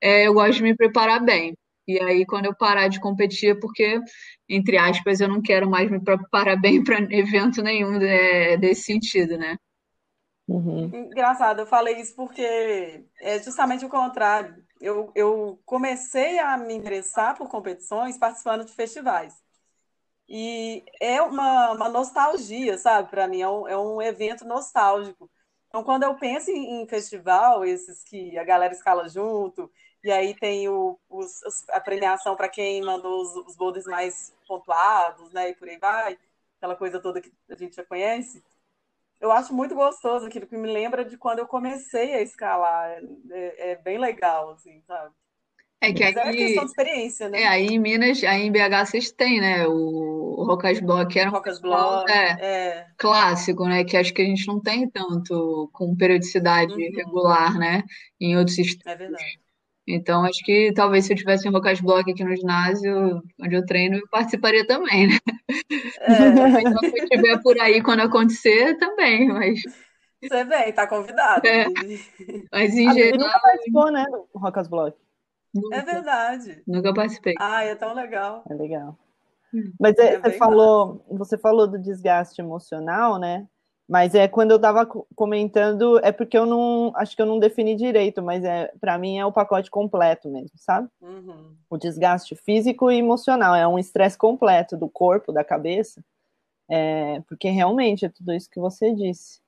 é, 0.00 0.26
eu 0.26 0.34
gosto 0.34 0.56
de 0.56 0.62
me 0.62 0.76
preparar 0.76 1.22
bem. 1.22 1.54
E 1.86 2.00
aí, 2.00 2.24
quando 2.24 2.46
eu 2.46 2.54
parar 2.54 2.88
de 2.88 3.00
competir, 3.00 3.50
é 3.50 3.60
porque, 3.60 4.00
entre 4.48 4.78
aspas, 4.78 5.20
eu 5.20 5.28
não 5.28 5.42
quero 5.42 5.68
mais 5.68 5.90
me 5.90 6.00
preparar 6.02 6.60
bem 6.60 6.82
para 6.84 6.98
evento 7.10 7.62
nenhum 7.62 8.00
é, 8.00 8.56
desse 8.56 8.82
sentido, 8.82 9.36
né? 9.36 9.56
Uhum. 10.46 10.90
Engraçado, 10.92 11.60
eu 11.60 11.66
falei 11.66 12.00
isso 12.00 12.14
porque 12.14 13.04
é 13.20 13.42
justamente 13.42 13.84
o 13.84 13.88
contrário. 13.88 14.62
Eu, 14.80 15.10
eu 15.14 15.58
comecei 15.64 16.38
a 16.38 16.56
me 16.58 16.74
interessar 16.74 17.36
por 17.36 17.48
competições 17.48 18.18
participando 18.18 18.64
de 18.64 18.72
festivais. 18.72 19.34
E 20.28 20.84
é 21.00 21.20
uma, 21.22 21.72
uma 21.72 21.88
nostalgia, 21.88 22.78
sabe, 22.78 23.10
para 23.10 23.28
mim, 23.28 23.40
é 23.42 23.48
um, 23.48 23.68
é 23.68 23.78
um 23.78 24.00
evento 24.00 24.44
nostálgico. 24.44 25.30
Então, 25.68 25.82
quando 25.82 26.04
eu 26.04 26.14
penso 26.14 26.50
em, 26.50 26.82
em, 26.82 26.86
festival, 26.86 27.64
esses 27.64 28.04
que 28.04 28.38
a 28.38 28.44
galera 28.44 28.72
escala 28.72 29.08
junto, 29.08 29.70
e 30.04 30.10
aí 30.10 30.34
tem 30.34 30.68
o, 30.68 30.98
os, 31.08 31.40
a 31.70 31.80
premiação 31.80 32.36
para 32.36 32.48
quem 32.48 32.82
mandou 32.82 33.22
os, 33.22 33.56
os 33.58 33.86
mais 33.86 34.34
pontuados, 34.46 35.32
né, 35.32 35.50
e 35.50 35.54
por 35.54 35.68
aí 35.68 35.78
vai, 35.78 36.18
aquela 36.58 36.76
coisa 36.76 37.00
toda 37.00 37.20
que 37.20 37.32
a 37.48 37.54
gente 37.56 37.74
já 37.74 37.84
conhece. 37.84 38.44
Eu 39.18 39.32
acho 39.32 39.54
muito 39.54 39.74
gostoso 39.74 40.26
aquilo 40.26 40.46
que 40.46 40.56
me 40.56 40.70
lembra 40.70 41.04
de 41.04 41.16
quando 41.16 41.38
eu 41.38 41.46
comecei 41.46 42.12
a 42.14 42.20
escalar. 42.20 43.00
É, 43.30 43.70
é 43.70 43.76
bem 43.76 43.96
legal, 43.96 44.50
assim, 44.50 44.82
sabe? 44.86 45.14
É 45.80 45.92
que 45.92 46.02
aqui, 46.02 46.18
é 46.18 46.32
questão 46.32 46.64
de 46.64 46.70
experiência, 46.70 47.28
né? 47.28 47.42
É, 47.42 47.46
aí 47.46 47.66
em 47.66 47.78
Minas, 47.78 48.22
aí 48.24 48.42
em 48.42 48.52
BH 48.52 48.86
vocês 48.86 49.12
têm, 49.12 49.40
né? 49.40 49.66
O, 49.66 50.40
o 50.40 50.44
Rocas 50.44 50.80
Block 50.80 51.18
era 51.18 51.28
um 51.30 51.32
Rocas 51.32 51.60
Block, 51.60 52.10
é, 52.10 52.38
é, 52.40 52.86
clássico, 52.96 53.64
né? 53.66 53.84
Que 53.84 53.96
acho 53.96 54.12
que 54.12 54.22
a 54.22 54.24
gente 54.24 54.46
não 54.46 54.60
tem 54.60 54.88
tanto 54.88 55.70
com 55.72 55.96
periodicidade 55.96 56.72
uhum. 56.72 56.96
regular, 56.96 57.58
né? 57.58 57.82
Em 58.20 58.36
outros 58.36 58.56
sistemas. 58.56 58.94
É 58.94 58.96
verdade. 58.96 59.43
Então, 59.86 60.24
acho 60.24 60.42
que 60.44 60.72
talvez 60.74 61.04
se 61.04 61.12
eu 61.12 61.16
tivesse 61.16 61.48
um 61.48 61.52
Rocas 61.52 61.80
Block 61.80 62.10
aqui 62.10 62.24
no 62.24 62.34
ginásio, 62.34 63.22
onde 63.40 63.54
eu 63.54 63.66
treino, 63.66 63.96
eu 63.96 64.08
participaria 64.10 64.66
também, 64.66 65.08
né? 65.08 65.18
É. 66.00 66.08
então, 66.62 66.78
se 66.78 66.98
eu 66.98 67.04
estiver 67.04 67.42
por 67.42 67.60
aí 67.60 67.82
quando 67.82 68.00
acontecer, 68.00 68.76
também, 68.78 69.28
mas... 69.28 69.60
Você 70.22 70.44
vem, 70.44 70.72
tá 70.72 70.86
convidado. 70.86 71.46
É. 71.46 71.66
Mas 72.50 72.74
em 72.74 72.88
a 72.88 72.94
geral... 72.94 73.18
nunca 73.18 73.40
participou, 73.40 73.92
né, 73.92 74.04
do 74.10 74.38
Rocas 74.38 74.68
Block. 74.68 74.96
Nunca. 75.54 75.76
É 75.76 75.82
verdade. 75.82 76.62
Nunca 76.66 76.94
participei. 76.94 77.34
Ah, 77.38 77.62
é 77.62 77.74
tão 77.74 77.94
legal. 77.94 78.42
É 78.50 78.54
legal. 78.54 78.98
Hum. 79.54 79.70
Mas 79.78 79.96
é, 79.98 80.14
é 80.14 80.18
você 80.20 80.32
falou, 80.32 81.04
você 81.10 81.38
falou 81.38 81.68
do 81.68 81.78
desgaste 81.78 82.40
emocional, 82.40 83.20
né? 83.20 83.46
Mas 83.86 84.14
é 84.14 84.26
quando 84.26 84.50
eu 84.50 84.56
estava 84.56 84.86
comentando, 85.14 86.00
é 86.02 86.10
porque 86.10 86.38
eu 86.38 86.46
não 86.46 86.90
acho 86.96 87.14
que 87.14 87.20
eu 87.20 87.26
não 87.26 87.38
defini 87.38 87.76
direito, 87.76 88.22
mas 88.22 88.42
é 88.42 88.72
para 88.80 88.96
mim 88.96 89.18
é 89.18 89.26
o 89.26 89.32
pacote 89.32 89.70
completo 89.70 90.28
mesmo, 90.30 90.56
sabe? 90.56 90.88
Uhum. 91.02 91.54
O 91.68 91.76
desgaste 91.76 92.34
físico 92.34 92.90
e 92.90 92.96
emocional 92.96 93.54
é 93.54 93.68
um 93.68 93.78
estresse 93.78 94.16
completo 94.16 94.74
do 94.74 94.88
corpo, 94.88 95.32
da 95.32 95.44
cabeça, 95.44 96.02
é, 96.66 97.20
porque 97.28 97.50
realmente 97.50 98.06
é 98.06 98.08
tudo 98.08 98.32
isso 98.32 98.48
que 98.50 98.58
você 98.58 98.94
disse. 98.94 99.40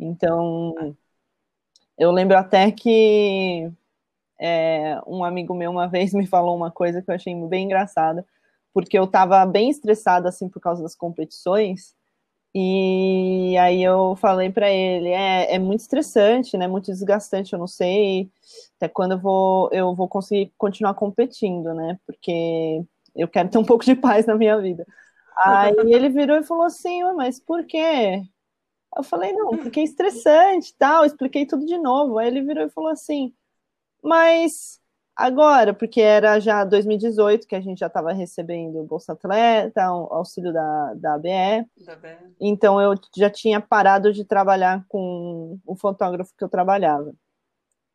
Então, 0.00 0.74
eu 1.96 2.10
lembro 2.10 2.36
até 2.36 2.72
que 2.72 3.70
é, 4.38 5.00
um 5.06 5.24
amigo 5.24 5.54
meu 5.54 5.70
uma 5.70 5.86
vez 5.88 6.12
me 6.12 6.26
falou 6.26 6.56
uma 6.56 6.72
coisa 6.72 7.00
que 7.00 7.10
eu 7.10 7.14
achei 7.14 7.34
bem 7.46 7.66
engraçada, 7.66 8.26
porque 8.74 8.98
eu 8.98 9.04
estava 9.04 9.44
bem 9.46 9.70
estressada 9.70 10.28
assim 10.28 10.48
por 10.48 10.60
causa 10.60 10.82
das 10.82 10.94
competições. 10.94 11.94
E 12.58 13.54
aí 13.58 13.82
eu 13.82 14.16
falei 14.16 14.50
para 14.50 14.70
ele, 14.70 15.10
é, 15.10 15.56
é 15.56 15.58
muito 15.58 15.80
estressante, 15.80 16.56
né? 16.56 16.66
Muito 16.66 16.86
desgastante, 16.86 17.52
eu 17.52 17.58
não 17.58 17.66
sei 17.66 18.30
até 18.78 18.88
quando 18.88 19.12
eu 19.12 19.18
vou 19.18 19.68
eu 19.72 19.94
vou 19.94 20.08
conseguir 20.08 20.50
continuar 20.56 20.94
competindo, 20.94 21.74
né? 21.74 21.98
Porque 22.06 22.82
eu 23.14 23.28
quero 23.28 23.50
ter 23.50 23.58
um 23.58 23.64
pouco 23.64 23.84
de 23.84 23.94
paz 23.94 24.24
na 24.24 24.34
minha 24.34 24.58
vida. 24.58 24.86
Aí 25.44 25.74
ele 25.92 26.08
virou 26.08 26.38
e 26.38 26.44
falou 26.44 26.64
assim, 26.64 27.02
mas 27.12 27.38
por 27.38 27.62
quê? 27.66 28.22
Eu 28.96 29.02
falei, 29.02 29.34
não, 29.34 29.50
porque 29.58 29.80
é 29.80 29.84
estressante, 29.84 30.74
tal, 30.78 31.04
expliquei 31.04 31.44
tudo 31.44 31.66
de 31.66 31.76
novo. 31.76 32.16
Aí 32.16 32.26
ele 32.28 32.40
virou 32.40 32.64
e 32.64 32.70
falou 32.70 32.88
assim, 32.90 33.34
mas 34.02 34.80
agora, 35.16 35.72
porque 35.72 36.00
era 36.00 36.38
já 36.38 36.62
2018 36.64 37.46
que 37.46 37.56
a 37.56 37.60
gente 37.60 37.78
já 37.78 37.86
estava 37.86 38.12
recebendo 38.12 38.84
Bolsa 38.84 39.14
Atleta, 39.14 39.90
o 39.90 40.12
auxílio 40.12 40.52
da, 40.52 40.94
da 40.94 41.14
ABE. 41.14 41.66
da 41.84 41.96
BE. 41.96 42.16
Então 42.40 42.80
eu 42.80 42.94
já 43.16 43.30
tinha 43.30 43.60
parado 43.60 44.12
de 44.12 44.24
trabalhar 44.24 44.84
com 44.88 45.58
o 45.66 45.74
fotógrafo 45.74 46.34
que 46.36 46.44
eu 46.44 46.48
trabalhava. 46.48 47.12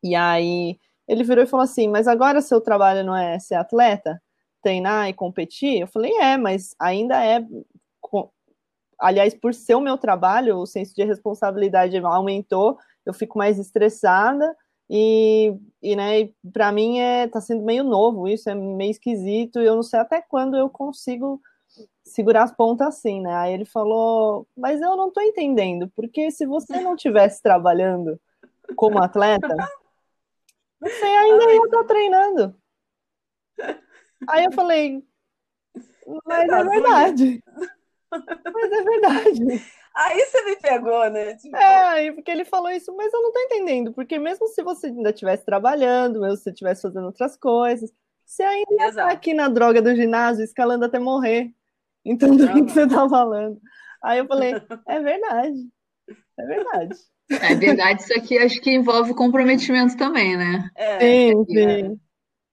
E 0.02 0.16
aí 0.16 0.78
ele 1.06 1.22
virou 1.22 1.44
e 1.44 1.46
falou 1.46 1.64
assim: 1.64 1.88
Mas 1.88 2.08
agora 2.08 2.40
seu 2.40 2.60
trabalho 2.60 3.04
não 3.04 3.16
é 3.16 3.38
ser 3.38 3.54
atleta? 3.54 4.20
Treinar 4.60 5.08
e 5.08 5.14
competir? 5.14 5.80
Eu 5.80 5.86
falei: 5.86 6.12
É, 6.16 6.36
mas 6.36 6.74
ainda 6.78 7.24
é. 7.24 7.46
Aliás, 8.98 9.34
por 9.34 9.52
ser 9.52 9.74
o 9.74 9.80
meu 9.80 9.98
trabalho, 9.98 10.58
o 10.58 10.66
senso 10.66 10.94
de 10.94 11.02
responsabilidade 11.04 11.96
aumentou, 11.98 12.78
eu 13.04 13.12
fico 13.12 13.36
mais 13.36 13.58
estressada 13.58 14.54
e, 14.94 15.56
e 15.82 15.96
né, 15.96 16.28
para 16.52 16.70
mim 16.70 16.98
é 16.98 17.26
tá 17.26 17.40
sendo 17.40 17.64
meio 17.64 17.82
novo 17.82 18.28
isso, 18.28 18.50
é 18.50 18.54
meio 18.54 18.90
esquisito, 18.90 19.58
e 19.58 19.64
eu 19.64 19.74
não 19.74 19.82
sei 19.82 19.98
até 19.98 20.20
quando 20.20 20.54
eu 20.54 20.68
consigo 20.68 21.40
segurar 22.04 22.42
as 22.42 22.54
pontas 22.54 22.88
assim, 22.88 23.22
né? 23.22 23.34
Aí 23.34 23.54
ele 23.54 23.64
falou: 23.64 24.46
"Mas 24.54 24.82
eu 24.82 24.94
não 24.94 25.10
tô 25.10 25.22
entendendo, 25.22 25.90
porque 25.96 26.30
se 26.30 26.44
você 26.44 26.78
não 26.78 26.94
tivesse 26.94 27.40
trabalhando 27.40 28.20
como 28.76 29.02
atleta, 29.02 29.56
você 30.78 31.04
ainda 31.06 31.44
ia 31.54 31.64
estar 31.64 31.78
tá 31.78 31.84
treinando". 31.84 32.54
Aí 34.28 34.44
eu 34.44 34.52
falei: 34.52 35.02
"Mas 36.26 36.50
é 36.50 36.64
verdade". 36.64 37.42
Mas 38.10 38.72
é 38.72 38.82
verdade. 38.82 39.62
Aí 39.94 40.24
você 40.24 40.42
me 40.44 40.56
pegou, 40.56 41.10
né? 41.10 41.34
Tipo... 41.36 41.56
É, 41.56 42.12
porque 42.12 42.30
ele 42.30 42.44
falou 42.44 42.70
isso, 42.70 42.94
mas 42.96 43.12
eu 43.12 43.22
não 43.22 43.32
tô 43.32 43.40
entendendo, 43.40 43.92
porque 43.92 44.18
mesmo 44.18 44.46
se 44.48 44.62
você 44.62 44.86
ainda 44.86 45.10
estivesse 45.10 45.44
trabalhando, 45.44 46.20
mesmo 46.20 46.36
se 46.36 46.44
você 46.44 46.50
estivesse 46.50 46.82
fazendo 46.82 47.06
outras 47.06 47.36
coisas, 47.36 47.92
você 48.24 48.42
ainda 48.42 48.74
ia 48.74 48.88
estar 48.88 49.10
aqui 49.10 49.34
na 49.34 49.48
droga 49.48 49.82
do 49.82 49.94
ginásio, 49.94 50.44
escalando 50.44 50.84
até 50.84 50.98
morrer. 50.98 51.52
Então, 52.04 52.34
do 52.34 52.48
que, 52.52 52.64
que 52.64 52.72
você 52.72 52.86
tá 52.86 53.08
falando? 53.08 53.60
Aí 54.02 54.18
eu 54.18 54.26
falei, 54.26 54.54
é 54.88 55.00
verdade. 55.00 55.68
É 56.38 56.46
verdade. 56.46 56.98
É 57.30 57.54
verdade, 57.54 58.02
isso 58.02 58.12
aqui 58.14 58.38
acho 58.38 58.60
que 58.60 58.70
envolve 58.70 59.14
comprometimento 59.14 59.96
também, 59.96 60.36
né? 60.36 60.68
É, 60.76 61.00
sim, 61.00 61.44
sim. 61.44 62.00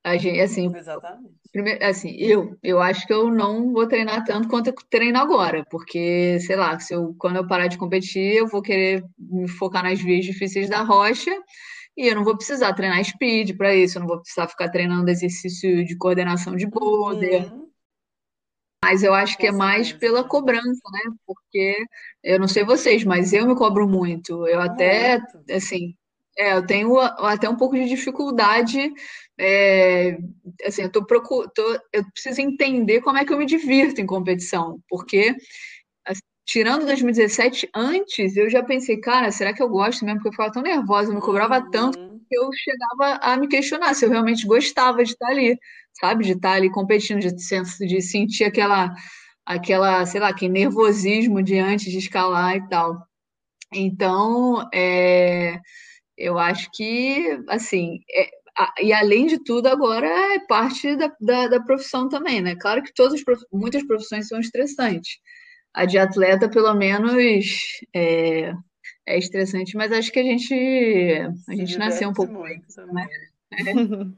A 0.04 0.18
gente, 0.18 0.40
assim, 0.40 0.76
Exatamente. 0.76 1.39
Primeiro, 1.52 1.84
assim, 1.84 2.16
eu, 2.18 2.56
eu 2.62 2.80
acho 2.80 3.08
que 3.08 3.14
eu 3.14 3.32
não 3.32 3.74
vou 3.74 3.88
treinar 3.88 4.24
tanto 4.24 4.48
quanto 4.48 4.68
eu 4.68 4.76
treino 4.90 5.18
agora, 5.18 5.66
porque, 5.70 6.40
sei 6.42 6.56
lá, 6.56 6.80
se 6.80 6.94
eu, 6.94 7.16
quando 7.18 7.38
eu 7.38 7.48
parar 7.48 7.68
de 7.68 7.78
competir, 7.78 8.36
eu 8.36 8.48
vou 8.48 8.62
querer 8.62 9.04
me 9.18 9.48
focar 9.48 9.84
nas 9.84 10.00
vias 10.00 10.26
difíceis 10.26 10.70
da 10.70 10.84
rocha 10.84 11.32
e 11.98 12.08
eu 12.08 12.16
não 12.16 12.24
vou 12.24 12.38
precisar 12.38 12.74
treinar 12.74 13.04
speed 13.04 13.58
para 13.58 13.76
isso, 13.76 13.98
eu 13.98 14.02
não 14.02 14.08
vou 14.08 14.20
precisar 14.20 14.48
ficar 14.48 14.70
treinando 14.70 15.10
exercício 15.10 15.84
de 15.84 15.98
coordenação 15.98 16.56
de 16.56 16.68
boulder. 16.68 17.52
Uhum. 17.52 17.70
Mas 18.84 19.04
eu 19.04 19.14
acho 19.14 19.38
que 19.38 19.48
é 19.48 19.52
mais 19.52 19.92
pela 19.92 20.24
cobrança, 20.24 20.82
né? 20.92 21.12
Porque 21.26 21.76
eu 22.24 22.40
não 22.40 22.48
sei 22.48 22.64
vocês, 22.64 23.04
mas 23.04 23.34
eu 23.34 23.46
me 23.46 23.56
cobro 23.56 23.88
muito. 23.88 24.48
Eu 24.48 24.62
até, 24.62 25.20
assim, 25.52 25.96
é, 26.40 26.54
eu 26.56 26.66
tenho 26.66 26.98
até 26.98 27.50
um 27.50 27.58
pouco 27.58 27.76
de 27.76 27.86
dificuldade. 27.86 28.94
É, 29.38 30.18
assim, 30.66 30.84
eu, 30.84 30.92
tô 30.92 31.06
procur... 31.06 31.50
tô, 31.54 31.62
eu 31.92 32.10
preciso 32.14 32.40
entender 32.40 33.02
como 33.02 33.18
é 33.18 33.26
que 33.26 33.34
eu 33.34 33.38
me 33.38 33.46
divirto 33.46 34.00
em 34.00 34.06
competição, 34.06 34.80
porque 34.88 35.36
assim, 36.08 36.22
tirando 36.46 36.86
2017, 36.86 37.70
antes 37.76 38.38
eu 38.38 38.50
já 38.50 38.64
pensei, 38.64 39.02
cara, 39.02 39.32
será 39.32 39.54
que 39.54 39.62
eu 39.62 39.68
gosto 39.68 40.06
mesmo? 40.06 40.20
Porque 40.20 40.30
eu 40.30 40.32
ficava 40.32 40.54
tão 40.54 40.64
nervosa, 40.64 41.12
eu 41.12 41.16
me 41.16 41.22
cobrava 41.22 41.60
uhum. 41.60 41.72
tanto 41.72 42.00
que 42.30 42.38
eu 42.38 42.50
chegava 42.54 43.20
a 43.22 43.36
me 43.36 43.50
questionar 43.50 43.94
se 43.94 44.06
eu 44.06 44.10
realmente 44.10 44.48
gostava 44.48 45.04
de 45.04 45.12
estar 45.12 45.28
ali, 45.28 45.58
sabe? 46.00 46.24
De 46.24 46.34
estar 46.34 46.54
ali 46.54 46.72
competindo, 46.72 47.20
de, 47.20 47.36
de 47.86 48.02
sentir 48.02 48.46
aquela, 48.46 48.94
aquela, 49.46 50.06
sei 50.06 50.22
lá, 50.22 50.30
aquele 50.30 50.54
nervosismo 50.54 51.44
de 51.44 51.60
antes 51.60 51.92
de 51.92 51.98
escalar 51.98 52.56
e 52.56 52.70
tal. 52.70 52.98
Então, 53.74 54.70
é 54.74 55.60
eu 56.20 56.38
acho 56.38 56.70
que, 56.74 57.42
assim, 57.48 58.02
é, 58.14 58.30
a, 58.58 58.74
e 58.82 58.92
além 58.92 59.26
de 59.26 59.42
tudo, 59.42 59.68
agora 59.68 60.06
é 60.36 60.40
parte 60.40 60.96
da, 60.98 61.12
da, 61.22 61.48
da 61.48 61.62
profissão 61.62 62.10
também, 62.10 62.42
né? 62.42 62.56
Claro 62.58 62.84
que 62.84 62.94
todas 62.94 63.24
muitas 63.52 63.88
profissões 63.88 64.28
são 64.28 64.40
estressantes. 64.40 65.18
A 65.74 65.86
de 65.86 65.98
atleta, 65.98 66.50
pelo 66.50 66.74
menos, 66.74 67.46
é, 67.96 68.54
é 69.08 69.18
estressante, 69.18 69.78
mas 69.78 69.94
acho 69.94 70.12
que 70.12 70.20
a 70.20 70.24
gente, 70.24 70.54
a 71.48 71.56
gente 71.56 71.78
nasceu 71.78 72.10
um 72.10 72.14
pouco. 72.14 72.34
Muito, 72.34 72.66
né? 72.94 73.08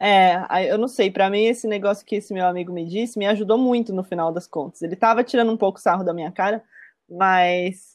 É, 0.00 0.70
eu 0.70 0.76
não 0.76 0.88
sei, 0.88 1.08
para 1.10 1.30
mim 1.30 1.44
esse 1.44 1.66
negócio 1.68 2.04
que 2.04 2.16
esse 2.16 2.34
meu 2.34 2.44
amigo 2.46 2.72
me 2.72 2.84
disse 2.84 3.18
me 3.18 3.26
ajudou 3.26 3.56
muito 3.56 3.92
no 3.92 4.02
final 4.02 4.32
das 4.32 4.46
contas. 4.46 4.82
Ele 4.82 4.96
tava 4.96 5.24
tirando 5.24 5.52
um 5.52 5.56
pouco 5.56 5.80
sarro 5.80 6.04
da 6.04 6.12
minha 6.12 6.32
cara, 6.32 6.62
mas 7.08 7.93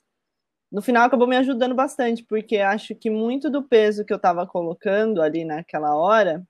no 0.71 0.81
final 0.81 1.05
acabou 1.05 1.27
me 1.27 1.37
ajudando 1.37 1.75
bastante, 1.75 2.23
porque 2.23 2.57
acho 2.57 2.95
que 2.95 3.09
muito 3.09 3.49
do 3.49 3.63
peso 3.63 4.05
que 4.05 4.13
eu 4.13 4.17
estava 4.17 4.45
colocando 4.45 5.21
ali 5.21 5.43
naquela 5.43 5.95
hora 5.95 6.43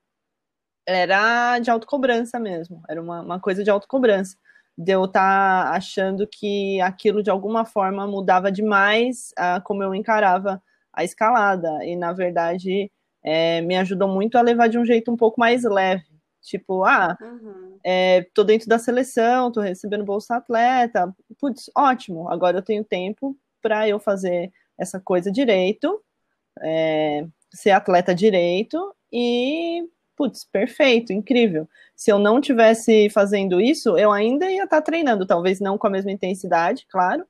era 0.87 1.59
de 1.59 1.69
autocobrança 1.69 2.39
mesmo, 2.39 2.81
era 2.89 3.01
uma, 3.01 3.21
uma 3.21 3.39
coisa 3.39 3.63
de 3.63 3.69
autocobrança, 3.69 4.37
de 4.77 4.91
eu 4.91 5.05
estar 5.05 5.65
tá 5.65 5.71
achando 5.75 6.27
que 6.27 6.81
aquilo 6.81 7.23
de 7.23 7.29
alguma 7.29 7.65
forma 7.65 8.07
mudava 8.07 8.51
demais 8.51 9.31
a 9.37 9.61
como 9.61 9.83
eu 9.83 9.93
encarava 9.95 10.61
a 10.93 11.03
escalada, 11.03 11.85
e 11.85 11.95
na 11.95 12.13
verdade 12.13 12.91
é, 13.23 13.61
me 13.61 13.77
ajudou 13.77 14.07
muito 14.07 14.37
a 14.37 14.41
levar 14.41 14.67
de 14.67 14.77
um 14.79 14.85
jeito 14.85 15.11
um 15.11 15.17
pouco 15.17 15.39
mais 15.39 15.63
leve, 15.63 16.09
Tipo, 16.41 16.85
ah, 16.85 17.17
uhum. 17.21 17.77
é, 17.83 18.23
tô 18.33 18.43
dentro 18.43 18.67
da 18.67 18.79
seleção, 18.79 19.51
tô 19.51 19.59
recebendo 19.61 20.05
bolsa 20.05 20.37
atleta. 20.37 21.13
Putz, 21.37 21.69
ótimo, 21.75 22.29
agora 22.29 22.57
eu 22.57 22.61
tenho 22.61 22.83
tempo 22.83 23.37
para 23.61 23.87
eu 23.87 23.99
fazer 23.99 24.51
essa 24.77 24.99
coisa 24.99 25.31
direito, 25.31 26.01
é, 26.61 27.25
ser 27.53 27.71
atleta 27.71 28.13
direito 28.15 28.93
e, 29.11 29.87
putz, 30.15 30.45
perfeito, 30.45 31.13
incrível. 31.13 31.67
Se 31.95 32.11
eu 32.11 32.19
não 32.19 32.39
tivesse 32.39 33.09
fazendo 33.09 33.59
isso, 33.59 33.97
eu 33.97 34.11
ainda 34.11 34.49
ia 34.49 34.63
estar 34.63 34.77
tá 34.77 34.81
treinando, 34.81 35.25
talvez 35.25 35.59
não 35.59 35.77
com 35.77 35.87
a 35.87 35.89
mesma 35.89 36.11
intensidade, 36.11 36.85
claro, 36.89 37.25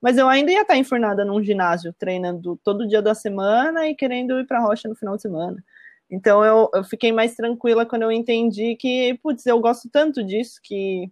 mas 0.00 0.16
eu 0.16 0.28
ainda 0.28 0.50
ia 0.50 0.62
estar 0.62 0.74
tá 0.74 0.78
enfurnada 0.78 1.24
num 1.24 1.42
ginásio, 1.42 1.94
treinando 1.98 2.58
todo 2.64 2.88
dia 2.88 3.02
da 3.02 3.14
semana 3.14 3.86
e 3.88 3.94
querendo 3.94 4.38
ir 4.40 4.46
para 4.46 4.58
a 4.58 4.62
rocha 4.62 4.88
no 4.88 4.96
final 4.96 5.16
de 5.16 5.22
semana. 5.22 5.62
Então 6.10 6.44
eu, 6.44 6.68
eu 6.74 6.84
fiquei 6.84 7.12
mais 7.12 7.36
tranquila 7.36 7.86
quando 7.86 8.02
eu 8.02 8.12
entendi 8.12 8.74
que, 8.76 9.18
putz, 9.22 9.46
eu 9.46 9.60
gosto 9.60 9.88
tanto 9.90 10.24
disso 10.24 10.60
que 10.62 11.10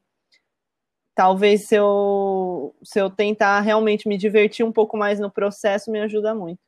talvez 1.18 1.66
se 1.66 1.74
eu, 1.74 2.72
se 2.80 3.00
eu 3.00 3.10
tentar 3.10 3.58
realmente 3.58 4.06
me 4.06 4.16
divertir 4.16 4.64
um 4.64 4.70
pouco 4.70 4.96
mais 4.96 5.18
no 5.18 5.28
processo, 5.28 5.90
me 5.90 5.98
ajuda 5.98 6.32
muito. 6.32 6.60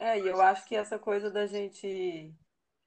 É, 0.00 0.18
e 0.18 0.26
eu 0.26 0.42
acho 0.42 0.66
que 0.66 0.74
essa 0.74 0.98
coisa 0.98 1.30
da 1.30 1.46
gente 1.46 2.34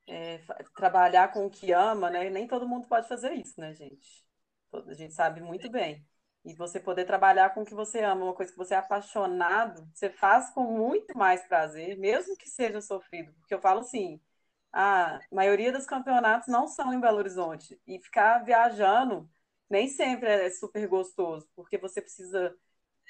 é, 0.09 0.41
trabalhar 0.75 1.31
com 1.31 1.45
o 1.45 1.49
que 1.49 1.71
ama, 1.71 2.09
né? 2.09 2.29
Nem 2.29 2.45
todo 2.45 2.67
mundo 2.67 2.85
pode 2.89 3.07
fazer 3.07 3.31
isso, 3.31 3.57
né, 3.61 3.73
gente? 3.73 4.25
A 4.73 4.93
gente 4.93 5.13
sabe 5.13 5.39
muito 5.39 5.71
bem. 5.71 6.05
E 6.43 6.53
você 6.53 6.81
poder 6.81 7.05
trabalhar 7.05 7.53
com 7.53 7.61
o 7.61 7.65
que 7.65 7.73
você 7.73 8.01
ama, 8.03 8.25
uma 8.25 8.33
coisa 8.33 8.51
que 8.51 8.57
você 8.57 8.73
é 8.73 8.77
apaixonado, 8.77 9.87
você 9.93 10.09
faz 10.09 10.49
com 10.49 10.63
muito 10.63 11.17
mais 11.17 11.47
prazer, 11.47 11.97
mesmo 11.97 12.35
que 12.35 12.49
seja 12.49 12.81
sofrido. 12.81 13.31
Porque 13.39 13.53
eu 13.53 13.61
falo 13.61 13.79
assim, 13.79 14.19
a 14.73 15.21
maioria 15.31 15.71
dos 15.71 15.85
campeonatos 15.85 16.49
não 16.49 16.67
são 16.67 16.93
em 16.93 16.99
Belo 16.99 17.19
Horizonte. 17.19 17.79
E 17.87 18.01
ficar 18.01 18.39
viajando 18.43 19.29
nem 19.69 19.87
sempre 19.87 20.29
é 20.29 20.49
super 20.49 20.87
gostoso, 20.87 21.47
porque 21.55 21.77
você 21.77 22.01
precisa 22.01 22.55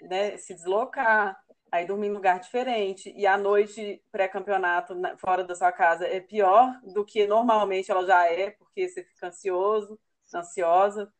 né, 0.02 0.38
se 0.38 0.54
deslocar, 0.54 1.39
aí 1.72 1.86
dormir 1.86 2.08
em 2.08 2.13
lugar 2.13 2.39
diferente. 2.39 3.13
E 3.15 3.26
a 3.28 3.38
noite 3.38 4.02
pré-campeonato 4.12 4.96
fora 5.18 5.44
da 5.44 5.56
sua 5.56 5.72
casa 5.72 6.06
é 6.08 6.20
pior 6.20 6.80
do 6.84 7.06
que 7.06 7.28
normalmente 7.28 7.91
ela 7.91 8.06
já 8.06 8.26
é, 8.32 8.52
porque 8.52 8.88
você 8.88 9.04
fica 9.04 9.28
ansioso, 9.28 10.00
ansiosa. 10.34 11.12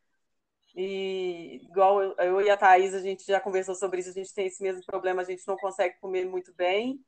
E 0.76 1.62
igual 1.64 2.02
eu, 2.02 2.16
eu 2.18 2.42
e 2.42 2.50
a 2.50 2.58
Thaís, 2.58 2.94
a 2.94 3.00
gente 3.00 3.26
já 3.26 3.40
conversou 3.40 3.76
sobre 3.76 4.02
isso, 4.02 4.10
a 4.10 4.14
gente 4.14 4.34
tem 4.34 4.48
esse 4.48 4.62
mesmo 4.62 4.84
problema, 4.86 5.22
a 5.22 5.26
gente 5.26 5.48
não 5.48 5.56
consegue 5.58 5.98
comer 6.00 6.26
muito 6.26 6.54
bem. 6.54 7.04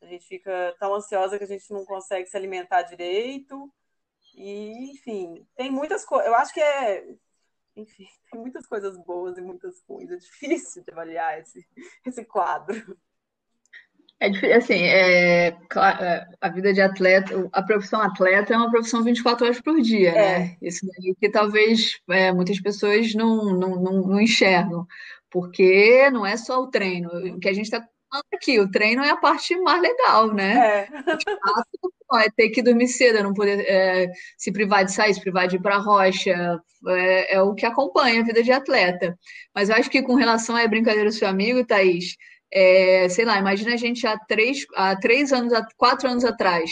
A 0.00 0.06
gente 0.06 0.26
fica 0.26 0.74
tão 0.80 0.94
ansiosa 0.94 1.38
que 1.38 1.44
a 1.44 1.46
gente 1.46 1.70
não 1.72 1.84
consegue 1.84 2.26
se 2.26 2.36
alimentar 2.36 2.82
direito. 2.82 3.72
E, 4.34 4.90
enfim, 4.92 5.46
tem 5.54 5.70
muitas 5.70 6.04
coisas. 6.04 6.26
Eu 6.26 6.34
acho 6.34 6.52
que 6.52 6.60
é. 6.60 7.06
Enfim, 7.76 8.06
tem 8.30 8.40
muitas 8.40 8.66
coisas 8.66 8.96
boas 8.98 9.36
e 9.38 9.40
muitas 9.40 9.82
ruins. 9.88 10.10
É 10.10 10.16
difícil 10.16 10.82
de 10.84 10.92
avaliar 10.92 11.38
esse, 11.40 11.66
esse 12.06 12.24
quadro. 12.24 12.96
É 14.20 14.30
difícil, 14.30 14.56
assim, 14.56 14.82
é, 14.84 15.48
é, 15.48 16.28
a 16.40 16.48
vida 16.48 16.72
de 16.72 16.80
atleta, 16.80 17.48
a 17.52 17.60
profissão 17.60 18.00
atleta 18.00 18.54
é 18.54 18.56
uma 18.56 18.70
profissão 18.70 19.02
24 19.02 19.46
horas 19.46 19.60
por 19.60 19.80
dia, 19.80 20.10
é. 20.10 20.38
né? 20.38 20.56
Isso 20.62 20.86
daí 20.86 21.12
que 21.18 21.28
talvez 21.28 22.00
é, 22.08 22.30
muitas 22.32 22.60
pessoas 22.60 23.12
não, 23.14 23.58
não, 23.58 23.82
não, 23.82 24.02
não 24.02 24.20
enxergam, 24.20 24.86
porque 25.28 26.08
não 26.10 26.24
é 26.24 26.36
só 26.36 26.62
o 26.62 26.68
treino. 26.68 27.08
O 27.34 27.40
que 27.40 27.48
a 27.48 27.52
gente 27.52 27.64
está 27.64 27.84
aqui, 28.32 28.60
o 28.60 28.70
treino 28.70 29.02
é 29.02 29.10
a 29.10 29.16
parte 29.16 29.56
mais 29.60 29.80
legal, 29.80 30.32
né? 30.32 30.86
É. 30.86 30.88
é 32.24 32.30
ter 32.36 32.50
que 32.50 32.62
dormir 32.62 32.88
cedo, 32.88 33.18
é 33.18 33.22
não 33.22 33.32
poder 33.32 33.60
é, 33.66 34.10
se 34.36 34.52
privar 34.52 34.84
de 34.84 34.92
sair, 34.92 35.14
se 35.14 35.20
privar 35.20 35.48
de 35.48 35.56
ir 35.56 35.62
para 35.62 35.76
a 35.76 35.80
rocha, 35.80 36.60
é, 36.88 37.36
é, 37.36 37.42
o 37.42 37.54
que 37.54 37.64
acompanha 37.64 38.20
a 38.20 38.24
vida 38.24 38.42
de 38.42 38.52
atleta. 38.52 39.18
Mas 39.54 39.68
eu 39.68 39.76
acho 39.76 39.88
que 39.88 40.02
com 40.02 40.14
relação 40.14 40.56
à 40.56 40.66
brincadeira 40.66 41.08
do 41.08 41.14
seu 41.14 41.26
amigo, 41.26 41.64
Thaís, 41.64 42.16
é, 42.52 43.08
sei 43.08 43.24
lá, 43.24 43.38
imagina 43.38 43.72
a 43.72 43.78
gente 43.78 44.06
há 44.06 44.18
três, 44.18 44.66
há 44.74 44.94
três 44.96 45.32
anos, 45.32 45.52
há 45.54 45.66
quatro 45.76 46.08
anos 46.08 46.24
atrás, 46.24 46.70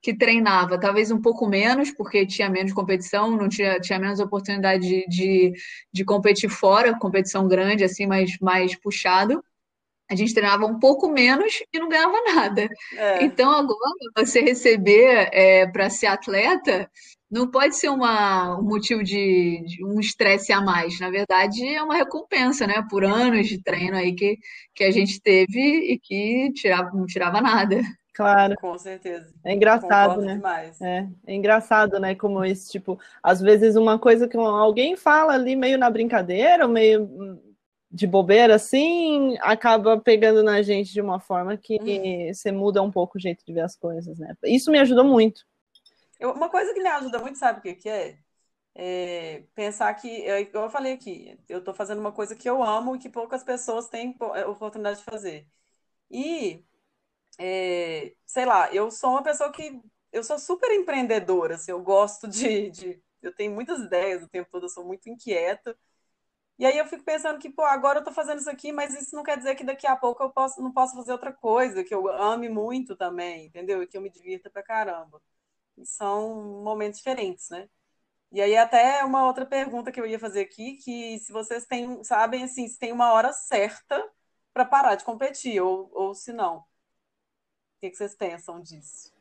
que 0.00 0.16
treinava, 0.16 0.78
talvez 0.78 1.10
um 1.10 1.20
pouco 1.20 1.48
menos, 1.48 1.90
porque 1.90 2.24
tinha 2.24 2.48
menos 2.48 2.72
competição, 2.72 3.28
não 3.30 3.48
tinha, 3.48 3.80
tinha 3.80 3.98
menos 3.98 4.20
oportunidade 4.20 4.86
de, 4.86 5.04
de, 5.08 5.52
de 5.92 6.04
competir 6.04 6.48
fora, 6.48 6.96
competição 6.96 7.48
grande, 7.48 7.82
assim, 7.82 8.06
mais, 8.06 8.38
mais 8.40 8.78
puxado 8.78 9.42
a 10.08 10.14
gente 10.14 10.32
treinava 10.32 10.66
um 10.66 10.78
pouco 10.78 11.08
menos 11.08 11.62
e 11.72 11.78
não 11.78 11.88
ganhava 11.88 12.16
nada. 12.34 12.68
É. 12.96 13.24
Então, 13.24 13.50
agora, 13.50 13.78
você 14.16 14.40
receber 14.40 15.28
é, 15.32 15.66
para 15.66 15.90
ser 15.90 16.06
atleta 16.06 16.88
não 17.30 17.50
pode 17.50 17.74
ser 17.76 17.88
uma, 17.88 18.58
um 18.58 18.62
motivo 18.62 19.02
de, 19.02 19.64
de 19.66 19.84
um 19.84 19.98
estresse 19.98 20.52
a 20.52 20.60
mais. 20.60 21.00
Na 21.00 21.10
verdade, 21.10 21.66
é 21.66 21.82
uma 21.82 21.96
recompensa, 21.96 22.66
né? 22.66 22.84
Por 22.88 23.04
anos 23.04 23.48
de 23.48 23.60
treino 23.60 23.96
aí 23.96 24.14
que, 24.14 24.38
que 24.74 24.84
a 24.84 24.90
gente 24.90 25.20
teve 25.20 25.60
e 25.60 25.98
que 25.98 26.52
tirava, 26.54 26.90
não 26.92 27.04
tirava 27.04 27.40
nada. 27.40 27.80
Claro. 28.14 28.54
Com 28.60 28.78
certeza. 28.78 29.26
É 29.44 29.52
engraçado, 29.52 30.22
né? 30.22 30.40
É, 30.80 31.06
é 31.26 31.34
engraçado, 31.34 31.98
né? 32.00 32.14
Como 32.14 32.42
esse, 32.44 32.70
tipo, 32.70 32.98
às 33.22 33.42
vezes 33.42 33.76
uma 33.76 33.98
coisa 33.98 34.26
que 34.26 34.36
alguém 34.38 34.96
fala 34.96 35.34
ali 35.34 35.54
meio 35.54 35.76
na 35.76 35.90
brincadeira, 35.90 36.66
meio 36.66 37.38
de 37.96 38.06
bobeira, 38.06 38.56
assim, 38.56 39.38
acaba 39.40 39.98
pegando 39.98 40.42
na 40.42 40.60
gente 40.60 40.92
de 40.92 41.00
uma 41.00 41.18
forma 41.18 41.56
que 41.56 41.78
uhum. 41.80 42.34
você 42.34 42.52
muda 42.52 42.82
um 42.82 42.90
pouco 42.90 43.16
o 43.16 43.20
jeito 43.20 43.42
de 43.44 43.54
ver 43.54 43.62
as 43.62 43.74
coisas, 43.74 44.18
né? 44.18 44.36
Isso 44.44 44.70
me 44.70 44.78
ajudou 44.78 45.02
muito. 45.02 45.46
Eu, 46.20 46.32
uma 46.32 46.50
coisa 46.50 46.74
que 46.74 46.82
me 46.82 46.88
ajuda 46.90 47.18
muito, 47.18 47.38
sabe 47.38 47.58
o 47.58 47.62
que, 47.62 47.74
que 47.74 47.88
é? 47.88 48.18
é? 48.74 49.44
Pensar 49.54 49.94
que, 49.94 50.08
eu, 50.08 50.46
eu 50.52 50.70
falei 50.70 50.92
aqui, 50.92 51.38
eu 51.48 51.60
estou 51.60 51.72
fazendo 51.72 51.98
uma 51.98 52.12
coisa 52.12 52.36
que 52.36 52.48
eu 52.48 52.62
amo 52.62 52.96
e 52.96 52.98
que 52.98 53.08
poucas 53.08 53.42
pessoas 53.42 53.88
têm 53.88 54.14
é, 54.34 54.44
oportunidade 54.44 54.98
de 54.98 55.04
fazer. 55.04 55.46
E, 56.10 56.62
é, 57.38 58.12
sei 58.26 58.44
lá, 58.44 58.70
eu 58.74 58.90
sou 58.90 59.12
uma 59.12 59.22
pessoa 59.22 59.50
que, 59.50 59.80
eu 60.12 60.22
sou 60.22 60.38
super 60.38 60.70
empreendedora, 60.70 61.54
assim, 61.54 61.70
eu 61.70 61.80
gosto 61.82 62.28
de, 62.28 62.70
de, 62.70 63.02
eu 63.22 63.34
tenho 63.34 63.52
muitas 63.52 63.80
ideias 63.80 64.22
o 64.22 64.28
tempo 64.28 64.50
todo, 64.50 64.66
eu 64.66 64.70
sou 64.70 64.84
muito 64.84 65.08
inquieta, 65.08 65.74
e 66.58 66.64
aí 66.66 66.78
eu 66.78 66.86
fico 66.86 67.04
pensando 67.04 67.38
que, 67.38 67.50
pô, 67.50 67.62
agora 67.64 68.00
eu 68.00 68.04
tô 68.04 68.12
fazendo 68.12 68.38
isso 68.40 68.50
aqui, 68.50 68.72
mas 68.72 68.94
isso 68.94 69.14
não 69.14 69.22
quer 69.22 69.36
dizer 69.36 69.54
que 69.56 69.64
daqui 69.64 69.86
a 69.86 69.96
pouco 69.96 70.22
eu 70.22 70.30
posso, 70.30 70.62
não 70.62 70.72
posso 70.72 70.94
fazer 70.96 71.12
outra 71.12 71.32
coisa, 71.32 71.84
que 71.84 71.94
eu 71.94 72.08
ame 72.08 72.48
muito 72.48 72.96
também, 72.96 73.46
entendeu? 73.46 73.82
E 73.82 73.86
que 73.86 73.96
eu 73.96 74.00
me 74.00 74.10
divirta 74.10 74.50
pra 74.50 74.62
caramba. 74.62 75.20
E 75.76 75.86
são 75.86 76.62
momentos 76.64 76.98
diferentes, 76.98 77.50
né? 77.50 77.68
E 78.32 78.40
aí 78.42 78.56
até 78.56 79.04
uma 79.04 79.26
outra 79.26 79.46
pergunta 79.46 79.92
que 79.92 80.00
eu 80.00 80.06
ia 80.06 80.18
fazer 80.18 80.42
aqui, 80.42 80.76
que 80.76 81.18
se 81.20 81.32
vocês 81.32 81.66
têm, 81.66 82.02
sabem 82.04 82.44
assim, 82.44 82.68
se 82.68 82.78
tem 82.78 82.92
uma 82.92 83.12
hora 83.12 83.32
certa 83.32 84.02
para 84.52 84.64
parar 84.64 84.94
de 84.96 85.04
competir, 85.04 85.60
ou, 85.62 85.90
ou 85.94 86.14
se 86.14 86.32
não. 86.32 86.58
O 86.58 86.64
que, 87.80 87.90
que 87.90 87.96
vocês 87.96 88.14
pensam 88.14 88.60
disso? 88.60 89.15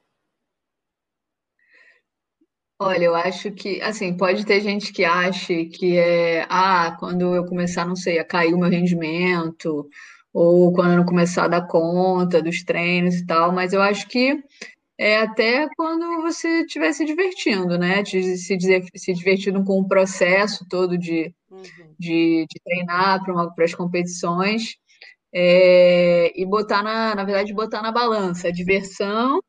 Olha, 2.77 3.05
eu 3.05 3.15
acho 3.15 3.51
que, 3.51 3.81
assim, 3.81 4.17
pode 4.17 4.45
ter 4.45 4.59
gente 4.59 4.91
que 4.91 5.05
ache 5.05 5.65
que 5.67 5.97
é, 5.97 6.45
ah, 6.49 6.95
quando 6.99 7.33
eu 7.33 7.45
começar, 7.45 7.85
não 7.85 7.95
sei, 7.95 8.19
a 8.19 8.25
cair 8.25 8.53
o 8.53 8.57
meu 8.59 8.69
rendimento, 8.69 9.89
ou 10.33 10.73
quando 10.73 10.91
eu 10.91 10.97
não 10.97 11.05
começar 11.05 11.45
a 11.45 11.47
dar 11.47 11.67
conta 11.67 12.41
dos 12.41 12.63
treinos 12.63 13.15
e 13.15 13.25
tal, 13.25 13.53
mas 13.53 13.71
eu 13.71 13.81
acho 13.81 14.07
que 14.09 14.37
é 14.97 15.17
até 15.19 15.67
quando 15.77 16.21
você 16.21 16.63
estiver 16.63 16.91
se 16.93 17.05
divertindo, 17.05 17.77
né? 17.77 18.03
Se, 18.03 18.37
se 18.37 19.13
divertindo 19.13 19.63
com 19.63 19.79
o 19.79 19.87
processo 19.87 20.65
todo 20.69 20.97
de, 20.97 21.33
uhum. 21.49 21.63
de, 21.97 22.45
de, 22.49 22.61
treinar 22.63 23.23
para 23.23 23.65
as 23.65 23.73
competições, 23.73 24.75
é, 25.33 26.31
e 26.35 26.45
botar 26.45 26.83
na, 26.83 27.15
na 27.15 27.23
verdade, 27.23 27.53
botar 27.53 27.81
na 27.81 27.91
balança 27.91 28.49
a 28.49 28.51
diversão 28.51 29.39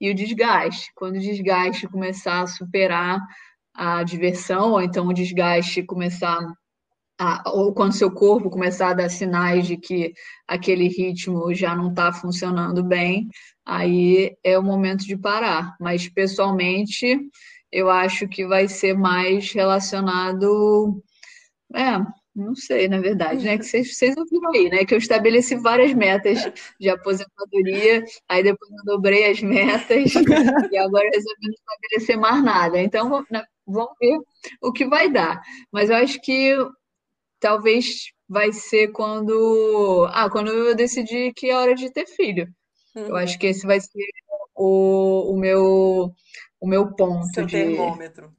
e 0.00 0.10
o 0.10 0.14
desgaste. 0.14 0.90
Quando 0.94 1.16
o 1.16 1.20
desgaste 1.20 1.88
começar 1.88 2.42
a 2.42 2.46
superar 2.46 3.20
a 3.74 4.02
diversão, 4.02 4.72
ou 4.72 4.82
então 4.82 5.06
o 5.06 5.12
desgaste 5.12 5.82
começar 5.82 6.40
a, 7.18 7.42
ou 7.50 7.72
quando 7.74 7.92
seu 7.92 8.10
corpo 8.10 8.48
começar 8.50 8.90
a 8.90 8.94
dar 8.94 9.08
sinais 9.08 9.66
de 9.66 9.76
que 9.76 10.12
aquele 10.46 10.88
ritmo 10.88 11.52
já 11.52 11.74
não 11.74 11.90
está 11.90 12.12
funcionando 12.12 12.82
bem, 12.84 13.28
aí 13.66 14.36
é 14.44 14.58
o 14.58 14.62
momento 14.62 15.04
de 15.04 15.16
parar. 15.16 15.76
Mas 15.80 16.08
pessoalmente, 16.08 17.18
eu 17.72 17.90
acho 17.90 18.28
que 18.28 18.46
vai 18.46 18.68
ser 18.68 18.96
mais 18.96 19.52
relacionado. 19.52 21.02
É, 21.74 21.98
não 22.38 22.54
sei, 22.54 22.88
na 22.88 23.00
verdade, 23.00 23.44
né? 23.44 23.58
Que 23.58 23.64
vocês, 23.64 23.96
vocês 23.96 24.16
ouviram 24.16 24.50
aí, 24.54 24.70
né? 24.70 24.84
Que 24.84 24.94
eu 24.94 24.98
estabeleci 24.98 25.56
várias 25.56 25.92
metas 25.92 26.38
de 26.80 26.88
aposentadoria, 26.88 28.04
aí 28.28 28.42
depois 28.42 28.70
eu 28.70 28.84
dobrei 28.84 29.30
as 29.30 29.42
metas 29.42 30.12
e 30.72 30.78
agora 30.78 31.10
resolvi 31.12 31.46
não 31.46 31.54
estabelecer 31.54 32.16
mais 32.16 32.42
nada. 32.42 32.78
Então, 32.80 33.24
né, 33.30 33.42
vamos 33.66 33.92
ver 34.00 34.18
o 34.62 34.72
que 34.72 34.86
vai 34.86 35.10
dar. 35.10 35.40
Mas 35.72 35.90
eu 35.90 35.96
acho 35.96 36.20
que 36.20 36.56
talvez 37.40 38.12
vai 38.28 38.52
ser 38.52 38.88
quando. 38.92 40.06
Ah, 40.12 40.30
quando 40.30 40.50
eu 40.50 40.74
decidir 40.74 41.32
que 41.34 41.50
é 41.50 41.56
hora 41.56 41.74
de 41.74 41.90
ter 41.92 42.06
filho. 42.06 42.48
Eu 42.94 43.16
acho 43.16 43.38
que 43.38 43.46
esse 43.46 43.66
vai 43.66 43.80
ser 43.80 43.90
o, 44.54 45.32
o 45.32 45.38
meu 45.38 46.12
o 46.60 46.66
meu 46.66 46.94
ponto 46.94 47.26
Seu 47.32 47.46
de 47.46 47.52
termômetro. 47.52 48.32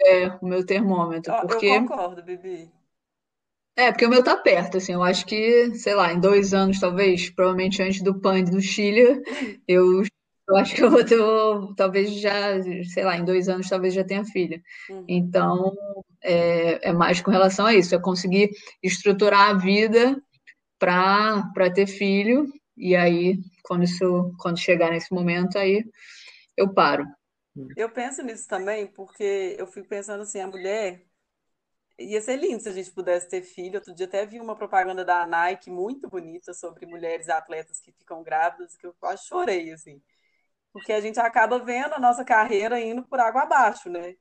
é 0.00 0.28
o 0.40 0.46
meu 0.46 0.64
termômetro, 0.66 1.32
Eu, 1.32 1.38
eu 1.38 1.46
porque 1.46 1.68
concordo, 1.68 2.22
Bibi. 2.22 2.70
É 3.76 3.92
porque 3.92 4.06
o 4.06 4.08
meu 4.08 4.24
tá 4.24 4.36
perto, 4.36 4.78
assim, 4.78 4.92
eu 4.94 5.02
acho 5.02 5.26
que, 5.26 5.74
sei 5.74 5.94
lá, 5.94 6.12
em 6.12 6.18
dois 6.18 6.54
anos 6.54 6.80
talvez, 6.80 7.28
provavelmente 7.28 7.82
antes 7.82 8.02
do 8.02 8.18
PAN 8.18 8.42
do 8.44 8.60
Chile, 8.60 9.22
eu, 9.68 10.02
eu 10.48 10.56
acho 10.56 10.74
que 10.74 10.82
eu 10.82 10.90
vou 10.90 11.04
ter, 11.04 11.18
talvez 11.76 12.10
já, 12.18 12.62
sei 12.92 13.04
lá, 13.04 13.16
em 13.16 13.24
dois 13.24 13.48
anos 13.48 13.68
talvez 13.68 13.92
já 13.92 14.02
tenha 14.02 14.24
filha. 14.24 14.62
Uhum. 14.88 15.04
Então, 15.06 15.74
é, 16.22 16.88
é 16.88 16.92
mais 16.92 17.20
com 17.20 17.30
relação 17.30 17.66
a 17.66 17.74
isso, 17.74 17.94
é 17.94 18.00
conseguir 18.00 18.50
estruturar 18.82 19.50
a 19.50 19.54
vida 19.54 20.20
para 20.78 21.50
para 21.54 21.70
ter 21.70 21.86
filho, 21.86 22.46
e 22.76 22.96
aí, 22.96 23.38
quando 23.62 23.84
isso, 23.84 24.34
quando 24.38 24.58
chegar 24.58 24.90
nesse 24.90 25.12
momento, 25.12 25.58
aí 25.58 25.84
eu 26.56 26.72
paro. 26.72 27.06
Eu 27.76 27.90
penso 27.90 28.22
nisso 28.22 28.46
também, 28.46 28.86
porque 28.86 29.56
eu 29.58 29.66
fico 29.66 29.88
pensando 29.88 30.22
assim, 30.22 30.40
a 30.40 30.46
mulher 30.46 31.02
ia 31.98 32.20
ser 32.20 32.36
lindo 32.36 32.62
se 32.62 32.68
a 32.68 32.72
gente 32.72 32.90
pudesse 32.92 33.28
ter 33.28 33.42
filho. 33.42 33.76
Outro 33.76 33.94
dia 33.94 34.06
até 34.06 34.26
vi 34.26 34.40
uma 34.40 34.56
propaganda 34.56 35.04
da 35.04 35.26
Nike 35.26 35.70
muito 35.70 36.08
bonita 36.08 36.54
sobre 36.54 36.86
mulheres 36.86 37.28
atletas 37.28 37.80
que 37.80 37.92
ficam 37.92 38.22
grávidas, 38.22 38.76
que 38.76 38.86
eu 38.86 38.94
quase 39.00 39.26
chorei, 39.26 39.72
assim. 39.72 40.02
Porque 40.72 40.92
a 40.92 41.00
gente 41.00 41.20
acaba 41.20 41.58
vendo 41.58 41.94
a 41.94 42.00
nossa 42.00 42.24
carreira 42.24 42.80
indo 42.80 43.04
por 43.04 43.20
água 43.20 43.42
abaixo, 43.42 43.90
né? 43.90 44.16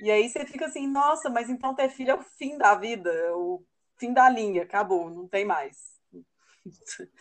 E 0.00 0.10
aí 0.10 0.28
você 0.28 0.46
fica 0.46 0.66
assim, 0.66 0.86
nossa, 0.86 1.28
mas 1.28 1.50
então 1.50 1.74
ter 1.74 1.88
filho 1.90 2.10
é 2.12 2.14
o 2.14 2.22
fim 2.22 2.56
da 2.56 2.74
vida, 2.74 3.10
é 3.12 3.32
o 3.32 3.62
fim 3.98 4.12
da 4.12 4.28
linha, 4.30 4.62
acabou, 4.62 5.10
não 5.10 5.28
tem 5.28 5.44
mais. 5.44 5.98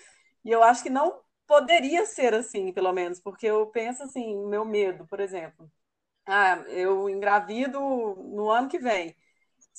E 0.46 0.52
eu 0.52 0.64
acho 0.64 0.84
que 0.84 0.90
não 0.90 1.22
poderia 1.48 2.06
ser 2.06 2.34
assim, 2.34 2.72
pelo 2.74 2.94
menos, 2.94 3.20
porque 3.20 3.46
eu 3.48 3.68
penso 3.68 4.04
assim, 4.04 4.36
meu 4.48 4.66
medo, 4.66 5.06
por 5.08 5.20
exemplo. 5.20 5.70
Ah, 6.26 6.58
eu 6.70 7.10
engravido 7.10 7.80
no 7.82 8.50
ano 8.52 8.70
que 8.70 8.80
vem. 8.80 9.16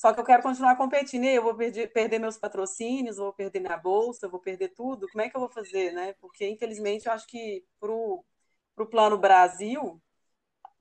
Só 0.00 0.14
que 0.14 0.20
eu 0.20 0.24
quero 0.24 0.42
continuar 0.42 0.76
competindo, 0.76 1.24
e 1.24 1.28
aí 1.28 1.34
eu 1.34 1.42
vou 1.42 1.54
perder, 1.54 1.92
perder 1.92 2.18
meus 2.18 2.38
patrocínios, 2.38 3.18
vou 3.18 3.34
perder 3.34 3.60
minha 3.60 3.76
bolsa, 3.76 4.30
vou 4.30 4.40
perder 4.40 4.68
tudo. 4.68 5.06
Como 5.08 5.20
é 5.20 5.28
que 5.28 5.36
eu 5.36 5.40
vou 5.42 5.50
fazer, 5.50 5.92
né? 5.92 6.14
Porque, 6.22 6.48
infelizmente, 6.48 7.04
eu 7.04 7.12
acho 7.12 7.26
que 7.26 7.62
pro, 7.78 8.24
pro 8.74 8.88
plano 8.88 9.18
Brasil 9.18 10.00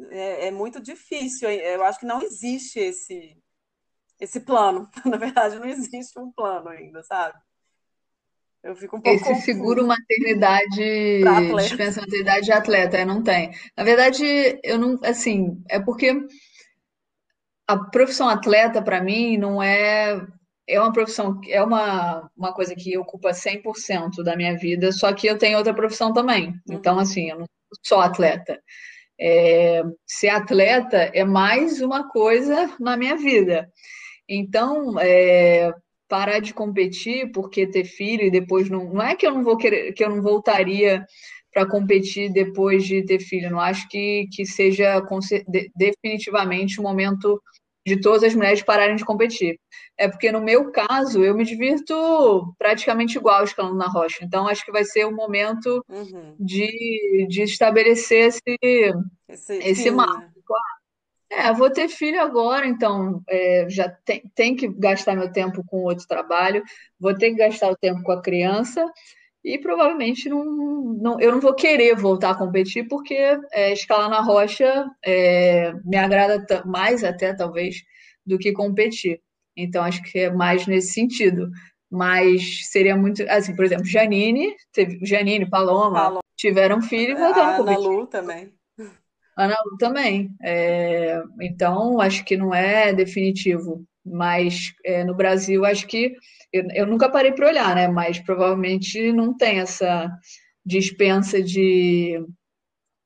é, 0.09 0.47
é 0.47 0.51
muito 0.51 0.79
difícil. 0.79 1.49
Eu 1.49 1.83
acho 1.83 1.99
que 1.99 2.05
não 2.05 2.21
existe 2.21 2.79
esse, 2.79 3.37
esse 4.21 4.39
plano. 4.39 4.89
Na 5.03 5.17
verdade, 5.17 5.59
não 5.59 5.67
existe 5.67 6.17
um 6.17 6.31
plano 6.31 6.69
ainda, 6.69 7.03
sabe? 7.03 7.37
Eu 8.63 8.73
fico 8.73 8.95
um 8.95 9.01
pouco 9.01 9.17
Esse 9.17 9.41
seguro 9.41 9.85
confusa 9.85 9.99
maternidade, 9.99 11.21
para 11.23 11.63
dispensa 11.63 11.99
maternidade 11.99 12.45
de 12.45 12.51
atleta, 12.53 13.05
não 13.05 13.21
tem. 13.21 13.51
Na 13.75 13.83
verdade, 13.83 14.23
eu 14.63 14.77
não, 14.77 14.97
assim, 15.03 15.61
é 15.67 15.77
porque 15.77 16.13
a 17.69 17.77
profissão 17.77 18.27
atleta, 18.27 18.81
para 18.81 19.01
mim, 19.01 19.37
não 19.37 19.61
é. 19.61 20.19
É 20.67 20.79
uma 20.79 20.91
profissão, 20.93 21.39
é 21.47 21.61
uma, 21.63 22.29
uma 22.37 22.53
coisa 22.53 22.75
que 22.75 22.97
ocupa 22.97 23.31
100% 23.31 24.23
da 24.23 24.35
minha 24.35 24.55
vida, 24.57 24.91
só 24.91 25.11
que 25.13 25.27
eu 25.27 25.37
tenho 25.37 25.57
outra 25.57 25.73
profissão 25.73 26.13
também. 26.13 26.53
Então, 26.69 26.95
Uhum, 26.95 26.99
assim, 26.99 27.29
eu 27.29 27.39
não 27.39 27.45
sou 27.83 27.99
atleta. 27.99 28.59
É, 29.19 29.83
ser 30.07 30.29
atleta 30.29 31.11
é 31.13 31.23
mais 31.23 31.81
uma 31.81 32.09
coisa 32.09 32.75
na 32.79 32.97
minha 32.97 33.15
vida. 33.17 33.67
Então, 34.27 34.99
é, 34.99 35.71
parar 36.07 36.39
de 36.39 36.53
competir 36.53 37.31
porque 37.31 37.67
ter 37.67 37.85
filho 37.85 38.23
e 38.23 38.31
depois 38.31 38.69
não. 38.69 38.93
Não 38.93 39.01
é 39.03 39.15
que 39.15 39.27
eu 39.27 39.33
não 39.33 39.43
vou 39.43 39.57
querer, 39.57 39.93
que 39.93 40.03
eu 40.03 40.09
não 40.09 40.21
voltaria 40.21 41.05
para 41.53 41.67
competir 41.67 42.31
depois 42.31 42.83
de 42.85 43.03
ter 43.03 43.19
filho. 43.19 43.51
Não 43.51 43.59
acho 43.59 43.87
que, 43.89 44.27
que 44.31 44.45
seja 44.45 45.01
definitivamente 45.75 46.79
o 46.79 46.83
momento 46.83 47.41
de 47.89 47.99
todas 47.99 48.23
as 48.23 48.35
mulheres 48.35 48.61
pararem 48.61 48.95
de 48.95 49.03
competir. 49.03 49.59
É 49.97 50.07
porque 50.07 50.31
no 50.31 50.41
meu 50.41 50.71
caso 50.71 51.23
eu 51.23 51.35
me 51.35 51.43
divirto 51.43 52.53
praticamente 52.57 53.17
igual 53.17 53.43
escalando 53.43 53.75
na 53.75 53.87
rocha. 53.87 54.19
Então 54.23 54.47
acho 54.47 54.63
que 54.63 54.71
vai 54.71 54.85
ser 54.85 55.05
o 55.05 55.15
momento 55.15 55.83
uhum. 55.89 56.35
de, 56.39 57.27
de 57.27 57.41
estabelecer 57.41 58.27
esse, 58.27 58.93
Esse 59.27 59.53
esse 59.55 59.91
marco. 59.91 60.19
né? 60.19 60.29
É, 61.31 61.53
vou 61.53 61.69
ter 61.69 61.87
filho 61.87 62.19
agora, 62.19 62.65
então 62.65 63.21
é, 63.29 63.67
já 63.69 63.87
tem, 64.03 64.23
tem 64.33 64.55
que 64.55 64.67
gastar 64.67 65.15
meu 65.15 65.31
tempo 65.31 65.63
com 65.63 65.83
outro 65.83 66.07
trabalho, 66.07 66.63
vou 66.99 67.13
ter 67.13 67.29
que 67.29 67.37
gastar 67.37 67.69
o 67.69 67.77
tempo 67.77 68.01
com 68.01 68.11
a 68.11 68.21
criança 68.21 68.83
e 69.43 69.57
provavelmente 69.57 70.27
não, 70.29 70.43
não, 71.01 71.19
eu 71.19 71.31
não 71.31 71.39
vou 71.39 71.53
querer 71.53 71.95
voltar 71.95 72.31
a 72.31 72.37
competir 72.37 72.87
porque 72.87 73.15
é, 73.53 73.73
escalar 73.73 74.09
na 74.09 74.21
rocha 74.21 74.85
é, 75.03 75.73
me 75.85 75.97
agrada 75.97 76.63
mais 76.65 77.03
até 77.03 77.33
talvez 77.33 77.77
do 78.25 78.37
que 78.37 78.51
competir. 78.51 79.21
Então 79.55 79.83
acho 79.83 80.01
que 80.03 80.19
é 80.19 80.31
mais 80.31 80.67
nesse 80.67 80.93
sentido. 80.93 81.49
Mas 81.91 82.69
seria 82.69 82.95
muito, 82.95 83.23
assim, 83.29 83.55
por 83.55 83.65
exemplo, 83.65 83.85
Janine, 83.85 84.55
teve, 84.71 84.99
Janine, 85.03 85.49
Paloma, 85.49 85.97
Falou. 85.99 86.19
tiveram 86.35 86.81
filho 86.81 87.13
e 87.13 87.15
voltaram 87.15 87.49
a 87.49 87.53
A 87.53 87.55
Ana 87.55 87.57
competir. 87.57 87.87
Lu 87.87 88.07
também. 88.07 88.53
Ana 89.35 89.55
Lu 89.65 89.77
também. 89.77 90.29
É, 90.43 91.19
então, 91.41 91.99
acho 91.99 92.23
que 92.25 92.37
não 92.37 92.53
é 92.53 92.93
definitivo. 92.93 93.83
Mas 94.05 94.73
é, 94.85 95.03
no 95.03 95.15
Brasil, 95.15 95.65
acho 95.65 95.87
que. 95.87 96.15
Eu, 96.51 96.63
eu 96.73 96.85
nunca 96.87 97.09
parei 97.09 97.31
para 97.31 97.47
olhar, 97.47 97.75
né? 97.75 97.87
Mas 97.87 98.19
provavelmente 98.19 99.11
não 99.13 99.35
tem 99.35 99.59
essa 99.59 100.09
dispensa 100.65 101.41
de. 101.41 102.19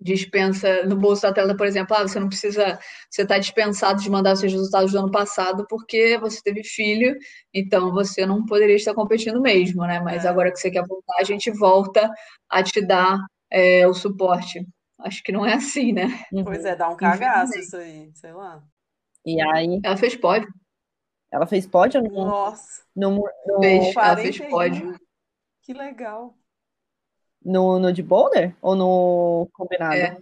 Dispensa 0.01 0.83
no 0.85 0.97
Bolsa 0.97 1.29
Atleta, 1.29 1.55
por 1.55 1.65
exemplo, 1.65 1.95
ah, 1.95 2.01
você 2.05 2.19
não 2.19 2.27
precisa, 2.27 2.77
você 3.09 3.21
está 3.21 3.37
dispensado 3.39 4.01
de 4.01 4.09
mandar 4.09 4.35
seus 4.35 4.51
resultados 4.51 4.91
do 4.91 4.99
ano 4.99 5.09
passado 5.11 5.65
porque 5.69 6.17
você 6.17 6.41
teve 6.43 6.61
filho, 6.61 7.15
então 7.53 7.89
você 7.93 8.25
não 8.25 8.45
poderia 8.45 8.75
estar 8.75 8.93
competindo 8.93 9.39
mesmo, 9.41 9.83
né? 9.87 10.01
Mas 10.01 10.25
É. 10.25 10.27
agora 10.27 10.51
que 10.51 10.59
você 10.59 10.69
quer 10.69 10.85
voltar, 10.85 11.15
a 11.19 11.23
gente 11.23 11.49
volta 11.51 12.11
a 12.49 12.61
te 12.61 12.85
dar 12.85 13.17
é, 13.49 13.87
o 13.87 13.93
suporte. 13.93 14.65
Acho 14.99 15.23
que 15.23 15.31
não 15.31 15.45
é 15.45 15.53
assim, 15.53 15.93
né? 15.93 16.07
Pois 16.43 16.63
Uhum. 16.65 16.67
é, 16.67 16.75
dá 16.75 16.89
um 16.89 16.97
cagaço 16.97 17.53
Infelizmente. 17.57 17.65
isso 17.65 17.77
aí, 17.77 18.11
sei 18.13 18.33
lá. 18.33 18.61
E 19.25 19.41
aí, 19.41 19.79
Ela 19.85 19.95
fez 19.95 20.17
pódio, 20.17 20.49
ela 21.33 21.47
fez 21.47 21.65
pódio 21.65 21.99
no, 21.99 22.27
Nossa, 22.27 22.83
no, 22.95 23.09
no, 23.47 23.59
fez, 23.59 23.95
ela 23.95 24.15
fez 24.17 24.37
pódio. 24.37 24.81
41, 24.81 24.97
que 25.63 25.73
legal. 25.73 26.37
no, 27.43 27.79
no 27.79 27.91
de 27.91 28.03
boulder 28.03 28.55
ou 28.61 28.75
no 28.75 29.49
combinado? 29.51 29.95
É, 29.95 30.15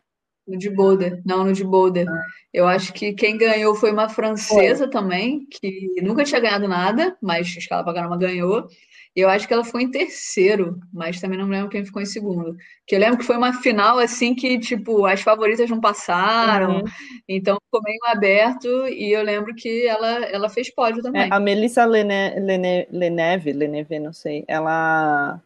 no 0.47 0.57
de 0.57 0.69
boulder. 0.69 1.21
Não, 1.25 1.43
no 1.45 1.53
de 1.53 1.63
boulder. 1.63 2.07
Eu 2.53 2.67
acho 2.67 2.93
que 2.93 3.13
quem 3.13 3.37
ganhou 3.37 3.75
foi 3.75 3.91
uma 3.91 4.07
Foi. 4.09 4.15
francesa 4.15 4.89
também, 4.89 5.45
que 5.49 5.87
nunca 6.01 6.23
tinha 6.23 6.39
ganhado 6.41 6.67
nada, 6.67 7.15
mas 7.21 7.47
escala 7.55 7.83
pra 7.83 7.93
caramba 7.93 8.17
ganhou. 8.17 8.67
E 9.15 9.19
eu 9.19 9.29
acho 9.29 9.45
que 9.45 9.53
ela 9.53 9.63
ficou 9.65 9.81
em 9.81 9.91
terceiro, 9.91 10.79
mas 10.93 11.19
também 11.19 11.37
não 11.37 11.45
me 11.45 11.51
lembro 11.55 11.69
quem 11.69 11.83
ficou 11.85 12.01
em 12.01 12.05
segundo. 12.05 12.55
Que 12.87 12.95
eu 12.95 12.99
lembro 12.99 13.17
que 13.19 13.25
foi 13.25 13.35
uma 13.37 13.51
final 13.53 13.99
assim 13.99 14.33
que, 14.33 14.57
tipo, 14.57 15.05
as 15.05 15.21
favoritas 15.21 15.69
não 15.69 15.81
passaram, 15.81 16.77
Uhum. 16.77 16.83
então 17.27 17.57
ficou 17.65 17.81
meio 17.83 17.99
aberto, 18.07 18.67
e 18.87 19.11
eu 19.11 19.21
lembro 19.21 19.53
que 19.53 19.85
ela, 19.85 20.07
ela 20.25 20.49
fez 20.49 20.73
pódio 20.73 20.99
É, 20.99 21.03
também. 21.03 21.27
a 21.29 21.39
Melissa 21.41 21.83
Lene, 21.85 22.39
Lene, 22.39 22.87
Leneve, 22.89 23.51
Leneve, 23.51 23.99
não 23.99 24.13
sei, 24.13 24.45
ela 24.47 25.41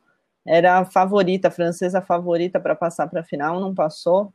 era 0.45 0.79
a 0.79 0.86
favorita, 0.86 1.47
a 1.47 1.51
francesa 1.51 2.01
favorita 2.03 2.60
para 2.60 2.75
passar 2.75 3.08
para 3.08 3.21
a 3.21 3.23
final, 3.23 3.60
não 3.60 3.73
passou. 3.73 4.31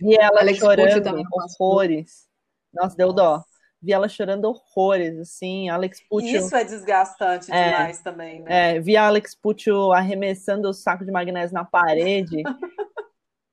Vi 0.00 0.16
ela 0.16 0.40
Alex 0.40 0.58
chorando 0.58 1.02
também 1.02 1.24
horrores. 1.60 2.26
Nossa, 2.72 2.96
deu 2.96 3.12
dó. 3.12 3.42
Vi 3.80 3.92
ela 3.92 4.08
chorando 4.08 4.46
horrores, 4.46 5.16
assim, 5.18 5.68
Alex 5.68 6.00
E 6.00 6.08
Pucci, 6.08 6.36
isso 6.36 6.56
é 6.56 6.64
desgastante 6.64 7.50
é, 7.52 7.70
demais 7.70 8.00
também, 8.00 8.40
né? 8.40 8.76
é, 8.76 8.80
vi 8.80 8.96
a 8.96 9.06
Alex 9.06 9.36
Pucci 9.36 9.70
arremessando 9.94 10.68
o 10.68 10.74
saco 10.74 11.04
de 11.04 11.12
magnésio 11.12 11.54
na 11.54 11.64
parede, 11.64 12.42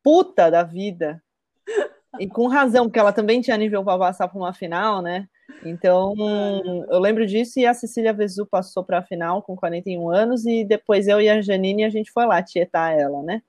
puta 0.03 0.49
da 0.49 0.63
vida. 0.63 1.21
E 2.19 2.27
com 2.27 2.47
razão, 2.47 2.85
porque 2.85 2.97
ela 2.97 3.13
também 3.13 3.41
tinha 3.41 3.57
nível 3.57 3.83
para 3.83 3.99
passar 3.99 4.27
para 4.27 4.37
uma 4.37 4.53
final, 4.53 5.01
né? 5.01 5.27
Então, 5.63 6.13
É. 6.17 6.95
eu 6.95 6.99
lembro 6.99 7.25
disso 7.27 7.59
e 7.59 7.65
a 7.65 7.73
Cecília 7.73 8.13
Vesu 8.13 8.45
passou 8.47 8.83
para 8.83 8.99
a 8.99 9.03
final 9.03 9.43
com 9.43 9.55
41 9.55 10.09
anos 10.09 10.45
e 10.45 10.63
depois 10.65 11.07
eu 11.07 11.21
e 11.21 11.29
a 11.29 11.41
Janine 11.41 11.83
a 11.83 11.89
gente 11.89 12.11
foi 12.11 12.25
lá 12.25 12.41
tietar 12.41 12.97
ela, 12.97 13.21
né? 13.21 13.41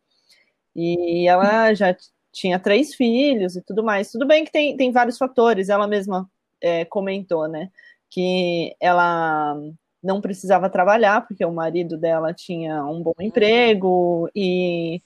E 0.75 1.27
ela 1.27 1.73
já 1.73 1.97
tinha 2.37 2.59
três 2.61 2.95
filhos 2.95 3.57
e 3.57 3.63
tudo 3.63 3.83
mais. 3.83 4.11
Tudo 4.13 4.27
bem 4.27 4.45
que 4.45 4.53
tem, 4.53 4.77
tem 4.77 4.93
vários 4.93 5.17
fatores, 5.19 5.69
ela 5.71 5.87
mesma 5.87 6.31
é, 6.61 6.85
comentou, 6.85 7.49
né? 7.49 7.71
Que 8.11 8.77
ela 8.81 9.57
não 10.03 10.21
precisava 10.21 10.69
trabalhar, 10.71 11.27
porque 11.27 11.45
o 11.45 11.53
marido 11.53 11.97
dela 11.97 12.35
tinha 12.35 12.85
um 12.85 13.03
bom 13.03 13.15
Uhum. 13.19 13.27
emprego 13.27 14.29
e, 14.35 15.01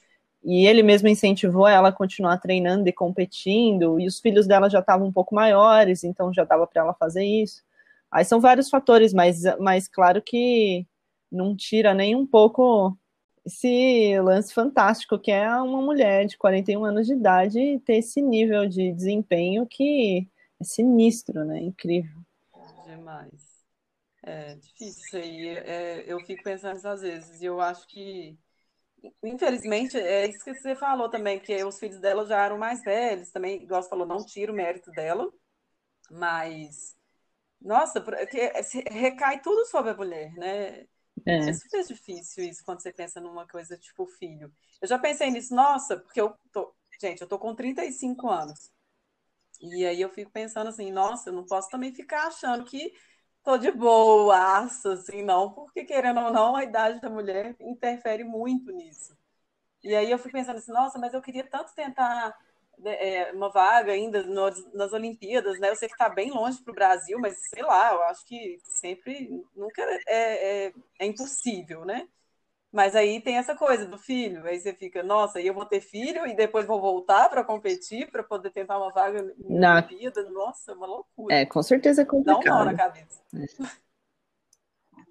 e 0.45 0.67
ele 0.67 0.83
mesmo 0.83 1.09
incentivou 1.09 1.67
ela 1.69 1.89
a 1.91 1.93
continuar 1.93 2.39
treinando 2.39 2.89
e 2.89 2.93
competindo, 2.93 3.99
e 4.01 4.07
os 4.07 4.19
filhos 4.21 4.47
dela 4.47 4.69
já 4.69 4.81
estavam 4.81 5.07
um 5.09 5.13
pouco 5.13 5.35
maiores, 5.35 6.03
então 6.05 6.33
já 6.35 6.45
dava 6.45 6.67
para 6.67 6.83
ela 6.83 6.95
fazer 6.95 7.25
isso. 7.25 7.63
Aí 8.11 8.25
são 8.25 8.41
vários 8.41 8.69
fatores, 8.69 9.13
mas, 9.15 9.43
mas 9.61 9.87
claro 9.89 10.21
que 10.21 10.85
não 11.31 11.55
tira 11.57 11.95
nem 11.95 12.17
um 12.17 12.27
pouco 12.27 12.97
esse 13.45 14.21
lance 14.21 14.53
fantástico 14.53 15.19
que 15.19 15.31
é 15.31 15.49
uma 15.57 15.81
mulher 15.81 16.27
de 16.27 16.37
41 16.37 16.85
anos 16.85 17.07
de 17.07 17.15
idade 17.15 17.81
ter 17.81 17.97
esse 17.97 18.21
nível 18.21 18.69
de 18.69 18.93
desempenho 18.93 19.67
que 19.67 20.29
é 20.61 20.65
sinistro, 20.65 21.45
né? 21.45 21.61
Incrível. 21.61 22.21
Demais. 22.85 23.51
É 24.23 24.55
difícil 24.57 25.03
isso 25.03 25.17
aí. 25.17 25.49
É, 25.49 26.05
eu 26.07 26.21
fico 26.21 26.43
pensando 26.43 26.77
isso 26.77 26.89
às 26.89 27.01
vezes. 27.01 27.41
E 27.41 27.47
eu 27.47 27.61
acho 27.61 27.87
que, 27.89 28.39
infelizmente, 29.23 29.99
é 29.99 30.27
isso 30.29 30.45
que 30.45 30.55
você 30.55 30.75
falou 30.77 31.09
também, 31.09 31.41
que 31.41 31.65
os 31.65 31.79
filhos 31.79 31.99
dela 32.01 32.27
já 32.27 32.45
eram 32.45 32.59
mais 32.59 32.83
velhos 32.83 33.31
também. 33.31 33.63
Igual 33.63 33.83
você 33.83 33.89
falou, 33.89 34.07
não 34.07 34.25
tira 34.25 34.53
o 34.53 34.55
mérito 34.55 34.91
dela, 34.91 35.33
mas. 36.11 36.95
Nossa, 37.61 38.01
porque 38.01 38.53
recai 38.91 39.41
tudo 39.41 39.67
sobre 39.67 39.91
a 39.93 39.97
mulher, 39.97 40.33
né? 40.35 40.87
É. 41.31 41.51
é 41.51 41.53
super 41.53 41.85
difícil 41.85 42.45
isso 42.45 42.65
quando 42.65 42.81
você 42.83 42.93
pensa 42.93 43.21
numa 43.21 43.47
coisa 43.47 43.77
tipo 43.77 44.07
filho. 44.07 44.53
Eu 44.81 44.89
já 44.89 44.99
pensei 44.99 45.31
nisso, 45.31 45.55
nossa, 45.55 45.97
porque 45.97 46.21
eu 46.21 46.35
tô. 46.53 46.75
Gente, 47.01 47.23
eu 47.23 47.29
tô 47.29 47.39
com 47.39 47.55
35 47.55 48.29
anos. 48.29 48.71
E 49.61 49.87
aí 49.87 50.01
eu 50.01 50.09
fico 50.09 50.31
pensando 50.31 50.69
assim, 50.69 50.91
nossa, 50.91 51.29
eu 51.29 51.35
não 51.35 51.45
posso 51.45 51.69
também 51.69 51.93
ficar 51.93 52.29
achando 52.29 52.65
que 52.65 52.93
tô 53.43 53.59
de 53.59 53.71
boa, 53.71 54.59
assim, 54.61 55.23
não, 55.23 55.53
porque 55.53 55.85
querendo 55.85 56.21
ou 56.21 56.33
não, 56.33 56.57
a 56.57 56.65
idade 56.65 57.01
da 57.01 57.11
mulher 57.11 57.57
interfere 57.61 58.25
muito 58.25 58.73
nisso. 58.73 59.17
E 59.83 59.95
aí 59.95 60.11
eu 60.11 60.19
fui 60.19 60.31
pensando 60.31 60.57
assim, 60.57 60.73
nossa, 60.73 60.99
mas 60.99 61.15
eu 61.15 61.23
queria 61.23 61.45
tanto 61.45 61.75
tentar 61.75 62.37
é, 62.85 63.33
uma 63.33 63.51
vaga 63.51 63.93
ainda 63.93 64.23
no, 64.23 64.51
nas 64.75 64.93
Olimpíadas, 64.93 65.59
né? 65.59 65.71
Eu 65.71 65.77
sei 65.77 65.89
que 65.89 65.95
está 65.95 66.09
bem 66.09 66.31
longe 66.31 66.63
para 66.63 66.73
o 66.73 66.75
Brasil, 66.75 67.19
mas 67.19 67.37
sei 67.49 67.63
lá, 67.63 67.93
eu 67.93 68.03
acho 68.05 68.25
que 68.27 68.59
sempre, 68.65 69.45
nunca 69.55 69.83
é, 70.09 70.67
é, 70.67 70.73
é 70.99 71.07
impossível, 71.07 71.85
né? 71.85 72.09
Mas 72.73 72.95
aí 72.95 73.21
tem 73.21 73.37
essa 73.37 73.55
coisa 73.57 73.85
do 73.85 73.99
filho, 73.99 74.47
aí 74.47 74.61
você 74.61 74.73
fica, 74.73 75.03
nossa, 75.03 75.41
eu 75.41 75.53
vou 75.53 75.65
ter 75.65 75.81
filho 75.81 76.25
e 76.27 76.37
depois 76.37 76.65
vou 76.65 76.81
voltar 76.81 77.29
para 77.29 77.43
competir, 77.43 78.09
para 78.11 78.23
poder 78.23 78.51
tentar 78.51 78.79
uma 78.79 78.93
vaga 78.93 79.35
na 79.39 79.75
Olimpíada. 79.77 80.31
Nossa, 80.31 80.71
é 80.71 80.75
uma 80.75 80.87
loucura. 80.87 81.35
É, 81.35 81.45
com 81.45 81.63
certeza 81.65 82.03
é 82.03 82.05
complicado. 82.05 82.45
Dá 82.45 82.55
um 82.55 82.59
nó 82.59 82.65
na 82.65 82.75
cabeça. 82.75 83.21
É. 83.35 83.81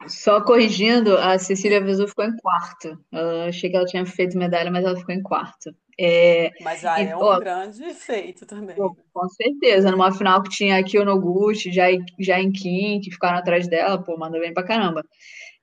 Só 0.07 0.41
corrigindo, 0.41 1.17
a 1.17 1.37
Cecília 1.37 1.83
Vesu 1.83 2.07
ficou 2.07 2.23
em 2.23 2.35
quarto. 2.37 2.97
Eu 3.11 3.41
achei 3.49 3.69
que 3.69 3.75
ela 3.75 3.85
tinha 3.85 4.05
feito 4.05 4.37
medalha, 4.37 4.71
mas 4.71 4.85
ela 4.85 4.95
ficou 4.95 5.13
em 5.13 5.21
quarto. 5.21 5.75
É, 6.01 6.51
mas 6.61 6.79
já 6.79 7.01
e, 7.01 7.07
é 7.07 7.17
um 7.17 7.19
ó, 7.19 7.37
grande 7.39 7.93
feito 7.93 8.45
também. 8.45 8.73
Pô, 8.73 8.95
com 9.13 9.27
certeza. 9.27 9.91
Numa 9.91 10.13
final 10.13 10.41
que 10.41 10.49
tinha 10.49 10.79
aqui 10.79 10.97
o 10.97 11.03
Noguchi, 11.03 11.73
já, 11.73 11.87
já 12.17 12.39
em 12.39 12.53
Kim, 12.53 13.01
que 13.01 13.11
ficaram 13.11 13.37
atrás 13.37 13.67
dela, 13.67 14.01
pô, 14.01 14.17
manda 14.17 14.39
bem 14.39 14.53
pra 14.53 14.63
caramba. 14.63 15.03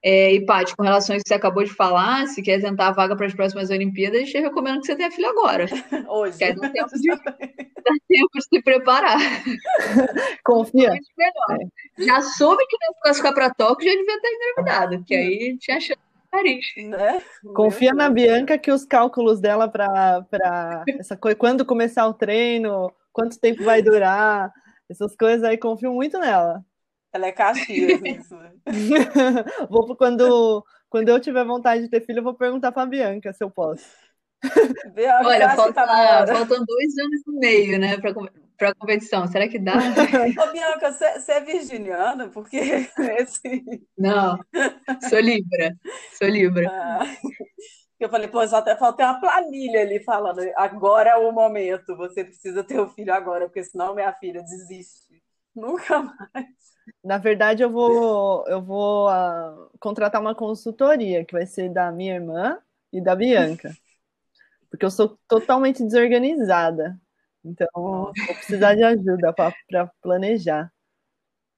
É, 0.03 0.31
e, 0.31 0.45
Paty, 0.45 0.75
com 0.75 0.83
relação 0.83 1.15
a 1.15 1.17
isso 1.17 1.23
que 1.23 1.29
você 1.29 1.33
acabou 1.33 1.63
de 1.63 1.73
falar, 1.73 2.27
se 2.27 2.43
quer 2.43 2.61
tentar 2.61 2.89
a 2.89 2.91
vaga 2.91 3.15
para 3.15 3.25
as 3.25 3.33
próximas 3.33 3.71
Olimpíadas, 3.71 4.31
eu 4.31 4.43
recomendo 4.43 4.81
que 4.81 4.85
você 4.85 4.95
tenha 4.95 5.09
filho 5.09 5.27
agora. 5.27 5.65
Hoje. 6.07 6.37
Que 6.37 6.53
dá 6.53 6.69
tempo 6.69 6.91
de, 6.93 7.07
dá 7.17 7.93
tempo 8.07 8.29
de 8.35 8.43
se 8.43 8.61
preparar. 8.61 9.17
Confia. 10.45 10.93
É. 10.93 12.03
Já 12.05 12.21
soube 12.21 12.63
que 12.67 12.77
não 12.79 12.93
classificar 13.01 13.33
para 13.33 13.49
Tóquio, 13.49 13.89
já 13.89 13.97
devia 13.97 14.15
estar 14.15 14.29
engravidada, 14.29 15.03
que 15.03 15.15
aí 15.15 15.57
tinha 15.57 15.79
chance 15.79 16.06
Paris. 16.37 16.65
Né? 16.77 17.21
Confia 17.55 17.93
na 17.93 18.09
Bianca 18.09 18.57
que 18.57 18.71
os 18.71 18.85
cálculos 18.85 19.39
dela 19.39 19.67
para 19.67 20.23
essa 20.99 21.17
coisa, 21.17 21.35
quando 21.35 21.65
começar 21.65 22.07
o 22.07 22.13
treino, 22.13 22.93
quanto 23.11 23.39
tempo 23.39 23.63
vai 23.63 23.81
durar, 23.81 24.51
essas 24.89 25.15
coisas 25.15 25.43
aí, 25.43 25.57
confio 25.57 25.91
muito 25.93 26.19
nela. 26.19 26.63
Ela 27.11 27.27
é 27.27 27.31
Caxias 27.31 27.99
nisso. 28.01 28.35
Né? 28.35 28.51
vou 29.69 29.95
quando, 29.95 30.63
quando 30.89 31.09
eu 31.09 31.19
tiver 31.19 31.43
vontade 31.43 31.83
de 31.83 31.89
ter 31.89 32.05
filho, 32.05 32.19
eu 32.19 32.23
vou 32.23 32.35
perguntar 32.35 32.71
pra 32.71 32.85
Bianca 32.85 33.33
se 33.33 33.43
eu 33.43 33.49
posso. 33.49 33.85
Bianca, 34.93 35.27
Olha, 35.27 35.49
falta, 35.55 35.73
tá 35.73 36.27
faltam 36.27 36.63
dois 36.63 36.97
anos 36.99 37.21
e 37.27 37.31
meio, 37.39 37.79
né, 37.79 37.97
pra, 37.97 38.13
pra 38.57 38.73
competição. 38.73 39.27
Será 39.27 39.47
que 39.47 39.59
dá? 39.59 39.73
Ô, 40.43 40.51
Bianca, 40.51 40.91
você 40.91 41.31
é 41.31 41.41
virginiana? 41.41 42.29
Porque 42.29 42.57
esse. 42.57 43.63
Não, 43.97 44.39
sou 45.09 45.19
Libra. 45.19 45.75
Sou 46.17 46.27
Libra. 46.27 46.69
Ah, 46.69 47.05
eu 47.99 48.09
falei, 48.09 48.27
pô, 48.27 48.45
só 48.47 48.57
até 48.57 48.75
falta 48.75 49.03
uma 49.03 49.19
planilha 49.19 49.81
ali 49.81 50.03
falando, 50.03 50.39
agora 50.55 51.11
é 51.11 51.15
o 51.15 51.31
momento, 51.31 51.97
você 51.97 52.23
precisa 52.23 52.63
ter 52.63 52.79
o 52.79 52.89
filho 52.89 53.11
agora, 53.11 53.45
porque 53.45 53.63
senão 53.63 53.95
minha 53.95 54.13
filha 54.13 54.41
desiste. 54.43 55.21
Nunca 55.55 56.03
mais. 56.03 56.45
Na 57.03 57.17
verdade, 57.17 57.63
eu 57.63 57.71
vou, 57.71 58.45
eu 58.47 58.61
vou 58.61 59.09
uh, 59.09 59.71
contratar 59.79 60.21
uma 60.21 60.35
consultoria 60.35 61.25
que 61.25 61.33
vai 61.33 61.45
ser 61.45 61.69
da 61.69 61.91
minha 61.91 62.15
irmã 62.15 62.59
e 62.93 63.01
da 63.01 63.15
Bianca. 63.15 63.75
Porque 64.69 64.85
eu 64.85 64.91
sou 64.91 65.17
totalmente 65.27 65.83
desorganizada. 65.83 66.99
Então, 67.47 67.67
vou 67.73 68.13
precisar 68.13 68.75
de 68.75 68.83
ajuda 68.83 69.33
para 69.33 69.91
planejar. 70.01 70.71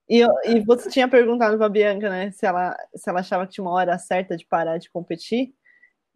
E, 0.10 0.22
e 0.46 0.60
você 0.62 0.90
tinha 0.90 1.08
perguntado 1.08 1.58
para 1.58 1.68
a 1.68 1.70
Bianca, 1.70 2.10
né, 2.10 2.32
se 2.32 2.46
ela, 2.46 2.76
se 2.96 3.10
ela 3.10 3.20
achava 3.20 3.46
que 3.46 3.54
tinha 3.54 3.64
uma 3.64 3.74
hora 3.74 3.98
certa 4.00 4.36
de 4.36 4.46
parar 4.46 4.78
de 4.78 4.90
competir. 4.90 5.54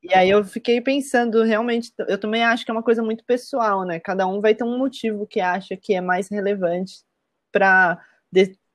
E 0.04 0.14
aí 0.14 0.30
eu 0.30 0.44
fiquei 0.44 0.82
pensando, 0.82 1.44
realmente, 1.44 1.94
eu 2.10 2.20
também 2.20 2.44
acho 2.44 2.66
que 2.66 2.72
é 2.72 2.74
uma 2.74 2.84
coisa 2.84 3.04
muito 3.04 3.24
pessoal, 3.26 3.86
né? 3.86 4.00
Cada 4.00 4.28
um 4.28 4.42
vai 4.42 4.56
ter 4.56 4.64
um 4.66 4.78
motivo 4.78 5.26
que 5.28 5.40
acha 5.40 5.78
que 5.78 5.94
é 5.94 6.02
mais 6.02 6.30
relevante 6.30 7.04
para 7.52 8.00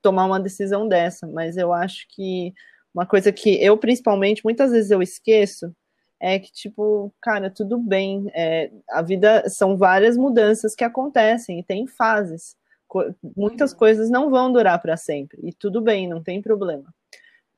tomar 0.02 0.26
uma 0.26 0.40
decisão 0.40 0.88
dessa, 0.88 1.26
mas 1.26 1.56
eu 1.56 1.72
acho 1.72 2.06
que 2.10 2.54
uma 2.94 3.06
coisa 3.06 3.32
que 3.32 3.62
eu, 3.62 3.76
principalmente, 3.76 4.42
muitas 4.44 4.70
vezes 4.72 4.90
eu 4.90 5.02
esqueço 5.02 5.74
é 6.20 6.38
que, 6.38 6.50
tipo, 6.52 7.12
cara, 7.20 7.50
tudo 7.50 7.78
bem, 7.78 8.30
é, 8.34 8.70
a 8.90 9.02
vida 9.02 9.48
são 9.48 9.76
várias 9.76 10.16
mudanças 10.16 10.74
que 10.74 10.84
acontecem 10.84 11.60
e 11.60 11.64
tem 11.64 11.86
fases. 11.86 12.56
Co 12.88 13.14
muitas 13.36 13.72
uhum. 13.72 13.78
coisas 13.78 14.10
não 14.10 14.30
vão 14.30 14.52
durar 14.52 14.80
para 14.80 14.96
sempre, 14.96 15.38
e 15.42 15.52
tudo 15.52 15.80
bem, 15.80 16.08
não 16.08 16.22
tem 16.22 16.42
problema. 16.42 16.92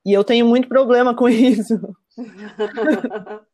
E 0.04 0.12
eu 0.12 0.24
tenho 0.24 0.46
muito 0.46 0.68
problema 0.68 1.14
com 1.16 1.28
isso. 1.28 1.78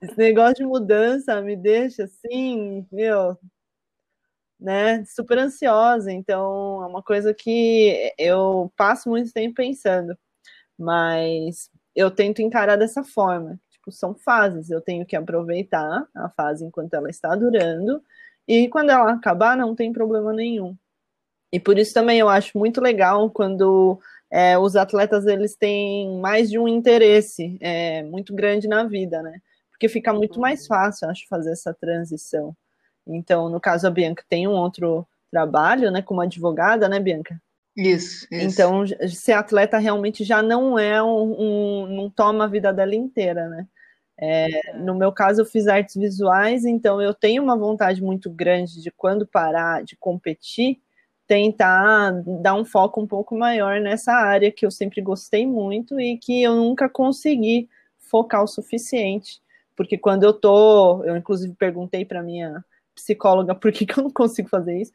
Esse 0.00 0.16
negócio 0.16 0.56
de 0.56 0.64
mudança 0.64 1.40
me 1.42 1.54
deixa 1.54 2.04
assim, 2.04 2.86
meu, 2.90 3.36
né, 4.58 5.04
super 5.04 5.38
ansiosa, 5.38 6.10
então 6.10 6.82
é 6.82 6.86
uma 6.86 7.02
coisa 7.02 7.34
que 7.34 8.12
eu 8.18 8.72
passo 8.76 9.10
muito 9.10 9.32
tempo 9.32 9.54
pensando, 9.56 10.16
mas 10.78 11.70
eu 11.94 12.10
tento 12.10 12.40
encarar 12.40 12.76
dessa 12.76 13.04
forma, 13.04 13.60
tipo, 13.82 13.90
são 13.90 14.14
fases, 14.14 14.70
eu 14.70 14.80
tenho 14.80 15.04
que 15.04 15.16
aproveitar 15.16 16.06
a 16.14 16.28
fase 16.30 16.64
enquanto 16.64 16.94
ela 16.94 17.10
está 17.10 17.34
durando, 17.34 18.02
e 18.46 18.68
quando 18.68 18.90
ela 18.90 19.12
acabar, 19.12 19.56
não 19.56 19.74
tem 19.74 19.92
problema 19.92 20.32
nenhum. 20.32 20.76
E 21.52 21.60
por 21.60 21.78
isso 21.78 21.92
também 21.92 22.18
eu 22.18 22.28
acho 22.28 22.56
muito 22.56 22.80
legal 22.80 23.30
quando 23.30 24.00
é, 24.30 24.58
os 24.58 24.76
atletas 24.76 25.26
eles 25.26 25.54
têm 25.56 26.18
mais 26.18 26.48
de 26.48 26.58
um 26.58 26.66
interesse 26.66 27.58
é, 27.60 28.02
muito 28.04 28.34
grande 28.34 28.66
na 28.66 28.84
vida, 28.84 29.22
né? 29.22 29.38
Porque 29.70 29.88
fica 29.88 30.12
muito 30.12 30.40
mais 30.40 30.62
uhum. 30.62 30.68
fácil, 30.68 31.10
acho, 31.10 31.26
fazer 31.28 31.52
essa 31.52 31.74
transição. 31.74 32.56
Então, 33.06 33.48
no 33.48 33.60
caso, 33.60 33.86
a 33.86 33.90
Bianca 33.90 34.24
tem 34.28 34.46
um 34.48 34.52
outro 34.52 35.06
trabalho, 35.30 35.90
né, 35.90 36.02
como 36.02 36.20
advogada, 36.20 36.88
né, 36.88 37.00
Bianca? 37.00 37.40
Isso, 37.76 38.26
isso. 38.30 38.60
Então, 38.60 38.84
ser 39.08 39.32
atleta 39.32 39.78
realmente 39.78 40.24
já 40.24 40.42
não 40.42 40.78
é 40.78 41.02
um, 41.02 41.36
um 41.40 41.86
não 41.86 42.10
toma 42.10 42.44
a 42.44 42.48
vida 42.48 42.72
dela 42.72 42.94
inteira, 42.94 43.48
né? 43.48 43.66
É, 44.18 44.74
no 44.74 44.94
meu 44.94 45.10
caso, 45.10 45.40
eu 45.40 45.44
fiz 45.44 45.66
artes 45.66 45.96
visuais, 45.96 46.64
então 46.64 47.00
eu 47.00 47.14
tenho 47.14 47.42
uma 47.42 47.56
vontade 47.56 48.02
muito 48.02 48.30
grande 48.30 48.80
de 48.80 48.90
quando 48.90 49.26
parar 49.26 49.82
de 49.82 49.96
competir, 49.96 50.78
tentar 51.26 52.12
dar 52.40 52.54
um 52.54 52.64
foco 52.64 53.00
um 53.00 53.06
pouco 53.06 53.36
maior 53.36 53.80
nessa 53.80 54.12
área 54.12 54.52
que 54.52 54.66
eu 54.66 54.70
sempre 54.70 55.00
gostei 55.00 55.46
muito 55.46 55.98
e 55.98 56.18
que 56.18 56.42
eu 56.42 56.54
nunca 56.54 56.88
consegui 56.88 57.68
focar 57.98 58.44
o 58.44 58.46
suficiente. 58.46 59.40
Porque 59.74 59.96
quando 59.96 60.24
eu 60.24 60.32
tô, 60.32 61.02
eu 61.04 61.16
inclusive 61.16 61.54
perguntei 61.54 62.04
para 62.04 62.22
minha 62.22 62.62
psicóloga 62.94 63.54
por 63.56 63.72
que, 63.72 63.86
que 63.86 63.98
eu 63.98 64.04
não 64.04 64.10
consigo 64.10 64.48
fazer 64.48 64.78
isso. 64.78 64.92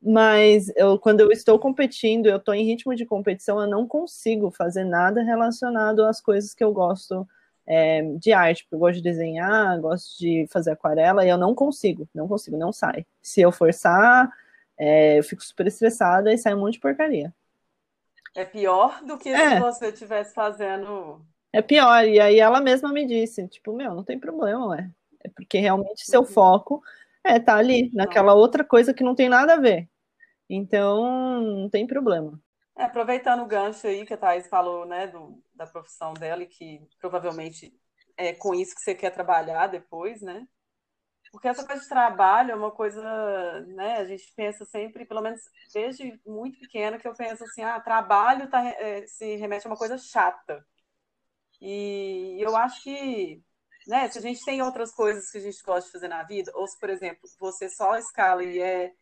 Mas 0.00 0.70
eu, 0.76 0.98
quando 0.98 1.20
eu 1.20 1.32
estou 1.32 1.58
competindo, 1.58 2.26
eu 2.26 2.36
estou 2.36 2.54
em 2.54 2.64
ritmo 2.64 2.94
de 2.94 3.04
competição, 3.04 3.60
eu 3.60 3.66
não 3.66 3.86
consigo 3.86 4.50
fazer 4.50 4.84
nada 4.84 5.22
relacionado 5.22 6.04
às 6.04 6.20
coisas 6.20 6.54
que 6.54 6.62
eu 6.62 6.72
gosto 6.72 7.26
é, 7.66 8.02
de 8.16 8.32
arte. 8.32 8.66
Eu 8.70 8.78
gosto 8.78 8.96
de 8.96 9.02
desenhar, 9.02 9.80
gosto 9.80 10.18
de 10.18 10.46
fazer 10.50 10.70
aquarela, 10.70 11.24
e 11.24 11.28
eu 11.28 11.36
não 11.36 11.54
consigo, 11.54 12.08
não 12.14 12.28
consigo, 12.28 12.56
não 12.56 12.72
sai. 12.72 13.04
Se 13.20 13.40
eu 13.40 13.50
forçar, 13.50 14.32
é, 14.78 15.18
eu 15.18 15.24
fico 15.24 15.42
super 15.42 15.66
estressada 15.66 16.32
e 16.32 16.38
sai 16.38 16.54
um 16.54 16.60
monte 16.60 16.74
de 16.74 16.80
porcaria. 16.80 17.34
É 18.36 18.44
pior 18.44 19.02
do 19.02 19.18
que 19.18 19.28
é. 19.30 19.54
se 19.54 19.60
você 19.60 19.88
estivesse 19.88 20.32
fazendo. 20.32 21.20
É 21.52 21.60
pior, 21.60 22.06
e 22.06 22.20
aí 22.20 22.38
ela 22.38 22.60
mesma 22.60 22.92
me 22.92 23.04
disse, 23.04 23.48
tipo, 23.48 23.72
meu, 23.72 23.94
não 23.94 24.04
tem 24.04 24.18
problema, 24.18 24.68
ué. 24.68 24.90
É 25.24 25.28
porque 25.28 25.58
realmente 25.58 26.06
seu 26.06 26.20
uhum. 26.20 26.26
foco 26.26 26.82
é, 27.28 27.38
tá 27.38 27.56
ali, 27.56 27.90
naquela 27.92 28.34
outra 28.34 28.64
coisa 28.64 28.94
que 28.94 29.04
não 29.04 29.14
tem 29.14 29.28
nada 29.28 29.54
a 29.54 29.60
ver. 29.60 29.88
Então, 30.48 31.40
não 31.40 31.68
tem 31.68 31.86
problema. 31.86 32.40
É, 32.76 32.84
aproveitando 32.84 33.42
o 33.42 33.46
gancho 33.46 33.86
aí 33.86 34.06
que 34.06 34.14
a 34.14 34.16
Thais 34.16 34.48
falou, 34.48 34.86
né, 34.86 35.06
do, 35.06 35.42
da 35.54 35.66
profissão 35.66 36.14
dela 36.14 36.42
e 36.42 36.46
que 36.46 36.80
provavelmente 37.00 37.72
é 38.16 38.32
com 38.32 38.54
isso 38.54 38.74
que 38.74 38.80
você 38.80 38.94
quer 38.94 39.10
trabalhar 39.10 39.66
depois, 39.66 40.22
né? 40.22 40.46
porque 41.30 41.48
essa 41.48 41.66
coisa 41.66 41.82
de 41.82 41.88
trabalho 41.88 42.52
é 42.52 42.54
uma 42.54 42.70
coisa, 42.70 43.60
né? 43.66 43.96
A 43.98 44.04
gente 44.04 44.32
pensa 44.34 44.64
sempre, 44.64 45.04
pelo 45.04 45.20
menos 45.20 45.40
desde 45.72 46.18
muito 46.26 46.58
pequena, 46.60 46.98
que 46.98 47.06
eu 47.06 47.14
penso 47.14 47.44
assim, 47.44 47.62
ah, 47.62 47.80
trabalho 47.80 48.48
tá, 48.48 48.64
é, 48.64 49.06
se 49.06 49.36
remete 49.36 49.66
a 49.66 49.70
uma 49.70 49.76
coisa 49.76 49.98
chata. 49.98 50.64
E 51.60 52.36
eu 52.40 52.56
acho 52.56 52.82
que, 52.82 53.42
né, 53.88 54.08
se 54.08 54.18
a 54.18 54.22
gente 54.22 54.44
tem 54.44 54.62
outras 54.62 54.92
coisas 54.92 55.30
que 55.30 55.38
a 55.38 55.40
gente 55.40 55.62
gosta 55.64 55.86
de 55.86 55.92
fazer 55.92 56.08
na 56.08 56.22
vida, 56.22 56.52
ou 56.54 56.66
se, 56.68 56.78
por 56.78 56.90
exemplo, 56.90 57.28
você 57.40 57.68
só 57.68 57.96
escala 57.96 58.44
e 58.44 58.60
é 58.60 58.92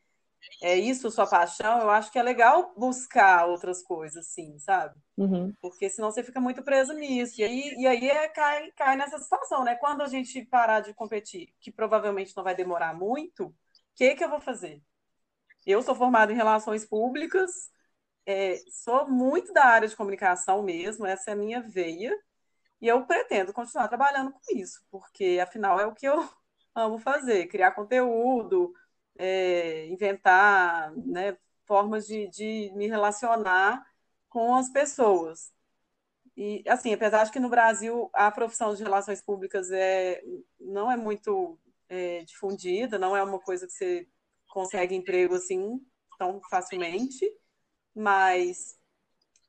é 0.63 0.77
isso 0.77 1.11
sua 1.11 1.27
paixão, 1.27 1.81
eu 1.81 1.91
acho 1.91 2.11
que 2.11 2.19
é 2.19 2.23
legal 2.23 2.73
buscar 2.77 3.47
outras 3.47 3.83
coisas, 3.83 4.29
sim, 4.29 4.59
sabe? 4.59 4.95
Uhum. 5.17 5.53
Porque 5.61 5.89
senão 5.91 6.11
você 6.11 6.23
fica 6.23 6.41
muito 6.41 6.63
preso 6.63 6.93
nisso. 6.93 7.41
E 7.41 7.45
aí, 7.45 7.75
e 7.77 7.87
aí 7.87 8.09
é, 8.09 8.29
cai, 8.29 8.71
cai 8.73 8.97
nessa 8.97 9.19
situação, 9.19 9.65
né? 9.65 9.75
Quando 9.75 10.03
a 10.03 10.09
gente 10.09 10.45
parar 10.45 10.81
de 10.81 10.95
competir, 10.95 11.53
que 11.61 11.71
provavelmente 11.73 12.37
não 12.37 12.45
vai 12.45 12.55
demorar 12.55 12.95
muito, 12.95 13.47
o 13.47 13.55
que, 13.97 14.15
que 14.15 14.25
eu 14.25 14.31
vou 14.31 14.41
fazer? 14.41 14.81
Eu 15.67 15.83
sou 15.83 15.95
formada 15.95 16.33
em 16.33 16.37
relações 16.37 16.85
públicas, 16.85 17.51
é, 18.25 18.57
sou 18.71 19.09
muito 19.09 19.53
da 19.53 19.65
área 19.65 19.89
de 19.89 19.97
comunicação 19.97 20.63
mesmo, 20.63 21.07
essa 21.07 21.31
é 21.31 21.33
a 21.33 21.37
minha 21.37 21.61
veia, 21.61 22.17
e 22.81 22.89
eu 22.89 23.07
pretendo 23.07 23.53
continuar 23.53 23.89
trabalhando 23.89 24.33
com 24.33 24.41
isso, 24.57 24.85
porque 24.91 25.39
afinal 25.43 25.81
é 25.81 25.87
o 25.87 25.95
que 25.95 26.07
eu 26.07 26.17
amo 26.75 26.99
fazer, 26.99 27.47
criar 27.49 27.73
conteúdo, 27.73 28.73
é, 29.19 29.87
inventar 29.87 30.93
né, 30.97 31.37
formas 31.67 32.07
de, 32.07 32.29
de 32.29 32.71
me 32.75 32.87
relacionar 32.87 33.85
com 34.29 34.55
as 34.55 34.69
pessoas. 34.71 35.53
E, 36.37 36.63
assim, 36.69 36.93
apesar 36.93 37.25
de 37.25 37.33
que 37.33 37.41
no 37.41 37.49
Brasil 37.49 38.11
a 38.13 38.31
profissão 38.31 38.75
de 38.75 38.83
relações 38.83 39.23
públicas 39.23 39.71
é, 39.71 40.23
não 40.61 40.91
é 40.91 40.97
muito 40.97 41.59
é, 41.89 42.23
difundida, 42.25 42.99
não 42.99 43.17
é 43.17 43.23
uma 43.23 43.39
coisa 43.39 43.67
que 43.67 43.73
você 43.73 44.09
consegue 44.49 44.95
emprego 44.95 45.35
assim 45.35 45.81
tão 46.19 46.41
facilmente, 46.51 47.27
mas 47.95 48.79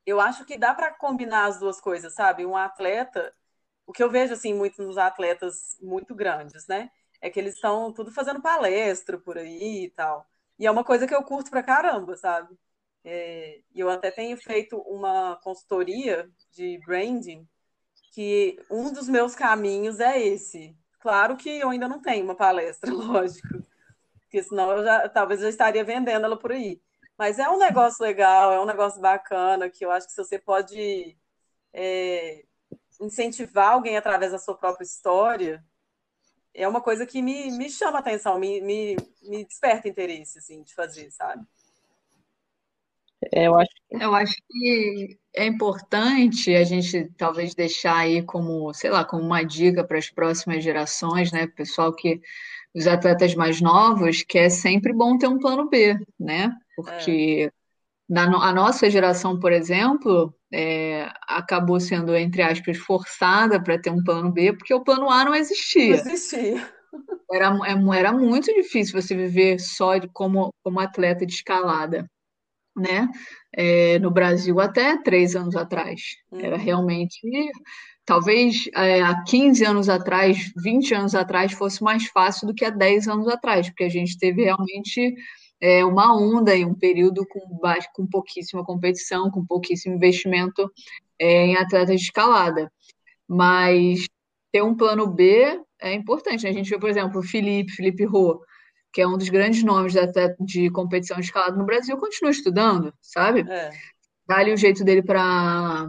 eu 0.08 0.20
acho 0.20 0.44
que 0.44 0.58
dá 0.58 0.74
para 0.74 0.92
combinar 0.92 1.46
as 1.46 1.58
duas 1.58 1.80
coisas, 1.80 2.14
sabe? 2.14 2.46
Um 2.46 2.56
atleta, 2.56 3.34
o 3.86 3.92
que 3.92 4.02
eu 4.02 4.10
vejo 4.10 4.34
assim 4.34 4.54
muito 4.54 4.82
nos 4.82 4.98
atletas 4.98 5.76
muito 5.80 6.14
grandes, 6.14 6.66
né? 6.66 6.90
é 7.20 7.30
que 7.30 7.38
eles 7.38 7.54
estão 7.54 7.92
tudo 7.92 8.10
fazendo 8.10 8.40
palestra 8.40 9.18
por 9.18 9.38
aí 9.38 9.84
e 9.84 9.90
tal. 9.90 10.26
E 10.58 10.66
é 10.66 10.70
uma 10.70 10.84
coisa 10.84 11.06
que 11.06 11.14
eu 11.14 11.22
curto 11.22 11.50
pra 11.50 11.62
caramba, 11.62 12.16
sabe? 12.16 12.56
É, 13.04 13.60
eu 13.74 13.88
até 13.90 14.10
tenho 14.10 14.36
feito 14.36 14.78
uma 14.78 15.36
consultoria 15.42 16.30
de 16.52 16.78
branding, 16.84 17.46
que 18.12 18.58
um 18.70 18.92
dos 18.92 19.08
meus 19.08 19.34
caminhos 19.34 20.00
é 20.00 20.20
esse. 20.20 20.76
Claro 21.00 21.36
que 21.36 21.48
eu 21.48 21.70
ainda 21.70 21.88
não 21.88 22.00
tenho 22.00 22.24
uma 22.24 22.34
palestra, 22.34 22.90
lógico, 22.92 23.62
porque 24.22 24.42
senão 24.42 24.72
eu 24.72 24.84
já 24.84 25.08
talvez 25.08 25.42
eu 25.42 25.48
estaria 25.48 25.84
vendendo 25.84 26.24
ela 26.24 26.38
por 26.38 26.52
aí. 26.52 26.80
Mas 27.18 27.38
é 27.40 27.48
um 27.50 27.58
negócio 27.58 28.02
legal, 28.02 28.52
é 28.52 28.60
um 28.60 28.64
negócio 28.64 29.00
bacana, 29.00 29.68
que 29.68 29.84
eu 29.84 29.90
acho 29.90 30.06
que 30.06 30.12
se 30.12 30.24
você 30.24 30.38
pode 30.38 31.18
é, 31.72 32.44
incentivar 33.00 33.72
alguém 33.72 33.96
através 33.96 34.30
da 34.30 34.38
sua 34.38 34.56
própria 34.56 34.84
história, 34.84 35.64
é 36.54 36.66
uma 36.66 36.80
coisa 36.80 37.04
que 37.04 37.20
me, 37.20 37.50
me 37.50 37.68
chama 37.68 37.98
a 37.98 38.00
atenção, 38.00 38.38
me, 38.38 38.60
me, 38.60 38.96
me 39.22 39.44
desperta 39.44 39.88
interesse, 39.88 40.38
assim, 40.38 40.62
de 40.62 40.72
fazer, 40.72 41.10
sabe? 41.10 41.44
É, 43.32 43.48
eu 43.48 43.54
acho, 43.56 43.70
eu 43.90 44.14
acho 44.14 44.34
que 44.48 45.18
é 45.34 45.44
importante 45.44 46.54
a 46.54 46.62
gente 46.62 47.10
talvez 47.16 47.52
deixar 47.52 47.96
aí 47.96 48.22
como, 48.22 48.72
sei 48.72 48.90
lá, 48.90 49.04
como 49.04 49.24
uma 49.24 49.42
dica 49.42 49.82
para 49.82 49.98
as 49.98 50.08
próximas 50.08 50.62
gerações, 50.62 51.32
né? 51.32 51.48
Pessoal 51.48 51.92
que 51.92 52.20
os 52.74 52.86
atletas 52.86 53.34
mais 53.34 53.60
novos, 53.60 54.22
que 54.22 54.38
é 54.38 54.48
sempre 54.48 54.92
bom 54.92 55.18
ter 55.18 55.26
um 55.26 55.38
plano 55.38 55.68
B, 55.68 55.98
né? 56.18 56.52
Porque 56.76 57.50
é. 57.50 57.52
na 58.08 58.24
a 58.24 58.52
nossa 58.52 58.88
geração, 58.88 59.38
por 59.38 59.52
exemplo, 59.52 60.34
é, 60.52 61.10
acabou 61.26 61.80
sendo, 61.80 62.14
entre 62.16 62.42
aspas, 62.42 62.76
forçada 62.78 63.62
para 63.62 63.80
ter 63.80 63.90
um 63.90 64.02
plano 64.02 64.30
B, 64.30 64.52
porque 64.52 64.72
o 64.72 64.82
plano 64.82 65.10
A 65.10 65.24
não 65.24 65.34
existia. 65.34 65.96
Não 65.96 66.12
existia. 66.12 66.68
Era, 67.30 67.54
é, 67.66 67.98
era 67.98 68.12
muito 68.12 68.52
difícil 68.54 69.00
você 69.00 69.14
viver 69.14 69.58
só 69.60 69.98
de, 69.98 70.08
como, 70.08 70.52
como 70.62 70.80
atleta 70.80 71.26
de 71.26 71.32
escalada, 71.32 72.08
né? 72.76 73.08
É, 73.54 73.98
no 73.98 74.10
Brasil 74.10 74.60
até 74.60 74.96
três 75.02 75.36
anos 75.36 75.56
atrás. 75.56 76.00
Era 76.32 76.56
realmente. 76.56 77.20
Talvez 78.08 78.70
é, 78.74 79.02
há 79.02 79.22
15 79.22 79.66
anos 79.66 79.86
atrás, 79.86 80.50
20 80.56 80.94
anos 80.94 81.14
atrás, 81.14 81.52
fosse 81.52 81.84
mais 81.84 82.06
fácil 82.06 82.48
do 82.48 82.54
que 82.54 82.64
há 82.64 82.70
10 82.70 83.06
anos 83.06 83.28
atrás, 83.28 83.68
porque 83.68 83.84
a 83.84 83.88
gente 83.90 84.16
teve 84.16 84.44
realmente 84.44 85.14
é, 85.60 85.84
uma 85.84 86.16
onda 86.16 86.56
e 86.56 86.64
um 86.64 86.72
período 86.72 87.26
com, 87.28 87.60
com 87.94 88.06
pouquíssima 88.06 88.64
competição, 88.64 89.30
com 89.30 89.44
pouquíssimo 89.44 89.94
investimento 89.94 90.72
é, 91.18 91.48
em 91.48 91.56
atletas 91.56 92.00
de 92.00 92.06
escalada. 92.06 92.72
Mas 93.28 94.06
ter 94.50 94.62
um 94.62 94.74
plano 94.74 95.06
B 95.06 95.60
é 95.78 95.92
importante. 95.92 96.44
Né? 96.44 96.48
A 96.48 96.54
gente 96.54 96.70
vê, 96.70 96.78
por 96.78 96.88
exemplo, 96.88 97.20
o 97.20 97.22
Felipe, 97.22 97.72
Felipe 97.72 98.06
Rô, 98.06 98.40
que 98.90 99.02
é 99.02 99.06
um 99.06 99.18
dos 99.18 99.28
grandes 99.28 99.62
nomes 99.62 99.92
de 100.40 100.70
competição 100.70 101.18
de 101.18 101.26
escalada 101.26 101.58
no 101.58 101.66
Brasil, 101.66 101.94
continua 101.98 102.30
estudando, 102.30 102.90
sabe? 103.02 103.44
É. 103.46 103.70
Dá 104.28 104.36
ali 104.36 104.52
o 104.52 104.58
jeito 104.58 104.84
dele 104.84 105.02
para 105.02 105.88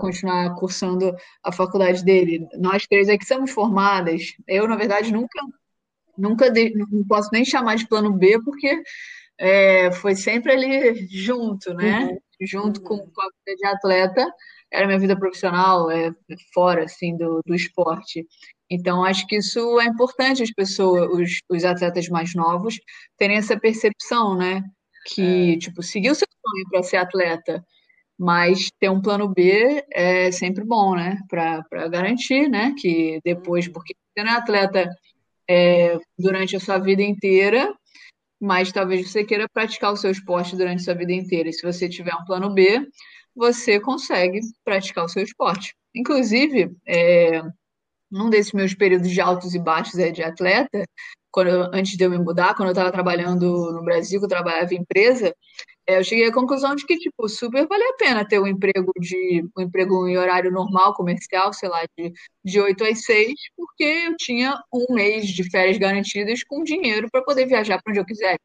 continuar 0.00 0.54
cursando 0.56 1.14
a 1.44 1.52
faculdade 1.52 2.04
dele. 2.04 2.46
Nós 2.58 2.86
três 2.86 3.08
aqui 3.08 3.24
somos 3.24 3.52
formadas. 3.52 4.34
Eu, 4.48 4.66
na 4.66 4.76
verdade, 4.76 5.12
nunca 5.12 5.38
nunca 6.16 6.50
de, 6.50 6.74
não 6.90 7.04
posso 7.06 7.30
nem 7.32 7.44
chamar 7.44 7.76
de 7.76 7.88
plano 7.88 8.12
B, 8.12 8.40
porque 8.42 8.82
é, 9.38 9.92
foi 9.92 10.14
sempre 10.14 10.52
ali 10.52 11.06
junto, 11.08 11.72
né? 11.74 12.06
Uhum. 12.06 12.18
Junto 12.40 12.80
uhum. 12.80 12.86
Com, 12.86 12.98
com 12.98 13.22
a 13.22 13.28
vida 13.46 13.56
de 13.56 13.66
atleta, 13.66 14.34
era 14.70 14.86
minha 14.86 14.98
vida 14.98 15.18
profissional, 15.18 15.90
é, 15.90 16.12
fora 16.52 16.84
assim 16.84 17.16
do, 17.16 17.40
do 17.46 17.54
esporte. 17.54 18.26
Então, 18.70 19.04
acho 19.04 19.26
que 19.26 19.36
isso 19.36 19.80
é 19.80 19.84
importante 19.84 20.42
as 20.42 20.50
pessoas, 20.50 21.08
os, 21.12 21.38
os 21.48 21.64
atletas 21.64 22.08
mais 22.08 22.34
novos, 22.34 22.76
terem 23.18 23.36
essa 23.36 23.58
percepção, 23.58 24.36
né? 24.36 24.62
Que, 25.06 25.54
é. 25.54 25.58
tipo, 25.58 25.82
seguir 25.82 26.10
o 26.10 26.14
seu 26.14 26.28
sonho 26.28 26.68
para 26.70 26.82
ser 26.82 26.96
atleta, 26.98 27.64
mas 28.18 28.70
ter 28.78 28.90
um 28.90 29.00
plano 29.00 29.28
B 29.28 29.84
é 29.90 30.30
sempre 30.30 30.64
bom, 30.64 30.94
né? 30.94 31.18
Para 31.28 31.88
garantir, 31.88 32.48
né? 32.48 32.74
Que 32.78 33.20
depois, 33.24 33.68
porque 33.68 33.94
você 34.14 34.24
não 34.24 34.32
é 34.32 34.36
atleta 34.36 34.88
é, 35.48 35.98
durante 36.18 36.56
a 36.56 36.60
sua 36.60 36.78
vida 36.78 37.02
inteira, 37.02 37.74
mas 38.40 38.72
talvez 38.72 39.10
você 39.10 39.24
queira 39.24 39.48
praticar 39.48 39.92
o 39.92 39.96
seu 39.96 40.10
esporte 40.10 40.56
durante 40.56 40.80
a 40.80 40.84
sua 40.84 40.94
vida 40.94 41.12
inteira. 41.12 41.48
E 41.48 41.52
se 41.52 41.62
você 41.62 41.88
tiver 41.88 42.14
um 42.14 42.24
plano 42.24 42.52
B, 42.52 42.86
você 43.34 43.80
consegue 43.80 44.40
praticar 44.64 45.04
o 45.04 45.08
seu 45.08 45.22
esporte. 45.22 45.74
Inclusive, 45.94 46.74
é, 46.86 47.42
num 48.10 48.28
desses 48.28 48.52
meus 48.52 48.74
períodos 48.74 49.10
de 49.10 49.20
altos 49.20 49.54
e 49.54 49.58
baixos 49.58 49.98
é, 49.98 50.10
de 50.10 50.22
atleta, 50.22 50.84
quando 51.32 51.48
eu, 51.48 51.70
antes 51.72 51.96
de 51.96 52.04
eu 52.04 52.10
me 52.10 52.18
mudar, 52.18 52.54
quando 52.54 52.68
eu 52.68 52.72
estava 52.72 52.92
trabalhando 52.92 53.72
no 53.72 53.82
Brasil, 53.82 54.20
que 54.20 54.26
eu 54.26 54.28
trabalhava 54.28 54.72
em 54.74 54.78
empresa, 54.78 55.34
é, 55.86 55.98
eu 55.98 56.04
cheguei 56.04 56.28
à 56.28 56.32
conclusão 56.32 56.76
de 56.76 56.86
que, 56.86 56.96
tipo, 56.96 57.28
super 57.28 57.66
vale 57.66 57.82
a 57.82 57.96
pena 57.96 58.28
ter 58.28 58.38
um 58.38 58.46
emprego 58.46 58.92
de 59.00 59.44
um 59.56 59.62
emprego 59.62 60.06
em 60.06 60.16
horário 60.16 60.52
normal, 60.52 60.94
comercial, 60.94 61.52
sei 61.52 61.68
lá, 61.68 61.80
de, 61.98 62.12
de 62.44 62.60
8 62.60 62.84
às 62.84 63.04
6, 63.04 63.32
porque 63.56 63.82
eu 63.82 64.16
tinha 64.16 64.54
um 64.72 64.94
mês 64.94 65.28
de 65.28 65.50
férias 65.50 65.78
garantidas 65.78 66.44
com 66.44 66.62
dinheiro 66.62 67.08
para 67.10 67.24
poder 67.24 67.46
viajar 67.46 67.82
para 67.82 67.90
onde 67.90 67.98
eu 68.00 68.04
quiser. 68.04 68.36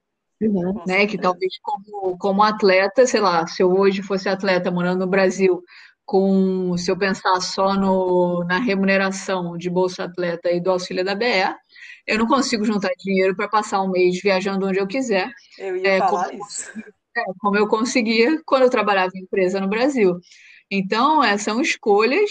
Uhum. 0.42 0.82
Né? 0.88 1.06
Que 1.06 1.18
talvez 1.18 1.54
como, 1.62 2.18
como 2.18 2.44
atleta, 2.44 3.06
sei 3.06 3.20
lá, 3.20 3.46
se 3.46 3.62
eu 3.62 3.72
hoje 3.72 4.02
fosse 4.02 4.30
atleta 4.30 4.72
morando 4.72 5.02
no 5.02 5.08
Brasil, 5.08 5.64
com 6.08 6.78
se 6.78 6.90
eu 6.90 6.98
pensar 6.98 7.40
só 7.42 7.76
no, 7.76 8.44
na 8.46 8.60
remuneração 8.60 9.58
de 9.58 9.70
Bolsa 9.70 10.06
Atleta 10.06 10.50
e 10.50 10.62
do 10.62 10.72
auxílio 10.72 11.04
da 11.04 11.14
BE, 11.14 11.54
eu 12.08 12.18
não 12.18 12.26
consigo 12.26 12.64
juntar 12.64 12.92
dinheiro 12.98 13.36
para 13.36 13.50
passar 13.50 13.82
um 13.82 13.90
mês 13.90 14.22
viajando 14.22 14.66
onde 14.66 14.80
eu 14.80 14.88
quiser. 14.88 15.30
Eu 15.58 15.76
ia 15.76 15.88
é, 15.88 16.00
falar 16.00 16.30
como, 16.30 16.48
isso. 16.48 16.72
É, 16.80 17.24
como 17.40 17.58
eu 17.58 17.68
conseguia 17.68 18.42
quando 18.46 18.64
eu 18.64 18.70
trabalhava 18.70 19.12
em 19.16 19.24
empresa 19.24 19.60
no 19.60 19.68
Brasil. 19.68 20.18
Então, 20.72 21.22
é, 21.22 21.38
são 21.38 21.60
escolhas 21.60 22.30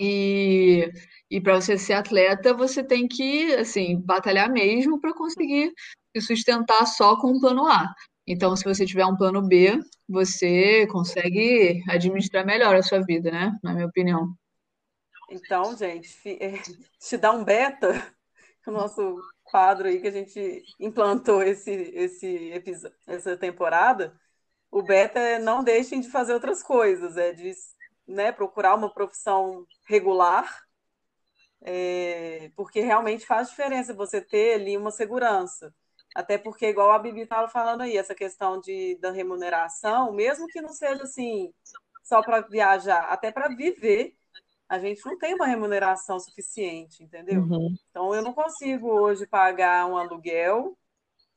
e, 0.00 0.90
e 1.30 1.40
para 1.40 1.60
você 1.60 1.76
ser 1.76 1.92
atleta, 1.92 2.54
você 2.54 2.82
tem 2.82 3.06
que, 3.06 3.54
assim, 3.54 4.00
batalhar 4.00 4.50
mesmo 4.50 4.98
para 4.98 5.12
conseguir 5.12 5.72
se 6.16 6.22
sustentar 6.22 6.86
só 6.86 7.16
com 7.20 7.32
o 7.32 7.40
plano 7.40 7.66
A. 7.66 7.92
Então, 8.26 8.56
se 8.56 8.64
você 8.64 8.86
tiver 8.86 9.04
um 9.04 9.16
plano 9.16 9.42
B, 9.42 9.78
você 10.08 10.86
consegue 10.86 11.82
administrar 11.88 12.46
melhor 12.46 12.74
a 12.74 12.82
sua 12.82 13.00
vida, 13.00 13.30
né? 13.30 13.52
Na 13.62 13.74
minha 13.74 13.86
opinião. 13.86 14.34
Então, 15.30 15.76
gente, 15.76 16.16
te 16.98 17.16
dá 17.16 17.32
um 17.32 17.44
beta, 17.44 18.12
o 18.66 18.70
nosso 18.70 19.18
quadro 19.44 19.88
aí 19.88 20.00
que 20.00 20.08
a 20.08 20.12
gente 20.12 20.62
implantou 20.78 21.42
esse, 21.42 21.70
esse 21.70 22.52
essa 23.06 23.36
temporada, 23.36 24.18
o 24.70 24.82
beta 24.82 25.18
é 25.18 25.38
não 25.38 25.64
deixem 25.64 26.00
de 26.00 26.10
fazer 26.10 26.32
outras 26.34 26.62
coisas, 26.62 27.16
é 27.16 27.32
de 27.32 27.52
né, 28.06 28.32
procurar 28.32 28.74
uma 28.74 28.92
profissão 28.92 29.66
regular 29.88 30.48
é, 31.62 32.50
porque 32.56 32.80
realmente 32.80 33.26
faz 33.26 33.50
diferença 33.50 33.94
você 33.94 34.20
ter 34.20 34.54
ali 34.54 34.76
uma 34.76 34.90
segurança. 34.90 35.74
Até 36.14 36.38
porque, 36.38 36.66
igual 36.66 36.90
a 36.90 36.98
Bibi 36.98 37.22
estava 37.22 37.48
falando 37.48 37.82
aí, 37.82 37.96
essa 37.96 38.14
questão 38.14 38.60
de, 38.60 38.96
da 39.00 39.12
remuneração, 39.12 40.12
mesmo 40.12 40.46
que 40.48 40.60
não 40.60 40.72
seja 40.72 41.04
assim, 41.04 41.52
só 42.02 42.22
para 42.22 42.40
viajar, 42.40 43.04
até 43.04 43.30
para 43.30 43.48
viver, 43.48 44.16
a 44.70 44.78
gente 44.78 45.04
não 45.04 45.18
tem 45.18 45.34
uma 45.34 45.48
remuneração 45.48 46.20
suficiente, 46.20 47.02
entendeu? 47.02 47.40
Uhum. 47.40 47.74
Então, 47.90 48.14
eu 48.14 48.22
não 48.22 48.32
consigo 48.32 48.88
hoje 48.88 49.26
pagar 49.26 49.84
um 49.86 49.98
aluguel 49.98 50.78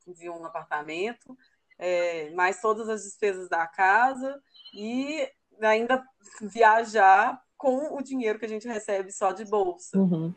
de 0.06 0.30
um 0.30 0.44
apartamento, 0.44 1.36
é, 1.76 2.30
mais 2.30 2.60
todas 2.60 2.88
as 2.88 3.02
despesas 3.02 3.48
da 3.48 3.66
casa 3.66 4.40
e 4.72 5.28
ainda 5.60 6.00
viajar 6.42 7.42
com 7.56 7.96
o 7.96 8.02
dinheiro 8.02 8.38
que 8.38 8.44
a 8.44 8.48
gente 8.48 8.68
recebe 8.68 9.10
só 9.10 9.32
de 9.32 9.44
bolsa. 9.44 9.98
Uhum. 9.98 10.32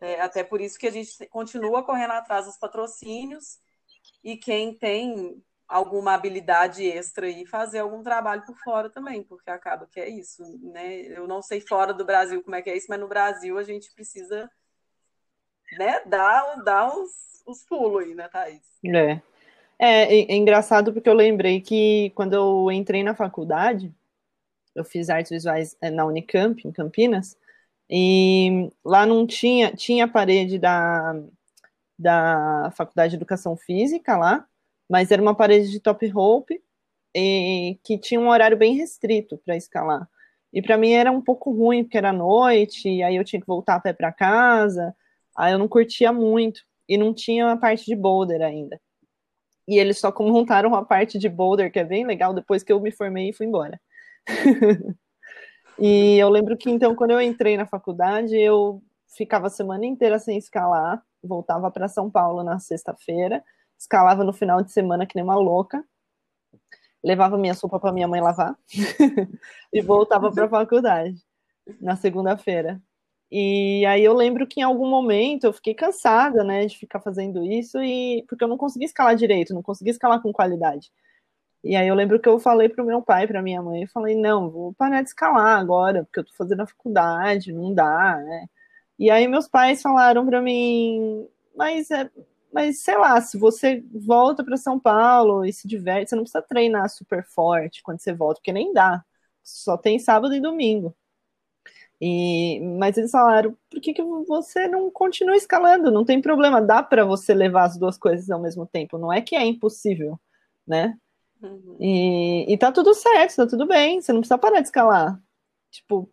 É, 0.00 0.18
até 0.18 0.42
por 0.42 0.62
isso 0.62 0.78
que 0.78 0.86
a 0.86 0.92
gente 0.92 1.26
continua 1.26 1.84
correndo 1.84 2.12
atrás 2.12 2.46
dos 2.46 2.56
patrocínios 2.56 3.58
e 4.24 4.38
quem 4.38 4.72
tem 4.72 5.44
alguma 5.68 6.14
habilidade 6.14 6.84
extra 6.86 7.26
aí 7.26 7.44
fazer 7.44 7.80
algum 7.80 8.02
trabalho 8.02 8.42
por 8.46 8.56
fora 8.58 8.88
também, 8.88 9.22
porque 9.22 9.50
acaba 9.50 9.86
que 9.86 10.00
é 10.00 10.08
isso, 10.08 10.42
né? 10.62 11.02
Eu 11.02 11.26
não 11.28 11.42
sei 11.42 11.60
fora 11.60 11.92
do 11.92 12.06
Brasil 12.06 12.42
como 12.42 12.56
é 12.56 12.62
que 12.62 12.70
é 12.70 12.76
isso, 12.76 12.86
mas 12.88 12.98
no 12.98 13.06
Brasil 13.06 13.58
a 13.58 13.62
gente 13.62 13.92
precisa 13.94 14.50
né, 15.78 16.00
dar, 16.06 16.62
dar 16.64 16.90
os 17.48 17.64
pulos 17.64 18.04
aí, 18.04 18.14
né, 18.14 18.28
Thaís? 18.28 18.62
É. 18.84 19.20
é. 19.78 20.32
É 20.32 20.36
engraçado 20.36 20.92
porque 20.92 21.08
eu 21.08 21.14
lembrei 21.14 21.60
que 21.60 22.10
quando 22.14 22.32
eu 22.34 22.72
entrei 22.72 23.02
na 23.02 23.14
faculdade, 23.14 23.92
eu 24.74 24.84
fiz 24.84 25.10
artes 25.10 25.30
visuais 25.30 25.76
é, 25.80 25.90
na 25.90 26.06
Unicamp, 26.06 26.66
em 26.66 26.72
Campinas, 26.72 27.36
e 27.90 28.70
lá 28.84 29.04
não 29.06 29.26
tinha, 29.26 29.74
tinha 29.74 30.04
a 30.04 30.08
parede 30.08 30.58
da, 30.58 31.14
da 31.98 32.70
Faculdade 32.76 33.10
de 33.10 33.16
Educação 33.16 33.56
Física 33.56 34.16
lá, 34.16 34.46
mas 34.88 35.10
era 35.10 35.20
uma 35.20 35.34
parede 35.34 35.70
de 35.70 35.80
top 35.80 36.06
rope 36.08 36.60
e, 37.14 37.78
que 37.84 37.98
tinha 37.98 38.20
um 38.20 38.28
horário 38.28 38.56
bem 38.56 38.74
restrito 38.76 39.38
para 39.44 39.56
escalar. 39.56 40.08
E 40.52 40.62
para 40.62 40.78
mim 40.78 40.92
era 40.92 41.12
um 41.12 41.20
pouco 41.20 41.52
ruim, 41.52 41.84
porque 41.84 41.98
era 41.98 42.12
noite, 42.12 42.88
e 42.88 43.02
aí 43.02 43.16
eu 43.16 43.24
tinha 43.24 43.40
que 43.40 43.46
voltar 43.46 43.76
a 43.76 43.80
pé 43.80 43.92
para 43.92 44.12
casa, 44.12 44.94
aí 45.36 45.52
eu 45.52 45.58
não 45.58 45.68
curtia 45.68 46.12
muito, 46.12 46.62
e 46.88 46.96
não 46.96 47.12
tinha 47.12 47.52
a 47.52 47.56
parte 47.56 47.84
de 47.84 47.94
boulder 47.94 48.40
ainda. 48.40 48.80
E 49.66 49.78
eles 49.78 49.98
só 49.98 50.12
montaram 50.18 50.74
a 50.74 50.84
parte 50.84 51.18
de 51.18 51.28
boulder, 51.28 51.70
que 51.70 51.78
é 51.78 51.84
bem 51.84 52.06
legal, 52.06 52.32
depois 52.32 52.62
que 52.62 52.72
eu 52.72 52.80
me 52.80 52.90
formei 52.90 53.28
e 53.28 53.32
fui 53.34 53.46
embora. 53.46 53.78
e 55.78 56.16
eu 56.16 56.30
lembro 56.30 56.56
que 56.56 56.70
então, 56.70 56.94
quando 56.94 57.10
eu 57.10 57.20
entrei 57.20 57.56
na 57.56 57.66
faculdade, 57.66 58.34
eu 58.34 58.82
ficava 59.14 59.48
a 59.48 59.50
semana 59.50 59.84
inteira 59.84 60.18
sem 60.18 60.38
escalar, 60.38 61.02
voltava 61.22 61.70
para 61.70 61.88
São 61.88 62.10
Paulo 62.10 62.42
na 62.42 62.58
sexta-feira, 62.58 63.44
escalava 63.78 64.24
no 64.24 64.32
final 64.32 64.62
de 64.62 64.72
semana 64.72 65.06
que 65.06 65.14
nem 65.14 65.24
uma 65.24 65.36
louca, 65.36 65.84
levava 67.02 67.38
minha 67.38 67.54
sopa 67.54 67.78
para 67.78 67.92
minha 67.92 68.08
mãe 68.08 68.20
lavar 68.20 68.56
e 69.72 69.80
voltava 69.80 70.32
para 70.32 70.46
a 70.46 70.48
faculdade 70.48 71.16
na 71.80 71.96
segunda-feira. 71.96 72.80
E 73.30 73.84
aí 73.86 74.02
eu 74.02 74.14
lembro 74.14 74.46
que 74.46 74.60
em 74.60 74.62
algum 74.62 74.88
momento 74.88 75.44
eu 75.44 75.52
fiquei 75.52 75.74
cansada, 75.74 76.42
né, 76.42 76.64
de 76.66 76.78
ficar 76.78 77.00
fazendo 77.00 77.44
isso 77.44 77.78
e 77.82 78.24
porque 78.28 78.42
eu 78.42 78.48
não 78.48 78.56
conseguia 78.56 78.86
escalar 78.86 79.14
direito, 79.14 79.54
não 79.54 79.62
conseguia 79.62 79.92
escalar 79.92 80.20
com 80.22 80.32
qualidade. 80.32 80.90
E 81.62 81.76
aí 81.76 81.86
eu 81.88 81.94
lembro 81.94 82.20
que 82.20 82.28
eu 82.28 82.38
falei 82.38 82.68
pro 82.68 82.84
meu 82.84 83.02
pai, 83.02 83.26
pra 83.26 83.42
minha 83.42 83.60
mãe, 83.62 83.82
eu 83.82 83.88
falei, 83.88 84.16
não, 84.16 84.50
vou 84.50 84.72
parar 84.74 85.02
de 85.02 85.08
escalar 85.08 85.58
agora, 85.58 86.04
porque 86.04 86.20
eu 86.20 86.24
tô 86.24 86.32
fazendo 86.34 86.62
a 86.62 86.66
faculdade, 86.66 87.52
não 87.52 87.74
dá, 87.74 88.16
né? 88.18 88.46
E 88.98 89.10
aí 89.10 89.28
meus 89.28 89.48
pais 89.48 89.82
falaram 89.82 90.24
para 90.26 90.40
mim, 90.42 91.28
mas 91.56 91.90
é, 91.90 92.10
mas 92.52 92.82
sei 92.82 92.96
lá, 92.96 93.20
se 93.20 93.38
você 93.38 93.84
volta 93.92 94.44
para 94.44 94.56
São 94.56 94.78
Paulo 94.78 95.44
e 95.44 95.52
se 95.52 95.68
diverte, 95.68 96.10
você 96.10 96.16
não 96.16 96.22
precisa 96.22 96.42
treinar 96.42 96.88
super 96.88 97.24
forte 97.24 97.82
quando 97.82 98.00
você 98.00 98.12
volta, 98.12 98.40
porque 98.40 98.52
nem 98.52 98.72
dá. 98.72 99.04
Só 99.42 99.76
tem 99.76 99.98
sábado 99.98 100.34
e 100.34 100.40
domingo. 100.40 100.96
E, 102.00 102.60
mas 102.78 102.96
eles 102.96 103.10
falaram, 103.10 103.56
por 103.68 103.80
que, 103.80 103.92
que 103.92 104.02
você 104.02 104.68
não 104.68 104.90
continua 104.90 105.36
escalando? 105.36 105.90
Não 105.90 106.04
tem 106.04 106.22
problema, 106.22 106.62
dá 106.62 106.82
para 106.82 107.04
você 107.04 107.34
levar 107.34 107.64
as 107.64 107.76
duas 107.76 107.98
coisas 107.98 108.30
ao 108.30 108.40
mesmo 108.40 108.66
tempo. 108.66 108.98
Não 108.98 109.12
é 109.12 109.20
que 109.20 109.34
é 109.34 109.44
impossível, 109.44 110.18
né? 110.66 110.96
Uhum. 111.42 111.76
E, 111.80 112.52
e 112.52 112.58
tá 112.58 112.70
tudo 112.70 112.94
certo, 112.94 113.36
tá 113.36 113.46
tudo 113.46 113.66
bem, 113.66 114.00
você 114.00 114.12
não 114.12 114.20
precisa 114.20 114.38
parar 114.38 114.60
de 114.60 114.66
escalar. 114.66 115.20
Tipo, 115.70 116.08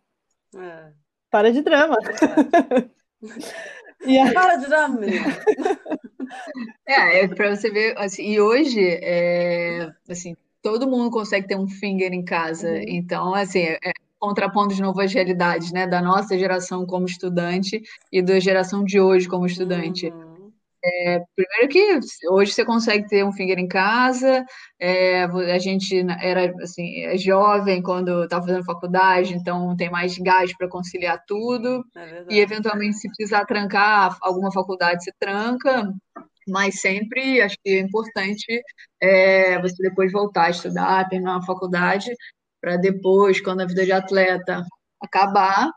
é. 0.56 0.92
para 1.30 1.52
de 1.52 1.62
drama. 1.62 1.96
e 4.04 4.18
aí... 4.18 4.34
Para 4.34 4.56
de 4.56 4.66
drama, 4.66 5.00
É, 6.86 7.20
é 7.20 7.28
para 7.28 7.54
você 7.54 7.70
ver, 7.70 7.94
assim, 7.98 8.22
e 8.22 8.40
hoje, 8.40 8.80
é, 8.80 9.90
assim, 10.08 10.36
todo 10.62 10.88
mundo 10.88 11.10
consegue 11.10 11.46
ter 11.46 11.56
um 11.56 11.68
finger 11.68 12.12
em 12.12 12.24
casa, 12.24 12.68
uhum. 12.70 12.84
então, 12.86 13.34
assim, 13.34 13.60
é, 13.60 13.78
é, 13.84 13.92
contrapondo 14.18 14.74
de 14.74 14.82
novo 14.82 15.00
as 15.00 15.12
realidades, 15.12 15.72
né, 15.72 15.86
da 15.86 16.00
nossa 16.02 16.38
geração 16.38 16.84
como 16.86 17.06
estudante 17.06 17.82
e 18.10 18.22
da 18.22 18.40
geração 18.40 18.84
de 18.84 19.00
hoje 19.00 19.28
como 19.28 19.46
estudante. 19.46 20.08
Uhum. 20.08 20.25
É, 20.84 21.20
primeiro 21.34 21.68
que 21.68 21.98
hoje 22.30 22.52
você 22.52 22.64
consegue 22.64 23.08
ter 23.08 23.24
um 23.24 23.32
finger 23.32 23.58
em 23.58 23.66
casa, 23.66 24.44
é, 24.78 25.24
a 25.24 25.58
gente 25.58 25.98
era 26.20 26.52
assim, 26.62 27.02
é 27.02 27.16
jovem 27.16 27.82
quando 27.82 28.24
estava 28.24 28.46
fazendo 28.46 28.64
faculdade, 28.64 29.34
então 29.34 29.74
tem 29.76 29.90
mais 29.90 30.16
gás 30.18 30.56
para 30.56 30.68
conciliar 30.68 31.22
tudo. 31.26 31.84
É 31.96 32.24
e 32.30 32.38
eventualmente, 32.40 32.98
se 32.98 33.08
precisar 33.08 33.44
trancar 33.46 34.16
alguma 34.20 34.52
faculdade, 34.52 35.02
você 35.02 35.12
tranca, 35.18 35.92
mas 36.48 36.80
sempre 36.80 37.40
acho 37.40 37.56
que 37.64 37.70
é 37.70 37.80
importante 37.80 38.62
é, 39.00 39.60
você 39.60 39.82
depois 39.82 40.12
voltar 40.12 40.44
a 40.44 40.50
estudar, 40.50 41.08
terminar 41.08 41.38
a 41.38 41.42
faculdade, 41.42 42.10
para 42.60 42.76
depois, 42.76 43.40
quando 43.40 43.60
a 43.62 43.66
vida 43.66 43.84
de 43.84 43.92
atleta 43.92 44.64
acabar, 45.02 45.70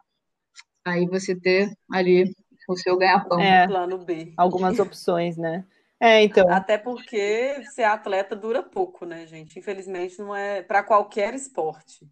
aí 0.86 1.06
você 1.08 1.36
ter 1.40 1.70
ali 1.92 2.32
o 2.74 2.78
seu 2.78 2.98
ganha-pão. 2.98 3.40
É, 3.40 3.68
plano 3.68 3.98
B. 3.98 4.34
Algumas 4.38 4.80
opções, 4.80 5.38
né? 5.38 5.66
É, 6.00 6.24
então. 6.24 6.50
Até 6.50 6.78
porque 6.78 7.62
ser 7.74 7.84
atleta 7.84 8.36
dura 8.36 8.64
pouco, 8.64 9.06
né, 9.06 9.26
gente? 9.26 9.60
Infelizmente, 9.60 10.18
não 10.20 10.34
é 10.36 10.62
para 10.62 10.82
qualquer 10.82 11.34
esporte. 11.34 12.08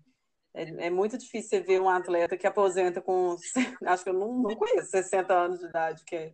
É, 0.53 0.87
é, 0.87 0.89
muito 0.89 1.17
difícil 1.17 1.49
você 1.49 1.59
ver 1.61 1.79
um 1.79 1.87
atleta 1.87 2.35
que 2.35 2.47
aposenta 2.47 2.99
com. 2.99 3.37
Acho 3.85 4.03
que 4.03 4.09
eu 4.09 4.13
não, 4.13 4.33
não 4.41 4.55
conheço 4.55 4.89
60 4.89 5.33
anos 5.33 5.59
de 5.59 5.65
idade, 5.67 6.03
que 6.03 6.15
é. 6.15 6.33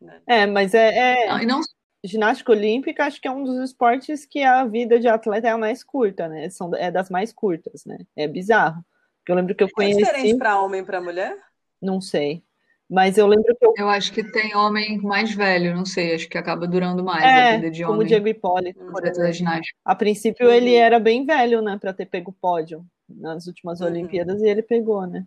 né? 0.00 0.20
É, 0.26 0.46
mas 0.46 0.74
é. 0.74 1.24
é... 1.24 1.28
Não, 1.28 1.58
não... 1.58 1.60
Ginástica 2.04 2.52
olímpica, 2.52 3.04
acho 3.04 3.20
que 3.20 3.26
é 3.26 3.30
um 3.30 3.42
dos 3.42 3.58
esportes 3.58 4.24
que 4.24 4.44
a 4.44 4.64
vida 4.64 5.00
de 5.00 5.08
atleta 5.08 5.48
é 5.48 5.50
a 5.50 5.58
mais 5.58 5.82
curta, 5.82 6.28
né? 6.28 6.48
São, 6.48 6.72
é 6.76 6.92
das 6.92 7.10
mais 7.10 7.32
curtas, 7.32 7.84
né? 7.84 7.98
É 8.14 8.28
bizarro. 8.28 8.84
Eu 9.26 9.34
lembro 9.34 9.52
que 9.52 9.64
eu 9.64 9.68
conheci. 9.72 10.02
É 10.02 10.04
diferente 10.04 10.38
para 10.38 10.60
homem 10.60 10.80
e 10.80 10.84
para 10.84 11.00
mulher? 11.00 11.36
Não 11.80 12.00
sei. 12.00 12.42
Mas 12.88 13.18
eu 13.18 13.26
lembro 13.26 13.54
que 13.54 13.64
eu. 13.64 13.74
Eu 13.76 13.88
acho 13.88 14.12
que 14.12 14.24
tem 14.24 14.56
homem 14.56 14.98
mais 14.98 15.34
velho, 15.34 15.76
não 15.76 15.84
sei, 15.84 16.14
acho 16.14 16.28
que 16.28 16.38
acaba 16.38 16.66
durando 16.66 17.04
mais 17.04 17.22
é, 17.22 17.26
a 17.26 17.56
vida 17.56 17.70
de 17.70 17.84
homem. 17.84 17.96
Como 17.96 18.02
o 18.02 18.06
Diego 18.06 18.28
Hipólito, 18.28 18.84
por 18.86 19.06
exemplo. 19.06 19.60
A 19.84 19.94
princípio 19.94 20.46
uhum. 20.46 20.52
ele 20.52 20.74
era 20.74 20.98
bem 20.98 21.24
velho, 21.26 21.60
né, 21.60 21.76
para 21.78 21.92
ter 21.92 22.06
pego 22.06 22.30
o 22.30 22.34
pódio 22.34 22.84
nas 23.06 23.46
últimas 23.46 23.80
uhum. 23.80 23.88
Olimpíadas 23.88 24.40
e 24.40 24.48
ele 24.48 24.62
pegou, 24.62 25.06
né? 25.06 25.26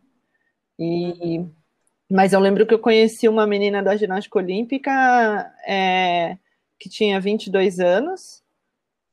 E. 0.80 1.38
Uhum. 1.39 1.52
Mas 2.10 2.34
eu 2.34 2.41
lembro 2.41 2.66
que 2.66 2.74
eu 2.74 2.80
conheci 2.80 3.30
uma 3.30 3.47
menina 3.47 3.82
da 3.82 3.95
ginástica 3.95 4.38
olímpica 4.38 5.54
é, 5.66 6.38
que 6.78 6.89
tinha 6.89 7.22
22 7.22 7.80
anos, 7.80 8.40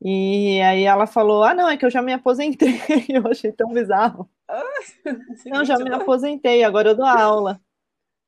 e 0.01 0.61
aí 0.61 0.85
ela 0.85 1.07
falou: 1.07 1.43
Ah, 1.43 1.55
não, 1.55 1.69
é 1.69 1.77
que 1.77 1.85
eu 1.85 1.91
já 1.91 2.01
me 2.01 2.13
aposentei. 2.13 2.69
eu 3.09 3.27
achei 3.27 3.53
tão 3.53 3.73
bizarro. 3.73 4.31
Ah, 4.49 4.63
não, 5.47 5.65
já 5.65 5.77
me 5.79 5.93
aposentei, 5.93 6.63
agora 6.63 6.91
eu 6.91 6.97
dou 6.97 7.07
aula. 7.07 7.61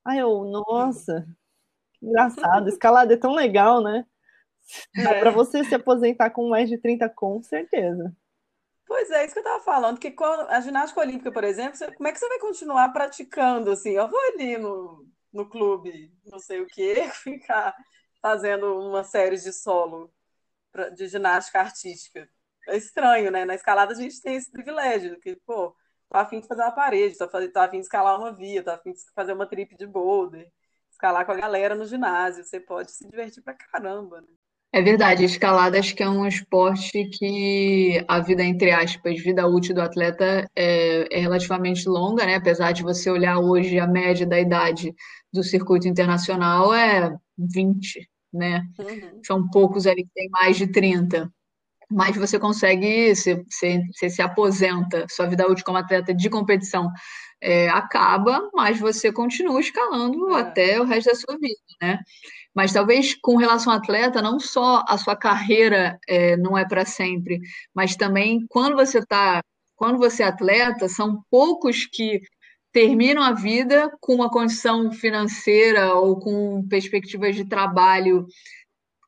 Aí 0.05 0.18
eu, 0.18 0.45
nossa, 0.45 1.27
que 1.95 2.07
engraçado, 2.07 2.68
escalada 2.68 3.14
é 3.14 3.16
tão 3.16 3.35
legal, 3.35 3.83
né? 3.83 4.05
Dá 4.95 5.11
é. 5.11 5.21
para 5.21 5.31
você 5.31 5.62
se 5.64 5.75
aposentar 5.75 6.31
com 6.31 6.49
mais 6.49 6.68
de 6.68 6.79
30, 6.79 7.09
com 7.11 7.43
certeza. 7.43 8.14
Pois 8.87 9.11
é, 9.11 9.25
isso 9.25 9.35
que 9.35 9.39
eu 9.39 9.45
estava 9.45 9.62
falando, 9.62 10.01
que 10.01 10.14
a 10.49 10.61
ginástica 10.61 11.01
olímpica, 11.01 11.31
por 11.31 11.45
exemplo, 11.45 11.77
você, 11.77 11.93
como 11.93 12.09
é 12.09 12.12
que 12.12 12.18
você 12.18 12.29
vai 12.29 12.41
continuar 12.41 12.89
praticando 12.93 13.71
assim? 13.71 13.91
Eu 13.91 14.09
vou 14.09 14.21
ali 14.33 14.59
no, 14.59 15.07
no 15.33 15.49
clube, 15.49 16.12
não 16.27 16.41
sei 16.41 16.61
o 16.61 16.66
quê, 16.66 17.09
ficar 17.23 17.77
fazendo 18.21 18.81
uma 18.81 19.05
série 19.05 19.37
de 19.37 19.53
solo 19.53 20.12
de 20.95 21.09
ginástica 21.09 21.61
artística. 21.61 22.29
É 22.68 22.77
estranho, 22.77 23.31
né? 23.31 23.45
Na 23.45 23.55
escalada 23.55 23.93
a 23.93 23.97
gente 23.97 24.21
tem 24.21 24.37
esse 24.37 24.51
privilégio, 24.51 25.18
que, 25.21 25.37
pô, 25.47 25.75
tô 26.09 26.18
afim 26.18 26.41
de 26.41 26.47
fazer 26.47 26.62
uma 26.62 26.73
parede, 26.73 27.16
tô, 27.16 27.25
afim 27.25 27.79
de 27.79 27.85
escalar 27.85 28.18
uma 28.18 28.33
via, 28.33 28.62
tô 28.62 28.71
afim 28.71 28.93
de 28.93 29.01
fazer 29.14 29.33
uma 29.33 29.47
trip 29.47 29.77
de 29.77 29.87
boulder, 29.87 30.51
escalar 30.91 31.25
com 31.25 31.33
a 31.33 31.37
galera 31.37 31.75
no 31.75 31.85
ginásio, 31.85 32.45
você 32.45 32.61
pode 32.61 32.93
se 32.93 33.09
divertir 33.09 33.43
pra 33.43 33.55
caramba, 33.55 34.21
né? 34.21 34.29
É 34.73 34.81
verdade, 34.81 35.25
escalada 35.25 35.81
acho 35.81 35.97
que 35.97 36.03
é 36.03 36.09
um 36.09 36.25
esporte 36.25 37.05
que 37.07 38.05
a 38.07 38.21
vida, 38.21 38.45
entre 38.45 38.71
aspas, 38.71 39.21
vida 39.21 39.45
útil 39.45 39.75
do 39.75 39.83
atleta 39.83 40.49
é, 40.55 41.09
é, 41.11 41.18
relativamente 41.18 41.89
longa, 41.89 42.25
né? 42.25 42.37
Apesar 42.37 42.71
de 42.71 42.85
você 42.85 43.11
olhar 43.11 43.41
hoje 43.41 43.81
a 43.81 43.87
média 43.87 44.25
da 44.25 44.39
idade 44.39 44.95
do 45.33 45.43
circuito 45.43 45.89
internacional 45.89 46.73
é 46.73 47.12
20, 47.37 48.09
né? 48.33 48.64
Uhum. 48.78 49.20
São 49.24 49.49
poucos 49.49 49.87
ali 49.87 50.05
que 50.05 50.11
têm 50.14 50.28
mais 50.31 50.57
de 50.57 50.66
30. 50.66 51.31
Mas 51.91 52.16
você 52.16 52.39
consegue, 52.39 53.14
você, 53.14 53.43
você, 53.51 53.83
você 53.93 54.09
se 54.09 54.22
aposenta, 54.22 55.07
sua 55.11 55.26
vida 55.26 55.51
útil 55.51 55.64
como 55.64 55.78
atleta 55.78 56.14
de 56.14 56.31
competição 56.31 56.89
é, 57.41 57.68
acaba, 57.68 58.49
mas 58.55 58.78
você 58.78 59.12
continua 59.12 59.61
escalando 59.61 60.37
é. 60.37 60.41
até 60.41 60.81
o 60.81 60.85
resto 60.85 61.11
da 61.11 61.16
sua 61.16 61.37
vida, 61.39 61.59
né? 61.81 61.99
Mas 62.55 62.72
talvez 62.72 63.14
com 63.20 63.37
relação 63.37 63.72
ao 63.72 63.78
atleta, 63.78 64.20
não 64.20 64.39
só 64.39 64.85
a 64.87 64.99
sua 64.99 65.16
carreira 65.16 65.99
é, 66.09 66.37
não 66.37 66.59
é 66.59 66.64
para 66.66 66.85
sempre, 66.85 67.41
mas 67.74 67.97
também 67.97 68.45
quando 68.49 68.76
você 68.76 68.99
está, 68.99 69.43
quando 69.76 69.99
você 69.99 70.22
é 70.22 70.26
atleta, 70.26 70.89
são 70.89 71.22
poucos 71.31 71.87
que 71.87 72.20
terminam 72.73 73.23
a 73.23 73.33
vida 73.33 73.91
com 74.01 74.14
uma 74.14 74.31
condição 74.31 74.93
financeira 74.93 75.95
ou 75.95 76.18
com 76.18 76.66
perspectivas 76.68 77.35
de 77.35 77.45
trabalho 77.45 78.27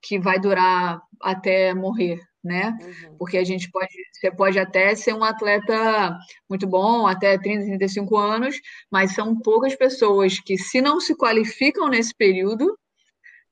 que 0.02 0.18
vai 0.18 0.38
durar 0.38 1.00
até 1.20 1.72
morrer, 1.72 2.20
né? 2.42 2.76
Uhum. 2.80 3.16
Porque 3.18 3.38
a 3.38 3.44
gente 3.44 3.70
pode, 3.70 3.92
você 4.12 4.30
pode 4.30 4.58
até 4.58 4.94
ser 4.96 5.14
um 5.14 5.22
atleta 5.22 6.18
muito 6.48 6.66
bom, 6.66 7.06
até 7.06 7.38
30, 7.38 7.66
35 7.66 8.16
anos, 8.16 8.56
mas 8.90 9.14
são 9.14 9.38
poucas 9.38 9.76
pessoas 9.76 10.40
que, 10.40 10.58
se 10.58 10.80
não 10.80 11.00
se 11.00 11.16
qualificam 11.16 11.88
nesse 11.88 12.12
período, 12.14 12.76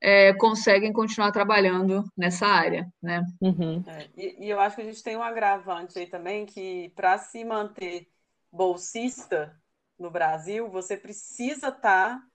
é, 0.01 0.33
conseguem 0.35 0.93
continuar 0.93 1.31
trabalhando 1.31 2.05
nessa 2.17 2.47
área, 2.47 2.89
né? 3.01 3.23
Uhum. 3.41 3.85
É, 3.87 4.09
e, 4.17 4.47
e, 4.47 4.51
eu 4.51 4.59
acho 4.59 4.77
que 4.77 4.83
a 4.83 4.87
gente 4.87 5.03
tem 5.03 5.17
um 5.17 5.23
agravante 5.23 5.99
aí 5.99 6.07
também 6.07 6.47
que 6.47 6.91
para 6.97 7.19
se 7.19 7.45
manter 7.45 8.09
bolsista 8.51 9.55
no 10.01 10.11
Brasil, 10.11 10.69
você 10.71 10.97
precisa 10.97 11.69
estar 11.69 12.19
tá 12.19 12.27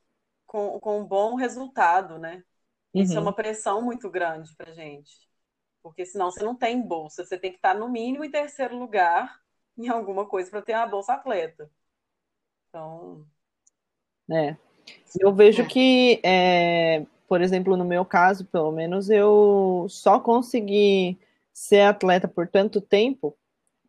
com, 0.46 0.80
com 0.80 1.02
um 1.02 1.06
bom 1.06 1.36
resultado, 1.36 2.18
né? 2.18 2.44
Isso 2.94 3.14
é 3.14 3.18
uhum. 3.18 3.24
uma 3.24 3.34
pressão 3.34 3.82
muito 3.82 4.10
grande 4.10 4.56
para 4.56 4.72
gente, 4.72 5.28
porque 5.84 6.06
senão 6.06 6.32
você 6.32 6.44
não 6.44 6.56
tem 6.56 6.82
bolsa, 6.82 7.26
você 7.26 7.38
tem 7.38 7.52
que 7.52 7.58
estar 7.58 7.74
tá 7.74 7.80
no 7.80 7.90
mínimo 7.90 8.24
em 8.24 8.32
terceiro 8.32 8.78
lugar 8.78 9.42
em 9.78 9.90
alguma 9.90 10.26
coisa 10.26 10.50
para 10.50 10.62
ter 10.62 10.76
uma 10.76 10.88
bolsa 10.88 11.14
atleta. 11.14 11.70
Então, 12.70 13.26
é. 14.32 14.56
Eu 15.20 15.34
vejo 15.34 15.64
é. 15.64 15.66
que 15.66 16.22
é, 16.24 17.06
por 17.28 17.42
exemplo, 17.42 17.76
no 17.76 17.86
meu 17.86 18.06
caso, 18.06 18.46
pelo 18.46 18.72
menos, 18.72 19.10
eu 19.10 19.88
só 19.90 20.20
consegui 20.20 21.18
ser 21.54 21.82
atleta 21.82 22.28
por 22.28 22.48
tanto 22.48 22.80
tempo, 22.80 23.36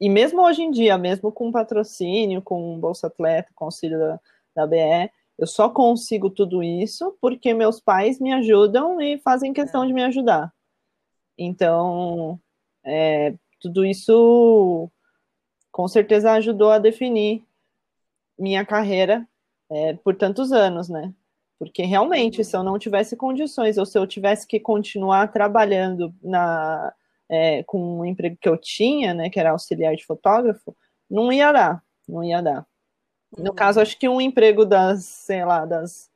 e 0.00 0.08
mesmo 0.08 0.42
hoje 0.42 0.62
em 0.62 0.70
dia, 0.70 0.96
mesmo 0.98 1.32
com 1.32 1.52
patrocínio, 1.52 2.42
com 2.42 2.78
Bolsa 2.78 3.06
Atleta, 3.06 3.52
com 3.54 3.66
auxílio 3.66 3.98
da, 3.98 4.20
da 4.54 4.66
BE, 4.66 5.10
eu 5.38 5.46
só 5.46 5.68
consigo 5.68 6.30
tudo 6.30 6.62
isso 6.62 7.16
porque 7.20 7.52
meus 7.52 7.80
pais 7.80 8.18
me 8.18 8.32
ajudam 8.32 9.00
e 9.00 9.18
fazem 9.18 9.52
questão 9.52 9.86
de 9.86 9.92
me 9.92 10.02
ajudar. 10.04 10.52
Então, 11.38 12.40
é, 12.84 13.34
tudo 13.60 13.84
isso 13.84 14.90
com 15.70 15.86
certeza 15.86 16.32
ajudou 16.32 16.70
a 16.70 16.78
definir 16.78 17.44
minha 18.38 18.64
carreira 18.64 19.28
é, 19.70 19.94
por 19.94 20.14
tantos 20.14 20.52
anos, 20.52 20.88
né? 20.88 21.12
Porque 21.58 21.82
realmente, 21.82 22.44
se 22.44 22.56
eu 22.56 22.62
não 22.62 22.78
tivesse 22.78 23.16
condições, 23.16 23.78
ou 23.78 23.86
se 23.86 23.98
eu 23.98 24.06
tivesse 24.06 24.46
que 24.46 24.60
continuar 24.60 25.32
trabalhando 25.32 26.14
na, 26.22 26.94
é, 27.28 27.62
com 27.64 28.00
o 28.00 28.04
emprego 28.04 28.36
que 28.40 28.48
eu 28.48 28.56
tinha, 28.56 29.14
né, 29.14 29.30
que 29.30 29.38
era 29.38 29.50
auxiliar 29.50 29.94
de 29.94 30.04
fotógrafo, 30.04 30.76
não 31.10 31.32
ia 31.32 31.52
dar, 31.52 31.82
não 32.08 32.22
ia 32.22 32.42
dar. 32.42 32.66
No 33.36 33.50
uhum. 33.50 33.54
caso, 33.54 33.80
acho 33.80 33.98
que 33.98 34.08
um 34.08 34.20
emprego 34.20 34.64
das, 34.64 35.04
sei 35.04 35.44
lá, 35.44 35.64
das, 35.64 36.10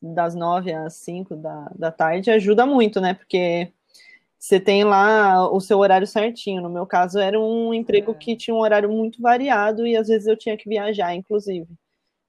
das 0.00 0.34
nove 0.34 0.72
às 0.72 0.94
cinco 0.94 1.36
da, 1.36 1.70
da 1.74 1.92
tarde 1.92 2.30
ajuda 2.30 2.66
muito, 2.66 3.00
né? 3.00 3.14
Porque 3.14 3.70
você 4.38 4.58
tem 4.58 4.84
lá 4.84 5.48
o 5.50 5.60
seu 5.60 5.78
horário 5.78 6.06
certinho. 6.06 6.62
No 6.62 6.70
meu 6.70 6.86
caso, 6.86 7.18
era 7.18 7.38
um 7.38 7.72
emprego 7.72 8.12
é. 8.12 8.14
que 8.14 8.36
tinha 8.36 8.54
um 8.54 8.60
horário 8.60 8.90
muito 8.90 9.20
variado 9.22 9.86
e 9.86 9.96
às 9.96 10.08
vezes 10.08 10.26
eu 10.26 10.36
tinha 10.36 10.56
que 10.56 10.68
viajar, 10.68 11.14
inclusive. 11.14 11.68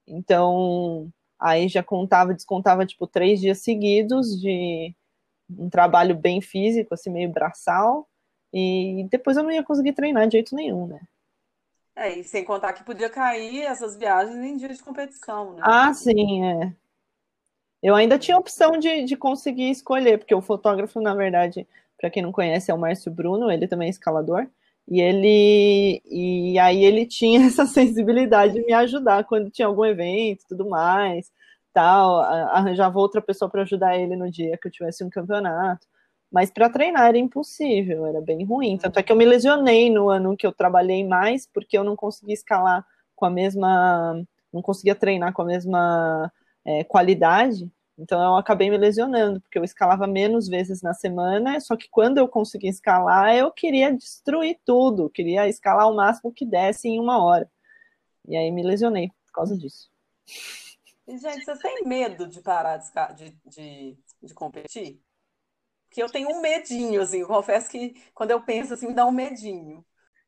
Então, 0.06 1.10
Aí 1.44 1.68
já 1.68 1.82
contava, 1.82 2.32
descontava, 2.32 2.86
tipo, 2.86 3.06
três 3.06 3.38
dias 3.38 3.58
seguidos 3.58 4.40
de 4.40 4.94
um 5.50 5.68
trabalho 5.68 6.14
bem 6.14 6.40
físico, 6.40 6.94
assim, 6.94 7.10
meio 7.10 7.30
braçal. 7.30 8.08
E 8.52 9.06
depois 9.10 9.36
eu 9.36 9.42
não 9.42 9.50
ia 9.50 9.64
conseguir 9.64 9.92
treinar 9.92 10.26
de 10.26 10.32
jeito 10.32 10.54
nenhum, 10.54 10.86
né? 10.86 11.00
É, 11.96 12.18
e 12.18 12.24
sem 12.24 12.44
contar 12.44 12.72
que 12.72 12.84
podia 12.84 13.08
cair 13.08 13.62
essas 13.62 13.96
viagens 13.96 14.36
em 14.36 14.56
dia 14.56 14.68
de 14.68 14.82
competição, 14.82 15.54
né? 15.54 15.62
Ah, 15.62 15.92
sim, 15.94 16.44
é. 16.44 16.72
Eu 17.82 17.94
ainda 17.94 18.18
tinha 18.18 18.36
a 18.36 18.40
opção 18.40 18.78
de, 18.78 19.04
de 19.04 19.16
conseguir 19.16 19.70
escolher, 19.70 20.18
porque 20.18 20.34
o 20.34 20.40
fotógrafo, 20.40 21.00
na 21.00 21.14
verdade, 21.14 21.66
para 22.00 22.10
quem 22.10 22.22
não 22.22 22.32
conhece, 22.32 22.70
é 22.70 22.74
o 22.74 22.78
Márcio 22.78 23.12
Bruno, 23.12 23.50
ele 23.50 23.68
também 23.68 23.88
é 23.88 23.90
escalador. 23.90 24.46
E 24.88 25.00
ele 25.00 26.02
e 26.04 26.58
aí 26.58 26.84
ele 26.84 27.06
tinha 27.06 27.40
essa 27.46 27.66
sensibilidade 27.66 28.54
de 28.54 28.64
me 28.64 28.72
ajudar 28.72 29.24
quando 29.24 29.50
tinha 29.50 29.66
algum 29.66 29.84
evento 29.84 30.44
tudo 30.48 30.68
mais, 30.68 31.30
tal, 31.74 32.20
arranjava 32.20 32.98
outra 32.98 33.20
pessoa 33.20 33.50
para 33.50 33.62
ajudar 33.62 33.98
ele 33.98 34.16
no 34.16 34.30
dia 34.30 34.56
que 34.56 34.68
eu 34.68 34.72
tivesse 34.72 35.04
um 35.04 35.10
campeonato. 35.10 35.86
Mas 36.32 36.50
para 36.50 36.70
treinar 36.70 37.08
era 37.08 37.18
impossível, 37.18 38.06
era 38.06 38.20
bem 38.20 38.44
ruim. 38.44 38.78
Tanto 38.78 38.98
é 38.98 39.02
que 39.02 39.12
eu 39.12 39.16
me 39.16 39.24
lesionei 39.24 39.90
no 39.90 40.08
ano 40.08 40.36
que 40.36 40.46
eu 40.46 40.52
trabalhei 40.52 41.06
mais, 41.06 41.46
porque 41.46 41.76
eu 41.76 41.84
não 41.84 41.96
conseguia 41.96 42.34
escalar 42.34 42.86
com 43.14 43.26
a 43.26 43.30
mesma. 43.30 44.24
não 44.52 44.62
conseguia 44.62 44.94
treinar 44.94 45.32
com 45.32 45.42
a 45.42 45.44
mesma 45.44 46.32
é, 46.64 46.84
qualidade. 46.84 47.70
Então 47.98 48.20
eu 48.20 48.36
acabei 48.36 48.70
me 48.70 48.76
lesionando, 48.76 49.40
porque 49.40 49.58
eu 49.58 49.64
escalava 49.64 50.06
menos 50.06 50.48
vezes 50.48 50.82
na 50.82 50.92
semana, 50.94 51.60
só 51.60 51.76
que 51.76 51.88
quando 51.88 52.18
eu 52.18 52.26
conseguia 52.26 52.70
escalar, 52.70 53.36
eu 53.36 53.52
queria 53.52 53.92
destruir 53.92 54.58
tudo, 54.64 55.10
queria 55.10 55.48
escalar 55.48 55.88
o 55.88 55.94
máximo 55.94 56.32
que 56.32 56.44
desse 56.44 56.88
em 56.88 56.98
uma 56.98 57.24
hora. 57.24 57.48
E 58.28 58.36
aí 58.36 58.50
me 58.50 58.62
lesionei 58.62 59.08
por 59.26 59.32
causa 59.32 59.56
disso. 59.56 59.88
E, 61.06 61.18
gente, 61.18 61.44
vocês 61.44 61.58
têm 61.58 61.84
medo 61.84 62.26
de 62.26 62.40
parar 62.40 62.78
de, 63.14 63.30
de, 63.46 63.98
de 64.22 64.34
competir? 64.34 65.00
Porque 65.88 66.02
eu 66.02 66.10
tenho 66.10 66.28
um 66.28 66.40
medinho, 66.40 67.00
assim, 67.00 67.20
eu 67.20 67.28
confesso 67.28 67.70
que 67.70 67.94
quando 68.14 68.32
eu 68.32 68.42
penso 68.42 68.74
assim, 68.74 68.88
me 68.88 68.94
dá 68.94 69.06
um 69.06 69.12
medinho. 69.12 69.84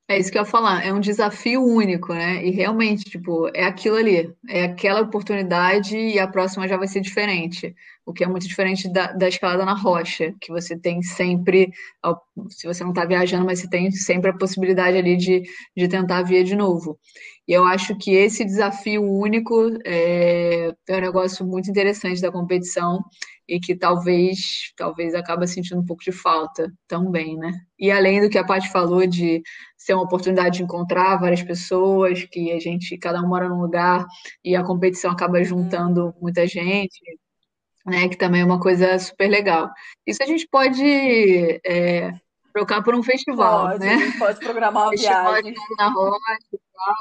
É 0.08 0.16
isso 0.16 0.30
que 0.30 0.38
eu 0.38 0.42
ia 0.42 0.46
falar, 0.48 0.86
é 0.86 0.92
um 0.92 1.00
desafio 1.00 1.64
único, 1.64 2.14
né? 2.14 2.44
E 2.46 2.50
realmente, 2.52 3.02
tipo, 3.10 3.48
é 3.52 3.64
aquilo 3.64 3.96
ali, 3.96 4.32
é 4.48 4.62
aquela 4.62 5.00
oportunidade 5.00 5.96
e 5.96 6.16
a 6.20 6.28
próxima 6.28 6.68
já 6.68 6.76
vai 6.76 6.86
ser 6.86 7.00
diferente. 7.00 7.74
O 8.04 8.12
que 8.12 8.22
é 8.22 8.26
muito 8.28 8.46
diferente 8.46 8.88
da, 8.88 9.10
da 9.10 9.26
escalada 9.26 9.64
na 9.64 9.74
rocha, 9.74 10.32
que 10.40 10.52
você 10.52 10.78
tem 10.78 11.02
sempre, 11.02 11.72
se 12.50 12.68
você 12.68 12.84
não 12.84 12.90
está 12.90 13.04
viajando, 13.04 13.44
mas 13.44 13.58
você 13.58 13.68
tem 13.68 13.90
sempre 13.90 14.30
a 14.30 14.36
possibilidade 14.38 14.96
ali 14.96 15.16
de, 15.16 15.42
de 15.76 15.88
tentar 15.88 16.22
vir 16.22 16.44
de 16.44 16.54
novo. 16.54 17.00
E 17.48 17.52
eu 17.52 17.64
acho 17.64 17.96
que 17.96 18.12
esse 18.12 18.44
desafio 18.44 19.02
único 19.04 19.54
é, 19.84 20.74
é 20.88 20.96
um 20.96 21.00
negócio 21.00 21.46
muito 21.46 21.70
interessante 21.70 22.20
da 22.20 22.32
competição 22.32 23.04
e 23.48 23.60
que 23.60 23.76
talvez 23.76 24.72
talvez 24.76 25.14
acaba 25.14 25.46
sentindo 25.46 25.80
um 25.80 25.86
pouco 25.86 26.02
de 26.02 26.10
falta 26.10 26.72
também, 26.88 27.36
né? 27.36 27.52
E 27.78 27.90
além 27.90 28.20
do 28.20 28.28
que 28.28 28.38
a 28.38 28.44
Paty 28.44 28.68
falou 28.70 29.06
de 29.06 29.42
ser 29.76 29.94
uma 29.94 30.02
oportunidade 30.02 30.58
de 30.58 30.64
encontrar 30.64 31.16
várias 31.20 31.42
pessoas, 31.42 32.24
que 32.24 32.50
a 32.52 32.58
gente, 32.58 32.98
cada 32.98 33.22
um 33.22 33.28
mora 33.28 33.48
num 33.48 33.60
lugar 33.60 34.04
e 34.44 34.56
a 34.56 34.64
competição 34.64 35.10
acaba 35.12 35.42
juntando 35.44 36.12
muita 36.20 36.46
gente, 36.46 37.00
né? 37.86 38.08
Que 38.08 38.16
também 38.16 38.42
é 38.42 38.44
uma 38.44 38.60
coisa 38.60 38.98
super 38.98 39.28
legal. 39.28 39.70
Isso 40.06 40.22
a 40.22 40.26
gente 40.26 40.48
pode 40.50 40.82
é, 41.64 42.12
trocar 42.56 42.82
por 42.82 42.94
um 42.94 43.02
festival, 43.02 43.68
pode, 43.68 43.84
né? 43.84 44.12
Pode 44.18 44.40
programar 44.40 44.84
uma 44.84 44.90
festival 44.96 45.32
viagem. 45.34 45.54
na 45.76 45.88
rocha 45.90 46.48
e 46.54 46.58
tal. 46.58 46.94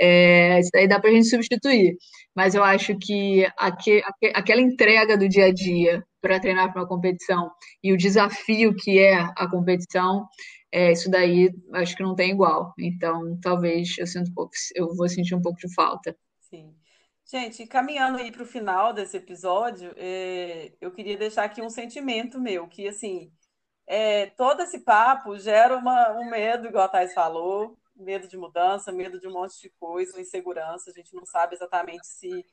É, 0.00 0.58
isso 0.58 0.70
aí 0.74 0.88
dá 0.88 0.98
para 0.98 1.10
a 1.10 1.12
gente 1.12 1.28
substituir. 1.28 1.96
Mas 2.34 2.56
eu 2.56 2.64
acho 2.64 2.98
que 2.98 3.46
aqu 3.56 4.02
aquela 4.34 4.60
entrega 4.60 5.16
do 5.16 5.28
dia 5.28 5.46
a 5.46 5.54
dia 5.54 6.04
para 6.20 6.40
treinar 6.40 6.72
para 6.72 6.82
uma 6.82 6.88
competição 6.88 7.48
e 7.82 7.92
o 7.92 7.96
desafio 7.96 8.74
que 8.74 8.98
é 8.98 9.14
a 9.14 9.48
competição, 9.48 10.26
é, 10.72 10.90
isso 10.90 11.08
daí 11.08 11.48
acho 11.74 11.96
que 11.96 12.02
não 12.02 12.16
tem 12.16 12.32
igual. 12.32 12.74
Então, 12.76 13.38
talvez 13.40 13.96
eu 13.98 14.06
sinto 14.06 14.30
um 14.32 14.34
pouco, 14.34 14.50
eu 14.74 14.88
vou 14.96 15.08
sentir 15.08 15.36
um 15.36 15.42
pouco 15.42 15.60
de 15.60 15.72
falta. 15.74 16.16
Sim. 16.50 16.74
Gente, 17.30 17.66
caminhando 17.66 18.18
aí 18.18 18.32
para 18.32 18.42
o 18.42 18.46
final 18.46 18.92
desse 18.92 19.16
episódio, 19.16 19.92
é, 19.96 20.72
eu 20.80 20.90
queria 20.90 21.16
deixar 21.16 21.44
aqui 21.44 21.60
um 21.60 21.68
sentimento 21.68 22.40
meu, 22.40 22.66
que 22.66 22.88
assim, 22.88 23.30
é, 23.88 24.26
todo 24.26 24.62
esse 24.62 24.80
papo 24.80 25.38
gera 25.38 25.76
uma, 25.76 26.12
um 26.12 26.30
medo, 26.30 26.68
igual 26.68 26.84
a 26.84 26.88
Thais 26.88 27.12
falou, 27.14 27.76
medo 27.96 28.28
de 28.28 28.36
mudança, 28.36 28.92
medo 28.92 29.18
de 29.18 29.26
um 29.26 29.32
monte 29.32 29.60
de 29.60 29.70
coisa, 29.70 30.20
insegurança. 30.20 30.90
A 30.90 30.92
gente 30.92 31.14
não 31.14 31.26
sabe 31.26 31.56
exatamente 31.56 32.06
se 32.06 32.44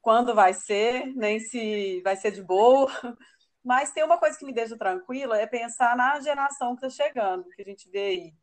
quando 0.00 0.34
vai 0.34 0.52
ser, 0.52 1.06
nem 1.16 1.40
se 1.40 2.00
vai 2.02 2.14
ser 2.16 2.30
de 2.30 2.42
boa, 2.42 2.88
Mas 3.66 3.92
tem 3.92 4.04
uma 4.04 4.16
coisa 4.16 4.38
que 4.38 4.44
me 4.44 4.52
deixa 4.52 4.78
tranquila, 4.78 5.40
é 5.40 5.44
pensar 5.44 5.96
na 5.96 6.20
geração 6.20 6.76
que 6.76 6.86
está 6.86 7.04
chegando, 7.04 7.50
que 7.50 7.62
a 7.62 7.64
gente 7.64 7.90
vê 7.90 7.98
aí. 7.98 8.34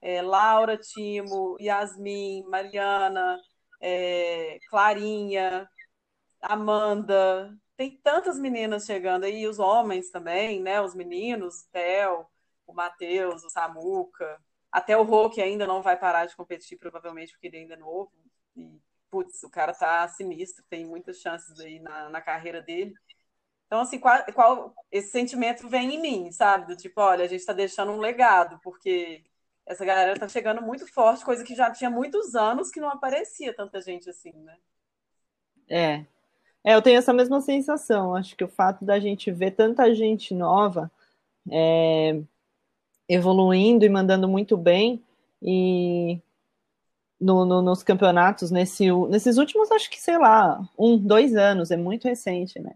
É, 0.00 0.22
Laura, 0.22 0.78
Timo, 0.78 1.58
Yasmin, 1.60 2.44
Mariana, 2.44 3.38
é, 3.78 4.58
Clarinha, 4.70 5.68
Amanda, 6.40 7.54
tem 7.80 7.96
tantas 8.02 8.38
meninas 8.38 8.84
chegando 8.84 9.24
aí, 9.24 9.46
os 9.48 9.58
homens 9.58 10.10
também, 10.10 10.60
né? 10.60 10.82
Os 10.82 10.94
meninos, 10.94 11.62
o 11.62 11.68
Theo, 11.70 12.26
o 12.66 12.74
Matheus, 12.74 13.42
o 13.42 13.48
Samuca, 13.48 14.38
até 14.70 14.94
o 14.98 15.02
Rô, 15.02 15.30
que 15.30 15.40
ainda 15.40 15.66
não 15.66 15.80
vai 15.80 15.98
parar 15.98 16.26
de 16.26 16.36
competir, 16.36 16.76
provavelmente, 16.76 17.32
porque 17.32 17.46
ele 17.46 17.56
ainda 17.56 17.72
é 17.72 17.78
novo. 17.78 18.12
E, 18.54 18.78
putz, 19.10 19.42
o 19.44 19.48
cara 19.48 19.72
tá 19.72 20.06
sinistro, 20.08 20.62
tem 20.68 20.84
muitas 20.84 21.20
chances 21.22 21.58
aí 21.58 21.80
na, 21.80 22.10
na 22.10 22.20
carreira 22.20 22.60
dele. 22.60 22.92
Então, 23.66 23.80
assim, 23.80 23.98
qual, 23.98 24.22
qual, 24.34 24.74
esse 24.92 25.08
sentimento 25.08 25.66
vem 25.66 25.94
em 25.94 26.02
mim, 26.02 26.30
sabe? 26.32 26.66
Do 26.66 26.76
tipo, 26.76 27.00
olha, 27.00 27.24
a 27.24 27.28
gente 27.28 27.46
tá 27.46 27.54
deixando 27.54 27.92
um 27.92 27.98
legado, 27.98 28.60
porque 28.62 29.24
essa 29.64 29.86
galera 29.86 30.20
tá 30.20 30.28
chegando 30.28 30.60
muito 30.60 30.86
forte, 30.86 31.24
coisa 31.24 31.42
que 31.42 31.54
já 31.54 31.70
tinha 31.70 31.88
muitos 31.88 32.34
anos 32.34 32.70
que 32.70 32.78
não 32.78 32.90
aparecia 32.90 33.56
tanta 33.56 33.80
gente 33.80 34.10
assim, 34.10 34.34
né? 34.34 34.58
É. 35.66 36.19
É, 36.64 36.74
eu 36.74 36.82
tenho 36.82 36.98
essa 36.98 37.12
mesma 37.12 37.40
sensação. 37.40 38.14
Acho 38.14 38.36
que 38.36 38.44
o 38.44 38.48
fato 38.48 38.84
da 38.84 38.98
gente 38.98 39.30
ver 39.30 39.52
tanta 39.52 39.94
gente 39.94 40.34
nova 40.34 40.90
é, 41.50 42.20
evoluindo 43.08 43.84
e 43.84 43.88
mandando 43.88 44.28
muito 44.28 44.56
bem, 44.56 45.02
e 45.42 46.20
no, 47.20 47.44
no, 47.44 47.60
nos 47.60 47.82
campeonatos, 47.82 48.50
nesse, 48.50 48.90
nesses 49.08 49.36
últimos, 49.36 49.70
acho 49.70 49.90
que, 49.90 50.00
sei 50.00 50.16
lá, 50.16 50.60
um, 50.78 50.96
dois 50.96 51.34
anos, 51.34 51.70
é 51.70 51.76
muito 51.76 52.06
recente, 52.06 52.58
né? 52.58 52.72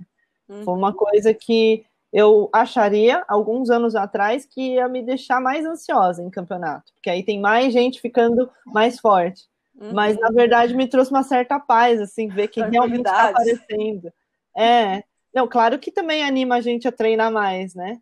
Uhum. 0.49 0.65
Foi 0.65 0.75
uma 0.75 0.93
coisa 0.93 1.33
que 1.33 1.85
eu 2.13 2.49
acharia, 2.53 3.25
alguns 3.27 3.71
anos 3.71 3.97
atrás, 3.97 4.45
que 4.45 4.75
ia 4.75 4.87
me 4.87 5.03
deixar 5.03 5.41
mais 5.41 5.65
ansiosa 5.65 6.23
em 6.23 6.31
campeonato, 6.31 6.93
porque 6.95 7.11
aí 7.11 7.23
tem 7.23 7.41
mais 7.41 7.73
gente 7.73 8.01
ficando 8.01 8.51
mais 8.67 9.01
forte. 9.01 9.49
Uhum. 9.77 9.93
Mas, 9.93 10.19
na 10.19 10.31
verdade, 10.31 10.75
me 10.75 10.89
trouxe 10.89 11.11
uma 11.11 11.23
certa 11.23 11.59
paz, 11.59 12.01
assim, 12.01 12.29
ver 12.29 12.49
que 12.49 12.63
realmente 12.63 13.07
está 13.07 13.31
aparecendo. 13.31 14.13
É, 14.57 15.03
não, 15.35 15.49
claro 15.49 15.79
que 15.79 15.91
também 15.91 16.23
anima 16.23 16.57
a 16.57 16.61
gente 16.61 16.87
a 16.87 16.93
treinar 16.93 17.33
mais, 17.33 17.75
né? 17.75 17.99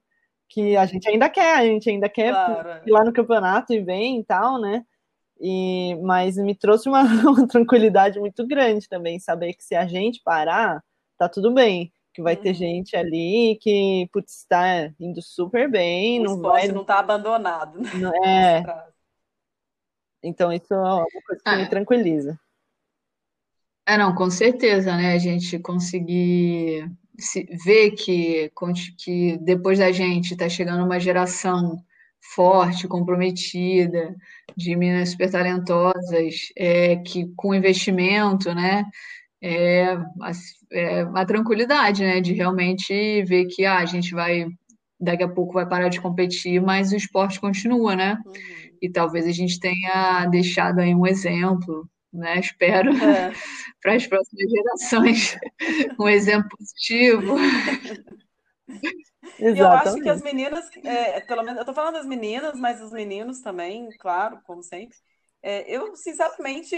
Que 0.49 0.77
a 0.77 0.85
gente 0.85 1.09
ainda 1.09 1.31
quer, 1.31 1.57
a 1.57 1.65
gente 1.65 1.89
ainda 1.89 2.09
quer 2.09 2.31
claro. 2.31 2.81
ir 2.87 2.91
lá 2.91 3.05
no 3.05 3.13
campeonato 3.13 3.73
e 3.73 3.81
bem 3.81 4.21
e 4.21 4.25
tal, 4.25 4.61
né? 4.61 4.85
E, 5.41 5.97
mas 6.03 6.37
me 6.37 6.55
trouxe 6.55 6.89
uma, 6.89 7.03
uma, 7.25 7.49
tranquilidade 7.49 8.21
muito 8.21 8.47
grande 8.47 8.89
também, 8.89 9.19
saber 9.19 9.55
que 9.55 9.65
se 9.65 9.75
a 9.75 9.87
gente 9.87 10.21
parar, 10.23 10.83
tá 11.19 11.29
tudo 11.29 11.53
bem 11.53 11.93
que 12.13 12.23
vai 12.23 12.37
ter 12.37 12.51
uhum. 12.51 12.55
gente 12.55 12.95
ali 12.95 13.59
que, 13.61 14.09
putz, 14.13 14.41
está 14.41 14.91
indo 15.01 15.23
super 15.23 15.71
bem. 15.71 16.21
O 16.21 16.25
não 16.25 16.41
vai 16.43 16.69
não 16.69 16.85
tá 16.85 16.99
abandonado. 16.99 17.81
Né? 17.81 18.11
É. 18.25 18.63
Então, 20.23 20.53
isso 20.53 20.73
é 20.73 20.77
uma 20.77 21.07
coisa 21.27 21.43
que 21.45 21.51
é. 21.51 21.57
me 21.57 21.69
tranquiliza. 21.69 22.39
É, 23.87 23.99
não, 23.99 24.15
com 24.15 24.31
certeza, 24.31 24.97
né? 24.97 25.15
A 25.15 25.19
gente 25.19 25.59
conseguir 25.59 26.89
ver 27.65 27.91
que, 27.93 28.51
que 28.97 29.37
depois 29.39 29.79
da 29.79 29.91
gente 29.91 30.33
está 30.33 30.49
chegando 30.49 30.85
uma 30.85 31.01
geração 31.01 31.77
forte, 32.35 32.87
comprometida, 32.87 34.15
de 34.57 34.77
meninas 34.77 35.11
super 35.11 35.31
talentosas, 35.31 36.53
é, 36.57 36.97
que 36.97 37.33
com 37.35 37.55
investimento, 37.55 38.55
né? 38.55 38.85
é, 39.43 39.99
é 40.71 41.05
uma 41.05 41.27
tranquilidade, 41.27 42.03
né? 42.05 42.21
De 42.21 42.33
realmente 42.33 43.25
ver 43.25 43.47
que 43.47 43.65
ah, 43.65 43.79
a 43.79 43.85
gente 43.85 44.15
vai, 44.15 44.47
daqui 45.01 45.25
a 45.25 45.29
pouco 45.29 45.55
vai 45.55 45.69
parar 45.69 45.89
de 45.89 46.01
competir, 46.01 46.63
mas 46.63 46.93
o 46.93 46.97
esporte 46.97 47.41
continua, 47.41 47.97
né? 47.97 48.19
Uhum. 48.25 48.33
E 48.83 48.91
talvez 48.91 49.27
a 49.29 49.31
gente 49.31 49.61
tenha 49.61 50.27
deixado 50.27 50.81
aí 50.81 50.93
um 50.93 51.07
exemplo, 51.07 51.89
né? 52.13 52.41
Espero 52.41 52.91
é. 52.91 53.33
para 53.81 53.95
as 53.95 54.07
próximas 54.09 54.51
gerações 54.51 55.39
um 56.01 56.09
exemplo 56.09 56.49
positivo. 56.59 57.37
Exatamente. 59.39 59.61
Eu 59.61 59.69
acho 59.69 60.03
que 60.03 60.09
as 60.09 60.21
meninas, 60.21 60.69
é, 60.85 61.21
pelo 61.21 61.45
menos, 61.45 61.61
eu 61.61 61.65
tô 61.65 61.73
falando 61.73 61.95
das 61.95 62.07
meninas, 62.07 62.59
mas 62.59 62.83
os 62.83 62.91
meninos 62.91 63.41
também, 63.41 63.89
claro, 64.01 64.41
como 64.45 64.65
sempre. 64.65 64.97
É, 65.41 65.71
eu, 65.71 65.95
sinceramente, 65.95 66.77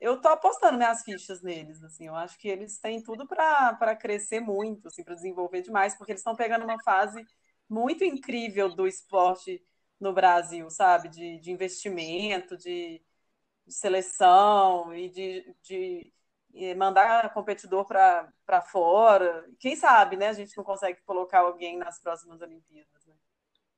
eu 0.00 0.20
tô 0.20 0.28
apostando 0.28 0.78
minhas 0.78 1.02
fichas 1.02 1.42
neles, 1.42 1.82
assim, 1.84 2.08
eu 2.08 2.14
acho 2.16 2.36
que 2.38 2.48
eles 2.48 2.78
têm 2.78 3.00
tudo 3.02 3.26
para 3.26 3.94
crescer 3.94 4.40
muito, 4.40 4.88
assim, 4.88 5.04
para 5.04 5.14
desenvolver 5.14 5.62
demais, 5.62 5.96
porque 5.96 6.10
eles 6.10 6.20
estão 6.20 6.34
pegando 6.34 6.64
uma 6.64 6.82
fase 6.82 7.24
muito 7.68 8.02
incrível 8.02 8.68
do 8.68 8.86
esporte 8.86 9.62
no 10.00 10.12
Brasil, 10.12 10.70
sabe? 10.70 11.08
De, 11.08 11.38
de 11.38 11.52
investimento, 11.52 12.56
de, 12.56 13.00
de 13.66 13.74
seleção 13.74 14.94
e 14.94 15.08
de, 15.10 15.54
de 15.62 16.12
mandar 16.76 17.32
competidor 17.32 17.84
para 17.84 18.62
fora. 18.62 19.44
Quem 19.58 19.76
sabe, 19.76 20.16
né? 20.16 20.28
A 20.28 20.32
gente 20.32 20.56
não 20.56 20.64
consegue 20.64 21.00
colocar 21.06 21.40
alguém 21.40 21.78
nas 21.78 22.00
próximas 22.00 22.40
Olimpíadas. 22.40 23.06
Né? 23.06 23.14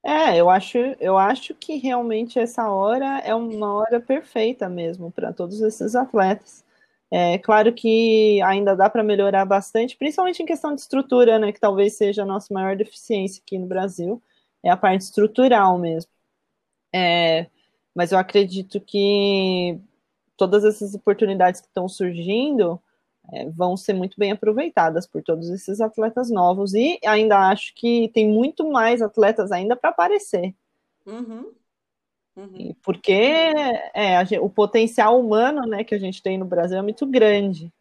É, 0.05 0.37
eu 0.37 0.49
acho, 0.49 0.79
eu 0.99 1.19
acho 1.19 1.55
que 1.55 1.77
realmente 1.77 2.39
essa 2.39 2.69
hora 2.69 3.19
é 3.21 3.35
uma 3.35 3.75
hora 3.75 4.01
perfeita 4.01 4.69
mesmo 4.69 5.13
para 5.13 5.33
todos 5.33 5.61
esses 5.61 5.95
atletas. 5.95 6.65
É 7.11 7.39
claro 7.39 7.75
que 7.75 8.41
ainda 8.41 8.75
dá 8.75 8.89
para 8.89 9.03
melhorar 9.03 9.45
bastante, 9.45 9.99
principalmente 9.99 10.43
em 10.43 10.47
questão 10.47 10.75
de 10.75 10.81
estrutura, 10.81 11.39
né? 11.39 11.53
Que 11.53 11.61
talvez 11.61 11.95
seja 11.95 12.23
a 12.23 12.27
nossa 12.27 12.53
maior 12.55 12.75
deficiência 12.75 13.43
aqui 13.45 13.59
no 13.59 13.67
Brasil, 13.67 14.23
é 14.63 14.71
a 14.71 14.77
parte 14.79 15.03
estrutural 15.03 15.79
mesmo. 15.79 16.11
É, 16.95 17.47
mas 17.95 18.13
eu 18.13 18.19
acredito 18.19 18.81
que 18.81 19.79
todas 20.37 20.65
essas 20.65 20.95
oportunidades 20.95 21.61
que 21.61 21.67
estão 21.67 21.89
surgindo 21.89 22.81
é, 23.33 23.49
vão 23.51 23.77
ser 23.77 23.93
muito 23.93 24.19
bem 24.19 24.33
aproveitadas 24.33 25.07
por 25.07 25.23
todos 25.23 25.49
esses 25.51 25.81
atletas 25.81 26.31
novos. 26.31 26.75
E 26.75 26.99
ainda 27.05 27.49
acho 27.49 27.75
que 27.75 28.11
tem 28.13 28.29
muito 28.29 28.69
mais 28.71 29.01
atletas 29.01 29.53
ainda 29.53 29.77
para 29.77 29.91
aparecer. 29.91 30.55
Uhum. 31.07 31.53
Uhum. 32.35 32.75
Porque 32.83 33.13
é, 33.13 34.17
a, 34.17 34.25
o 34.41 34.49
potencial 34.49 35.21
humano 35.21 35.63
né, 35.63 35.85
que 35.85 35.95
a 35.95 35.99
gente 35.99 36.23
tem 36.23 36.39
no 36.39 36.47
Brasil 36.47 36.79
é 36.79 36.83
muito 36.83 37.07
grande. 37.07 37.73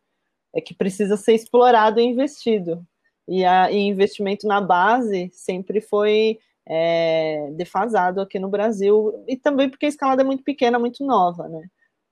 É 0.54 0.60
que 0.60 0.74
precisa 0.74 1.16
ser 1.16 1.34
explorado 1.34 2.00
e 2.00 2.04
investido. 2.04 2.86
E, 3.28 3.46
a, 3.46 3.72
e 3.72 3.78
investimento 3.78 4.46
na 4.46 4.60
base 4.60 5.32
sempre 5.34 5.80
foi 5.80 6.40
é, 6.66 7.50
defasado 7.54 8.22
aqui 8.22 8.40
no 8.40 8.50
Brasil, 8.50 9.24
e 9.28 9.36
também 9.36 9.70
porque 9.70 9.86
a 9.86 9.90
escalada 9.90 10.22
é 10.22 10.26
muito 10.26 10.44
pequena, 10.44 10.80
muito 10.80 11.06
nova, 11.06 11.48
né? 11.48 11.64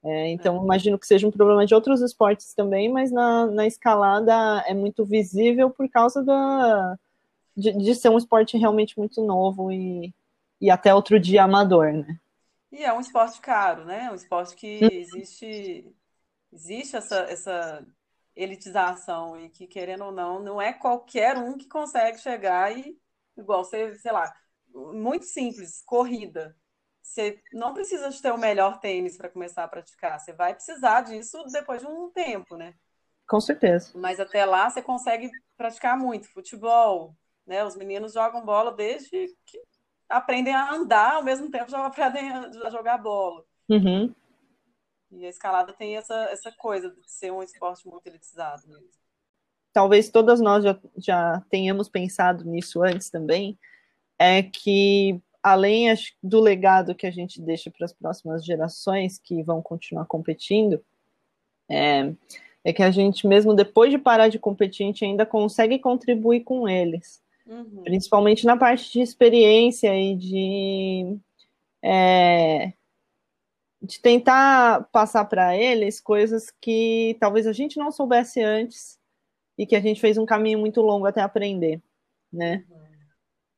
É, 0.03 0.29
então, 0.29 0.57
é. 0.57 0.63
imagino 0.63 0.97
que 0.97 1.05
seja 1.05 1.27
um 1.27 1.31
problema 1.31 1.65
de 1.65 1.75
outros 1.75 2.01
esportes 2.01 2.53
também, 2.53 2.89
mas 2.89 3.11
na, 3.11 3.47
na 3.47 3.67
escalada 3.67 4.63
é 4.65 4.73
muito 4.73 5.05
visível 5.05 5.69
por 5.69 5.89
causa 5.89 6.23
da, 6.23 6.97
de, 7.55 7.73
de, 7.73 7.95
ser 7.95 8.09
um 8.09 8.17
esporte 8.17 8.57
realmente 8.57 8.97
muito 8.97 9.21
novo 9.21 9.71
e, 9.71 10.13
e 10.61 10.69
até 10.71 10.93
outro 10.95 11.19
dia 11.19 11.43
amador, 11.43 11.91
né? 11.91 12.17
E 12.71 12.83
é 12.83 12.93
um 12.93 12.99
esporte 12.99 13.41
caro, 13.41 13.83
né? 13.83 14.09
Um 14.11 14.15
esporte 14.15 14.55
que 14.55 14.79
uhum. 14.81 14.89
existe, 14.91 15.91
existe 16.53 16.95
essa, 16.95 17.17
essa 17.23 17.85
elitização 18.35 19.37
e 19.37 19.49
que, 19.49 19.67
querendo 19.67 20.05
ou 20.05 20.11
não, 20.11 20.39
não 20.39 20.61
é 20.61 20.71
qualquer 20.71 21.37
um 21.37 21.57
que 21.57 21.67
consegue 21.67 22.19
chegar 22.19 22.75
e, 22.77 22.97
igual 23.41 23.63
você, 23.63 23.95
sei 23.95 24.11
lá, 24.11 24.33
muito 24.73 25.25
simples, 25.25 25.81
corrida. 25.85 26.55
Você 27.01 27.41
não 27.51 27.73
precisa 27.73 28.09
de 28.09 28.21
ter 28.21 28.31
o 28.31 28.37
melhor 28.37 28.79
tênis 28.79 29.17
para 29.17 29.29
começar 29.29 29.63
a 29.63 29.67
praticar. 29.67 30.19
Você 30.19 30.31
vai 30.31 30.53
precisar 30.53 31.01
disso 31.01 31.43
depois 31.51 31.81
de 31.81 31.87
um 31.87 32.11
tempo, 32.11 32.55
né? 32.55 32.75
Com 33.27 33.41
certeza. 33.41 33.91
Mas 33.95 34.19
até 34.19 34.45
lá 34.45 34.69
você 34.69 34.81
consegue 34.81 35.29
praticar 35.57 35.97
muito. 35.97 36.31
Futebol, 36.31 37.15
né? 37.45 37.63
Os 37.63 37.75
meninos 37.75 38.13
jogam 38.13 38.45
bola 38.45 38.71
desde 38.71 39.27
que 39.45 39.59
aprendem 40.07 40.53
a 40.53 40.71
andar, 40.71 41.15
ao 41.15 41.23
mesmo 41.23 41.49
tempo 41.49 41.69
já 41.69 41.85
aprendem 41.85 42.31
a 42.31 42.69
jogar 42.69 42.97
bola. 42.97 43.43
Uhum. 43.69 44.13
E 45.11 45.25
a 45.25 45.29
escalada 45.29 45.73
tem 45.73 45.97
essa, 45.97 46.15
essa 46.25 46.51
coisa 46.51 46.91
de 46.91 47.11
ser 47.11 47.31
um 47.31 47.41
esporte 47.41 47.87
muito 47.87 48.05
elitizado 48.05 48.67
mesmo. 48.67 48.89
Talvez 49.71 50.09
todas 50.09 50.41
nós 50.41 50.63
já, 50.63 50.77
já 50.97 51.43
tenhamos 51.49 51.87
pensado 51.87 52.43
nisso 52.43 52.83
antes 52.83 53.09
também, 53.09 53.57
é 54.17 54.43
que 54.43 55.21
além 55.41 55.87
do 56.21 56.39
legado 56.39 56.93
que 56.93 57.07
a 57.07 57.11
gente 57.11 57.41
deixa 57.41 57.71
para 57.71 57.85
as 57.85 57.93
próximas 57.93 58.43
gerações 58.45 59.17
que 59.17 59.41
vão 59.41 59.61
continuar 59.61 60.05
competindo, 60.05 60.83
é, 61.69 62.11
é, 62.63 62.73
que 62.73 62.83
a 62.83 62.91
gente, 62.91 63.25
mesmo 63.25 63.53
depois 63.53 63.91
de 63.91 63.97
parar 63.97 64.27
de 64.27 64.37
competir, 64.37 64.83
a 64.83 64.87
gente 64.87 65.05
ainda 65.05 65.25
consegue 65.25 65.79
contribuir 65.79 66.41
com 66.41 66.67
eles. 66.67 67.21
Uhum. 67.47 67.83
Principalmente 67.83 68.45
na 68.45 68.57
parte 68.57 68.91
de 68.91 69.01
experiência 69.01 69.95
e 69.95 70.15
de, 70.15 71.17
é, 71.81 72.73
de 73.81 73.99
tentar 74.01 74.83
passar 74.91 75.25
para 75.25 75.55
eles 75.55 76.01
coisas 76.01 76.51
que 76.61 77.15
talvez 77.19 77.47
a 77.47 77.53
gente 77.53 77.77
não 77.77 77.91
soubesse 77.91 78.41
antes 78.41 78.98
e 79.59 79.65
que 79.65 79.75
a 79.75 79.81
gente 79.81 79.99
fez 79.99 80.17
um 80.17 80.25
caminho 80.25 80.57
muito 80.57 80.81
longo 80.81 81.05
até 81.05 81.19
aprender. 81.19 81.81
né? 82.31 82.63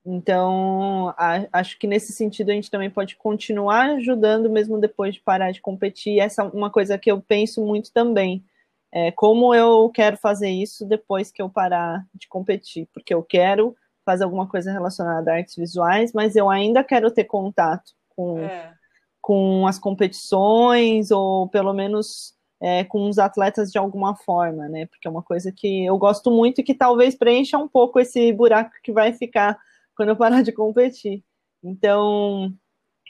Então, 0.03 1.13
a, 1.15 1.47
acho 1.53 1.77
que 1.77 1.85
nesse 1.85 2.11
sentido 2.11 2.49
a 2.49 2.53
gente 2.53 2.71
também 2.71 2.89
pode 2.89 3.15
continuar 3.15 3.91
ajudando 3.91 4.49
mesmo 4.49 4.79
depois 4.79 5.13
de 5.13 5.21
parar 5.21 5.51
de 5.51 5.61
competir. 5.61 6.19
Essa 6.19 6.41
é 6.41 6.45
uma 6.45 6.71
coisa 6.71 6.97
que 6.97 7.11
eu 7.11 7.21
penso 7.21 7.63
muito 7.63 7.93
também. 7.93 8.43
É, 8.91 9.11
como 9.11 9.53
eu 9.53 9.91
quero 9.93 10.17
fazer 10.17 10.49
isso 10.49 10.87
depois 10.87 11.31
que 11.31 11.39
eu 11.39 11.47
parar 11.47 12.03
de 12.15 12.27
competir, 12.27 12.89
porque 12.91 13.13
eu 13.13 13.21
quero 13.21 13.75
fazer 14.03 14.23
alguma 14.23 14.47
coisa 14.47 14.71
relacionada 14.71 15.31
a 15.31 15.35
artes 15.35 15.55
visuais, 15.55 16.11
mas 16.13 16.35
eu 16.35 16.49
ainda 16.49 16.83
quero 16.83 17.11
ter 17.11 17.25
contato 17.25 17.91
com, 18.09 18.39
é. 18.39 18.73
com 19.21 19.67
as 19.67 19.77
competições, 19.77 21.11
ou 21.11 21.47
pelo 21.47 21.73
menos 21.73 22.33
é, 22.61 22.83
com 22.83 23.09
os 23.09 23.17
atletas 23.17 23.71
de 23.71 23.79
alguma 23.79 24.15
forma, 24.15 24.69
né? 24.69 24.85
Porque 24.85 25.07
é 25.07 25.11
uma 25.11 25.23
coisa 25.23 25.51
que 25.51 25.85
eu 25.85 25.97
gosto 25.97 26.29
muito 26.29 26.61
e 26.61 26.63
que 26.63 26.75
talvez 26.75 27.15
preencha 27.15 27.57
um 27.57 27.67
pouco 27.67 27.99
esse 27.99 28.31
buraco 28.31 28.71
que 28.83 28.91
vai 28.91 29.11
ficar 29.13 29.57
quando 29.95 30.09
eu 30.09 30.15
parar 30.15 30.43
de 30.43 30.51
competir. 30.51 31.23
Então, 31.63 32.53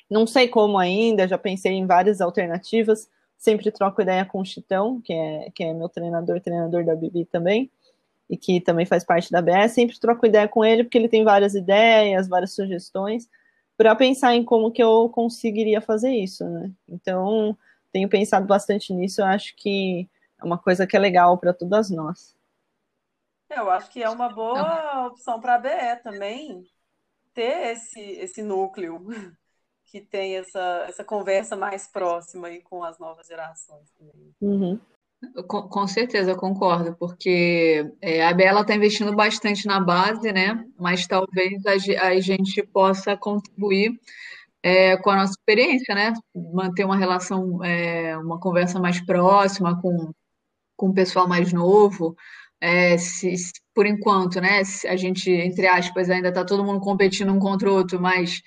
não 0.10 0.26
sei 0.26 0.47
como 0.47 0.78
ainda, 0.78 1.28
já 1.28 1.38
pensei 1.38 1.74
em 1.74 1.86
várias 1.86 2.22
alternativas, 2.22 3.10
sempre 3.38 3.72
troco 3.72 4.02
ideia 4.02 4.24
com 4.26 4.39
o 4.39 4.45
Chitão, 4.45 5.02
que 5.02 5.12
é, 5.14 5.52
que 5.54 5.64
é 5.64 5.74
meu 5.74 5.89
treinador, 5.89 6.39
treinador 6.39 6.86
da 6.86 6.95
Bibi 6.95 7.26
também, 7.26 7.70
e 8.30 8.38
que 8.38 8.62
também 8.62 8.86
faz 8.86 9.04
parte 9.04 9.32
da 9.32 9.41
BS, 9.41 9.74
sempre 9.74 9.99
troco 9.99 10.26
ideia 10.26 10.47
com 10.47 10.64
ele, 10.64 10.84
porque 10.86 10.97
ele 10.97 11.10
tem 11.10 11.24
várias 11.26 11.56
ideias, 11.56 12.30
várias 12.30 12.54
sugestões, 12.54 13.28
para 13.76 13.95
pensar 13.95 14.34
em 14.36 14.43
como 14.45 14.72
que 14.72 14.82
eu 14.82 15.10
conseguiria 15.10 15.82
fazer 15.82 16.12
isso, 16.12 16.47
né? 16.47 16.72
Então, 16.88 17.58
tenho 17.91 18.09
pensado 18.09 18.45
bastante 18.47 18.93
nisso, 18.93 19.21
eu 19.21 19.25
acho 19.25 19.55
que 19.55 20.09
é 20.39 20.45
uma 20.45 20.57
coisa 20.57 20.87
que 20.87 20.95
é 20.95 20.99
legal 20.99 21.37
para 21.37 21.53
todas 21.53 21.89
nós. 21.89 22.35
Eu 23.49 23.69
acho 23.69 23.91
que 23.91 24.01
é 24.01 24.09
uma 24.09 24.29
boa 24.29 25.07
opção 25.07 25.39
para 25.41 25.55
a 25.55 25.59
BE 25.59 26.03
também, 26.03 26.63
ter 27.33 27.73
esse, 27.73 27.99
esse 27.99 28.41
núcleo 28.41 29.05
que 29.85 29.99
tem 29.99 30.37
essa, 30.37 30.85
essa 30.87 31.03
conversa 31.03 31.55
mais 31.55 31.85
próxima 31.85 32.47
aí 32.47 32.61
com 32.61 32.83
as 32.83 32.97
novas 32.97 33.27
gerações. 33.27 33.89
Uhum. 34.39 34.79
Com, 35.47 35.67
com, 35.67 35.87
certeza, 35.87 36.33
concordo, 36.33 36.95
porque 36.95 37.93
é, 38.01 38.25
a 38.25 38.33
Bela 38.33 38.61
está 38.61 38.73
investindo 38.73 39.15
bastante 39.15 39.67
na 39.67 39.79
base, 39.79 40.31
né? 40.31 40.65
Mas 40.79 41.05
talvez 41.05 41.63
a, 41.65 42.07
a 42.07 42.19
gente 42.19 42.63
possa 42.63 43.15
contribuir 43.15 43.99
é, 44.64 44.95
com 44.97 45.09
a 45.09 45.18
nossa 45.18 45.34
experiência, 45.34 45.95
né? 45.95 46.14
Manter 46.53 46.86
uma 46.86 46.97
relação, 46.97 47.64
é, 47.64 48.16
uma 48.18 48.39
conversa 48.39 48.80
mais 48.80 49.03
próxima 49.03 49.80
com, 49.82 50.12
com 50.76 50.89
o 50.89 50.93
pessoal 50.93 51.28
mais 51.28 51.51
novo. 51.51 52.16
É, 52.59 52.97
se, 52.97 53.34
por 53.74 53.88
enquanto, 53.88 54.39
né? 54.39 54.62
A 54.88 54.95
gente, 54.95 55.32
entre 55.32 55.68
aspas, 55.68 56.09
ainda 56.09 56.30
está 56.30 56.45
todo 56.45 56.64
mundo 56.64 56.80
competindo 56.80 57.32
um 57.32 57.39
contra 57.39 57.70
o 57.70 57.74
outro, 57.74 57.99
mas 57.99 58.41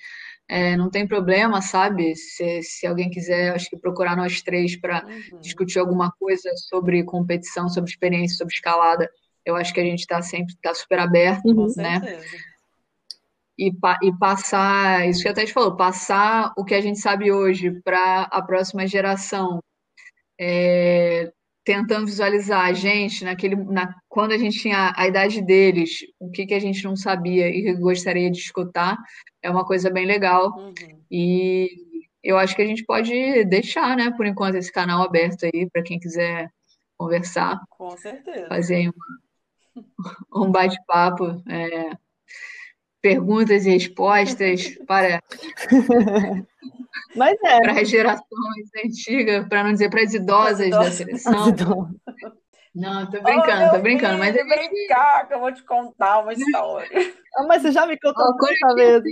é, 0.47 0.77
não 0.77 0.89
tem 0.89 1.07
problema, 1.07 1.61
sabe? 1.61 2.15
Se, 2.15 2.61
se 2.61 2.87
alguém 2.87 3.09
quiser, 3.09 3.53
acho 3.53 3.69
que 3.69 3.77
procurar 3.77 4.15
nós 4.15 4.41
três 4.41 4.79
para 4.79 5.05
uhum. 5.05 5.39
discutir 5.41 5.79
alguma 5.79 6.11
coisa 6.19 6.49
sobre 6.69 7.03
competição, 7.03 7.67
sobre 7.67 7.89
experiência, 7.89 8.37
sobre 8.37 8.53
escalada, 8.53 9.09
eu 9.43 9.55
acho 9.55 9.73
que 9.73 9.79
a 9.79 9.83
gente 9.83 9.99
está 9.99 10.21
sempre 10.21 10.55
tá 10.61 10.73
super 10.73 10.99
aberto, 10.99 11.45
uhum. 11.47 11.67
né? 11.75 12.19
E, 13.57 13.71
e 14.01 14.17
passar, 14.19 15.07
isso 15.07 15.23
que 15.23 15.29
até 15.29 15.45
te 15.45 15.53
falou, 15.53 15.77
passar 15.77 16.53
o 16.57 16.65
que 16.65 16.75
a 16.75 16.81
gente 16.81 16.99
sabe 16.99 17.31
hoje 17.31 17.71
para 17.83 18.23
a 18.23 18.41
próxima 18.41 18.85
geração, 18.85 19.59
é, 20.39 21.31
tentando 21.63 22.05
visualizar 22.05 22.65
a 22.65 22.73
gente 22.73 23.23
naquele, 23.23 23.55
na, 23.55 23.95
quando 24.07 24.33
a 24.33 24.37
gente 24.37 24.59
tinha 24.59 24.93
a 24.95 25.07
idade 25.07 25.41
deles, 25.41 25.99
o 26.19 26.29
que, 26.29 26.45
que 26.45 26.53
a 26.53 26.59
gente 26.59 26.83
não 26.83 26.95
sabia 26.95 27.47
e 27.47 27.73
gostaria 27.75 28.29
de 28.29 28.37
escutar, 28.37 28.97
é 29.41 29.49
uma 29.49 29.65
coisa 29.65 29.89
bem 29.89 30.05
legal. 30.05 30.55
Uhum. 30.57 30.73
E 31.09 31.69
eu 32.23 32.37
acho 32.37 32.55
que 32.55 32.61
a 32.61 32.67
gente 32.67 32.83
pode 32.83 33.45
deixar, 33.45 33.95
né, 33.95 34.11
por 34.11 34.25
enquanto, 34.25 34.55
esse 34.55 34.71
canal 34.71 35.01
aberto 35.01 35.45
aí 35.45 35.69
para 35.69 35.81
quem 35.81 35.99
quiser 35.99 36.49
conversar. 36.97 37.59
Com 37.69 37.97
certeza. 37.97 38.47
Fazer 38.47 38.89
um, 38.89 40.43
um 40.43 40.51
bate-papo. 40.51 41.41
É, 41.49 41.91
perguntas 43.05 43.67
e 43.67 43.69
respostas 43.69 44.75
para 44.87 45.21
Mas 47.15 47.37
é. 47.45 47.61
para 47.61 47.79
as 47.79 47.87
gerações 47.87 48.69
antigas, 48.83 49.47
para 49.47 49.63
não 49.63 49.73
dizer 49.73 49.91
para 49.91 50.01
as 50.01 50.13
idosas 50.13 50.69
da 50.71 50.91
seleção. 50.91 51.55
Não, 52.73 53.09
tô 53.09 53.21
brincando, 53.21 53.67
oh, 53.67 53.71
tô 53.75 53.79
brincando, 53.79 54.17
mas 54.17 54.35
eu 54.35 54.45
brincar 54.45 55.27
que 55.27 55.33
eu 55.33 55.39
vou 55.39 55.53
te 55.53 55.63
contar 55.63 56.19
uma 56.19 56.33
história. 56.33 56.89
Ah, 57.37 57.43
mas 57.47 57.61
você 57.61 57.71
já 57.71 57.85
me 57.85 57.97
contou 57.97 58.25
oh, 58.25 58.47
essa 58.47 58.75
vez. 58.75 59.03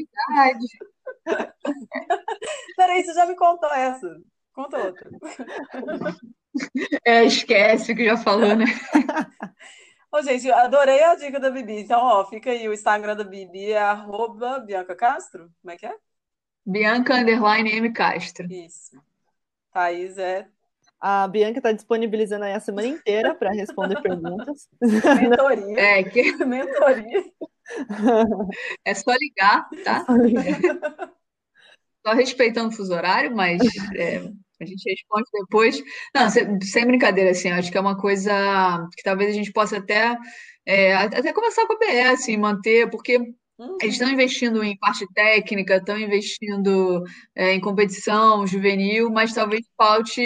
Peraí, 2.75 3.03
você 3.03 3.13
já 3.13 3.25
me 3.25 3.35
contou 3.35 3.71
essa. 3.73 4.17
Conta 4.53 4.77
outra. 4.79 5.09
É, 7.05 7.23
esquece 7.23 7.95
que 7.95 8.05
já 8.05 8.17
falou, 8.17 8.55
né? 8.55 8.65
Ô, 10.13 10.21
gente, 10.21 10.47
adorei 10.51 11.03
a 11.03 11.15
dica 11.15 11.39
da 11.39 11.49
Bibi. 11.49 11.79
Então, 11.79 11.99
ó, 11.99 12.23
fica 12.23 12.51
aí 12.51 12.69
o 12.69 12.73
Instagram 12.73 13.15
da 13.15 13.23
Bibi, 13.23 13.71
é 13.71 13.79
arroba 13.79 14.59
Bianca 14.59 14.95
Castro. 14.95 15.51
Como 15.59 15.71
é 15.71 15.75
que 15.75 15.87
é? 15.87 15.95
Bianca 16.63 17.15
Underline 17.15 17.71
M 17.71 17.91
Castro. 17.91 18.45
Isso. 18.47 19.01
Thaís 19.71 20.19
é. 20.19 20.47
A 20.99 21.27
Bianca 21.27 21.57
está 21.57 21.71
disponibilizando 21.71 22.45
aí 22.45 22.53
a 22.53 22.59
semana 22.59 22.89
inteira 22.89 23.33
para 23.33 23.53
responder 23.53 23.99
perguntas. 24.03 24.69
Mentoria. 25.19 25.79
É, 25.79 26.03
que... 26.03 26.31
Mentoria. 26.45 27.23
É 28.85 28.93
só 28.93 29.15
ligar, 29.19 29.67
tá? 29.83 30.05
Só 32.05 32.13
respeitando 32.13 32.69
o 32.69 32.71
fuso 32.71 32.93
horário, 32.93 33.35
mas 33.35 33.63
é, 33.95 34.21
a 34.63 34.65
gente 34.65 34.89
responde 34.89 35.29
depois. 35.33 35.81
Não, 36.15 36.29
sem, 36.29 36.85
brincadeira, 36.85 37.31
assim, 37.31 37.49
acho 37.49 37.71
que 37.71 37.77
é 37.77 37.81
uma 37.81 37.97
coisa 37.97 38.31
que 38.95 39.03
talvez 39.03 39.31
a 39.31 39.33
gente 39.33 39.51
possa 39.51 39.77
até, 39.77 40.17
é, 40.65 40.93
até 40.95 41.33
começar 41.33 41.65
com 41.67 41.73
a 41.73 41.77
BS, 41.77 42.23
assim, 42.23 42.37
manter, 42.37 42.89
porque 42.89 43.19
Uhum. 43.57 43.77
Eles 43.81 43.93
estão 43.93 44.09
investindo 44.09 44.63
em 44.63 44.75
parte 44.77 45.05
técnica, 45.13 45.77
estão 45.77 45.97
investindo 45.97 47.03
é, 47.35 47.53
em 47.53 47.61
competição 47.61 48.47
juvenil, 48.47 49.11
mas 49.11 49.33
talvez 49.33 49.61
falte 49.77 50.19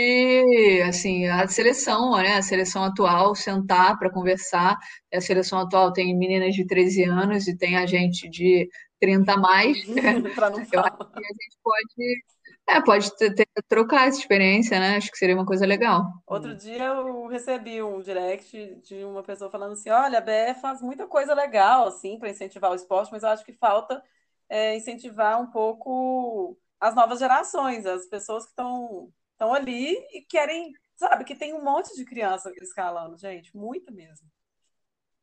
assim 0.88 1.28
a 1.28 1.46
seleção, 1.48 2.16
né? 2.16 2.38
A 2.38 2.42
seleção 2.42 2.84
atual 2.84 3.36
sentar 3.36 4.00
para 4.00 4.10
conversar. 4.10 4.78
A 5.14 5.22
seleção 5.22 5.60
atual 5.60 5.92
tem 5.92 6.18
meninas 6.18 6.56
de 6.56 6.66
13 6.66 7.04
anos 7.04 7.48
e 7.48 7.58
tem 7.58 7.76
a 7.78 7.86
gente 7.86 8.30
de 8.30 8.70
30 9.00 9.34
a 9.34 9.38
mais. 9.38 9.78
Eu 10.72 10.80
acho 10.80 10.98
que 10.98 11.26
a 11.26 11.34
gente 11.34 11.58
pode 11.64 12.24
é, 12.68 12.82
pode 12.82 13.16
ter, 13.16 13.34
ter, 13.34 13.48
trocar 13.68 14.08
essa 14.08 14.20
experiência, 14.20 14.80
né? 14.80 14.98
Acho 14.98 15.10
que 15.10 15.18
seria 15.18 15.36
uma 15.36 15.46
coisa 15.46 15.66
legal. 15.66 16.04
Outro 16.26 16.56
dia 16.56 16.84
eu 16.84 17.28
recebi 17.28 17.82
um 17.82 18.02
direct 18.02 18.76
de 18.84 19.04
uma 19.04 19.24
pessoa 19.24 19.50
falando 19.50 19.74
assim: 19.74 19.90
olha, 19.90 20.18
a 20.18 20.22
BF 20.22 20.62
faz 20.62 20.82
muita 20.82 21.08
coisa 21.08 21.34
legal, 21.34 21.88
assim, 21.88 22.20
para 22.20 22.30
incentivar 22.30 22.72
o 22.72 22.76
esporte, 22.76 23.12
mas 23.12 23.24
eu 23.24 23.30
acho 23.30 23.46
que 23.46 23.54
falta 23.54 24.04
é, 24.50 24.76
incentivar 24.76 25.42
um 25.42 25.50
pouco 25.50 26.58
as 26.80 26.94
novas 26.94 27.20
gerações, 27.20 27.86
as 27.86 28.06
pessoas 28.06 28.44
que 28.44 28.52
estão 28.52 29.12
estão 29.38 29.54
ali 29.54 29.94
e 30.12 30.22
querem, 30.28 30.74
sabe, 30.96 31.24
que 31.24 31.36
tem 31.36 31.54
um 31.54 31.64
monte 31.64 31.96
de 31.96 32.04
criança 32.04 32.52
escalando, 32.60 33.18
gente, 33.18 33.56
muito 33.56 33.94
mesmo. 33.94 34.28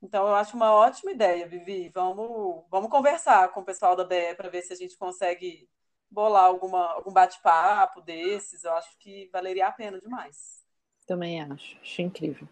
Então, 0.00 0.26
eu 0.28 0.34
acho 0.34 0.56
uma 0.56 0.72
ótima 0.72 1.10
ideia, 1.12 1.48
Vivi. 1.48 1.88
Vamos, 1.88 2.64
vamos 2.70 2.90
conversar 2.90 3.50
com 3.52 3.60
o 3.60 3.64
pessoal 3.64 3.96
da 3.96 4.04
BE 4.04 4.34
para 4.36 4.50
ver 4.50 4.62
se 4.62 4.72
a 4.72 4.76
gente 4.76 4.96
consegue 4.96 5.68
bolar 6.14 6.44
alguma, 6.44 6.92
algum 6.92 7.12
bate-papo 7.12 8.00
desses, 8.00 8.62
eu 8.62 8.72
acho 8.74 8.96
que 8.98 9.28
valeria 9.32 9.66
a 9.66 9.72
pena 9.72 10.00
demais. 10.00 10.62
Também 11.06 11.42
acho, 11.42 11.76
achei 11.82 12.04
incrível. 12.04 12.48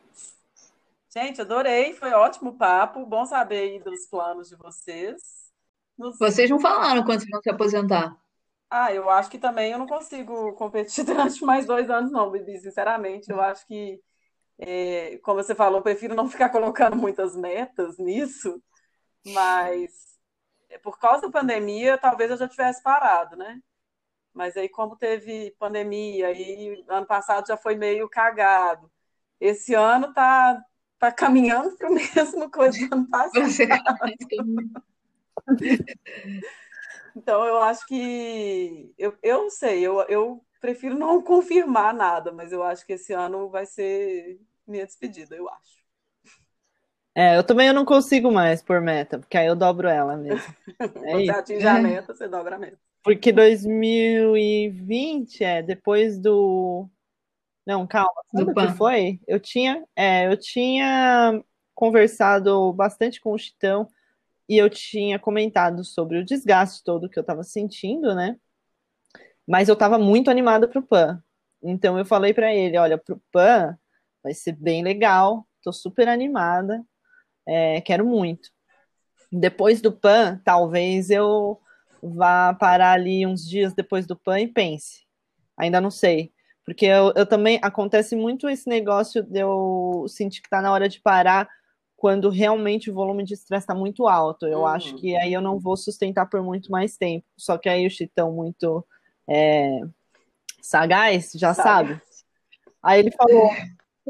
Gente, 1.08 1.40
adorei, 1.40 1.94
foi 1.94 2.10
ótimo 2.10 2.56
papo, 2.58 3.06
bom 3.06 3.24
saber 3.24 3.60
aí 3.60 3.78
dos 3.78 4.06
planos 4.06 4.48
de 4.48 4.56
vocês. 4.56 5.22
Nos... 5.96 6.18
Vocês 6.18 6.50
não 6.50 6.58
falaram 6.58 7.04
quando 7.04 7.24
vão 7.30 7.40
se 7.40 7.50
aposentar. 7.50 8.16
Ah, 8.68 8.92
eu 8.92 9.08
acho 9.10 9.30
que 9.30 9.38
também 9.38 9.70
eu 9.70 9.78
não 9.78 9.86
consigo 9.86 10.54
competir 10.54 11.04
durante 11.04 11.44
mais 11.44 11.66
dois 11.66 11.88
anos, 11.90 12.10
não, 12.10 12.30
Bibi, 12.30 12.58
sinceramente. 12.58 13.30
Eu 13.30 13.40
acho 13.40 13.66
que, 13.66 14.00
é, 14.58 15.18
como 15.18 15.42
você 15.42 15.54
falou, 15.54 15.78
eu 15.78 15.82
prefiro 15.82 16.14
não 16.14 16.28
ficar 16.28 16.48
colocando 16.48 16.96
muitas 16.96 17.36
metas 17.36 17.98
nisso, 17.98 18.62
mas 19.26 20.11
por 20.78 20.98
causa 20.98 21.22
da 21.22 21.30
pandemia, 21.30 21.98
talvez 21.98 22.30
eu 22.30 22.36
já 22.36 22.48
tivesse 22.48 22.82
parado, 22.82 23.36
né? 23.36 23.60
Mas 24.32 24.56
aí, 24.56 24.68
como 24.68 24.96
teve 24.96 25.54
pandemia, 25.58 26.32
e 26.32 26.84
ano 26.88 27.06
passado 27.06 27.46
já 27.46 27.56
foi 27.56 27.76
meio 27.76 28.08
cagado. 28.08 28.90
Esse 29.38 29.74
ano 29.74 30.12
tá, 30.14 30.62
tá 30.98 31.12
caminhando 31.12 31.76
para 31.76 31.90
o 31.90 31.94
mesmo 31.94 32.50
coisa 32.50 32.86
do 32.88 32.94
ano 32.94 33.08
passado. 33.08 33.32
então, 37.14 37.44
eu 37.44 37.58
acho 37.62 37.86
que. 37.86 38.94
Eu, 38.96 39.16
eu 39.22 39.42
não 39.42 39.50
sei, 39.50 39.82
eu, 39.82 40.00
eu 40.02 40.44
prefiro 40.60 40.96
não 40.96 41.20
confirmar 41.20 41.92
nada, 41.92 42.32
mas 42.32 42.52
eu 42.52 42.62
acho 42.62 42.86
que 42.86 42.94
esse 42.94 43.12
ano 43.12 43.50
vai 43.50 43.66
ser 43.66 44.40
minha 44.66 44.86
despedida, 44.86 45.36
eu 45.36 45.48
acho. 45.50 45.81
É, 47.14 47.36
eu 47.36 47.44
também 47.44 47.68
eu 47.68 47.74
não 47.74 47.84
consigo 47.84 48.32
mais 48.32 48.62
por 48.62 48.80
meta, 48.80 49.18
porque 49.18 49.36
aí 49.36 49.46
eu 49.46 49.54
dobro 49.54 49.88
ela 49.88 50.16
mesmo. 50.16 50.54
É 51.04 51.12
você 51.12 51.30
atinge 51.30 51.66
a 51.66 51.78
meta, 51.78 52.14
você 52.14 52.28
dobra 52.28 52.56
a 52.56 52.58
meta. 52.58 52.78
Porque 53.02 53.32
2020 53.32 55.44
é 55.44 55.62
depois 55.62 56.18
do. 56.18 56.88
Não, 57.66 57.86
calma, 57.86 58.10
sabe 58.34 58.50
o 58.50 58.54
que 58.54 58.76
foi? 58.76 59.20
Eu 59.26 59.38
tinha, 59.38 59.84
é, 59.94 60.26
eu 60.26 60.36
tinha 60.36 61.42
conversado 61.74 62.72
bastante 62.72 63.20
com 63.20 63.32
o 63.32 63.38
Chitão 63.38 63.88
e 64.48 64.56
eu 64.56 64.68
tinha 64.68 65.18
comentado 65.18 65.84
sobre 65.84 66.18
o 66.18 66.24
desgaste 66.24 66.82
todo 66.82 67.08
que 67.08 67.18
eu 67.18 67.22
estava 67.22 67.42
sentindo, 67.42 68.14
né? 68.14 68.36
Mas 69.46 69.68
eu 69.68 69.74
estava 69.74 69.98
muito 69.98 70.30
animada 70.30 70.68
para 70.68 70.80
o 70.80 70.86
PAN. 70.86 71.22
Então 71.62 71.98
eu 71.98 72.04
falei 72.04 72.34
para 72.34 72.54
ele, 72.54 72.78
olha, 72.78 72.98
para 72.98 73.14
o 73.14 73.22
PAN 73.30 73.76
vai 74.22 74.34
ser 74.34 74.52
bem 74.52 74.82
legal, 74.82 75.46
tô 75.62 75.72
super 75.72 76.08
animada, 76.08 76.84
é, 77.46 77.80
quero 77.80 78.06
muito. 78.06 78.50
Depois 79.30 79.80
do 79.80 79.90
PAN, 79.90 80.40
talvez 80.44 81.10
eu 81.10 81.60
vá 82.02 82.52
parar 82.54 82.92
ali 82.92 83.26
uns 83.26 83.48
dias 83.48 83.72
depois 83.72 84.06
do 84.06 84.16
PAN 84.16 84.40
e 84.40 84.48
pense. 84.48 85.06
Ainda 85.56 85.80
não 85.80 85.90
sei. 85.90 86.32
Porque 86.64 86.86
eu, 86.86 87.12
eu 87.16 87.26
também 87.26 87.58
acontece 87.62 88.14
muito 88.14 88.48
esse 88.48 88.68
negócio 88.68 89.22
de 89.22 89.40
eu 89.40 90.04
sentir 90.08 90.40
que 90.40 90.46
está 90.46 90.60
na 90.60 90.72
hora 90.72 90.88
de 90.88 91.00
parar 91.00 91.48
quando 91.96 92.30
realmente 92.30 92.90
o 92.90 92.94
volume 92.94 93.24
de 93.24 93.34
estresse 93.34 93.64
está 93.64 93.74
muito 93.74 94.08
alto. 94.08 94.46
Eu 94.46 94.60
uhum. 94.60 94.66
acho 94.66 94.94
que 94.96 95.16
aí 95.16 95.32
eu 95.32 95.40
não 95.40 95.58
vou 95.58 95.76
sustentar 95.76 96.26
por 96.28 96.42
muito 96.42 96.70
mais 96.70 96.96
tempo. 96.96 97.26
Só 97.36 97.56
que 97.56 97.68
aí 97.68 97.86
o 97.86 97.90
Chitão 97.90 98.32
muito 98.32 98.84
é, 99.28 99.80
sagaz, 100.60 101.32
já 101.34 101.54
sabe. 101.54 101.90
sabe. 101.90 102.02
Aí 102.82 103.00
ele 103.00 103.12
falou: 103.12 103.50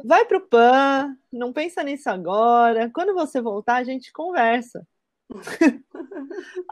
vai 0.04 0.24
pro 0.24 0.40
PAN, 0.48 1.16
não 1.32 1.52
pensa 1.52 1.82
nisso 1.82 2.08
agora. 2.10 2.90
Quando 2.90 3.14
você 3.14 3.40
voltar, 3.40 3.76
a 3.76 3.84
gente 3.84 4.12
conversa. 4.12 4.86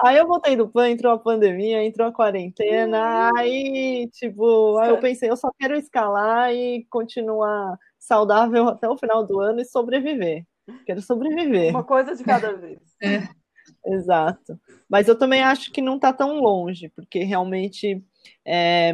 aí 0.02 0.16
eu 0.16 0.26
voltei 0.26 0.56
do 0.56 0.68
PAN, 0.68 0.90
entrou 0.90 1.12
a 1.12 1.18
pandemia, 1.18 1.84
entrou 1.84 2.08
a 2.08 2.12
quarentena, 2.12 3.30
aí, 3.36 4.08
tipo, 4.12 4.76
aí 4.78 4.90
eu 4.90 4.98
pensei, 4.98 5.30
eu 5.30 5.36
só 5.36 5.50
quero 5.58 5.76
escalar 5.76 6.52
e 6.52 6.86
continuar 6.90 7.78
saudável 7.98 8.68
até 8.68 8.88
o 8.88 8.96
final 8.96 9.24
do 9.24 9.40
ano 9.40 9.60
e 9.60 9.64
sobreviver. 9.64 10.44
Quero 10.86 11.00
sobreviver. 11.00 11.70
Uma 11.70 11.84
coisa 11.84 12.14
de 12.14 12.24
cada 12.24 12.52
vez. 12.54 12.78
É. 13.86 13.94
Exato. 13.94 14.60
Mas 14.88 15.08
eu 15.08 15.16
também 15.16 15.42
acho 15.42 15.72
que 15.72 15.80
não 15.80 15.96
está 15.96 16.12
tão 16.12 16.40
longe, 16.40 16.90
porque 16.90 17.20
realmente 17.20 18.02
é, 18.44 18.92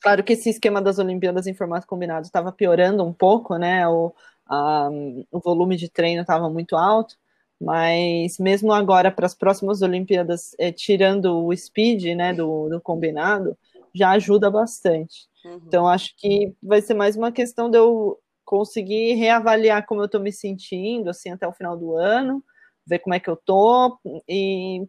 claro 0.00 0.24
que 0.24 0.32
esse 0.32 0.50
esquema 0.50 0.80
das 0.80 0.98
Olimpíadas 0.98 1.46
em 1.46 1.54
formato 1.54 1.86
combinado 1.86 2.26
estava 2.26 2.50
piorando 2.50 3.04
um 3.04 3.12
pouco, 3.12 3.56
né? 3.56 3.86
O, 3.88 4.12
a, 4.46 4.88
o 5.30 5.40
volume 5.40 5.76
de 5.76 5.88
treino 5.88 6.22
estava 6.22 6.48
muito 6.50 6.76
alto, 6.76 7.16
mas 7.60 8.38
mesmo 8.38 8.72
agora 8.72 9.10
para 9.10 9.26
as 9.26 9.34
próximas 9.34 9.82
Olimpíadas, 9.82 10.54
é, 10.58 10.72
tirando 10.72 11.44
o 11.44 11.56
speed 11.56 12.16
né, 12.16 12.32
do, 12.32 12.68
do 12.68 12.80
combinado, 12.80 13.56
já 13.94 14.10
ajuda 14.10 14.50
bastante. 14.50 15.28
Uhum. 15.44 15.60
Então 15.66 15.86
acho 15.86 16.14
que 16.16 16.54
vai 16.62 16.80
ser 16.80 16.94
mais 16.94 17.16
uma 17.16 17.30
questão 17.30 17.70
de 17.70 17.78
eu 17.78 18.18
conseguir 18.44 19.14
reavaliar 19.14 19.86
como 19.86 20.00
eu 20.00 20.06
estou 20.06 20.20
me 20.20 20.32
sentindo 20.32 21.08
assim 21.10 21.30
até 21.30 21.46
o 21.46 21.52
final 21.52 21.76
do 21.76 21.94
ano, 21.94 22.42
ver 22.86 22.98
como 22.98 23.14
é 23.14 23.20
que 23.20 23.30
eu 23.30 23.36
tô 23.36 23.98
e, 24.28 24.86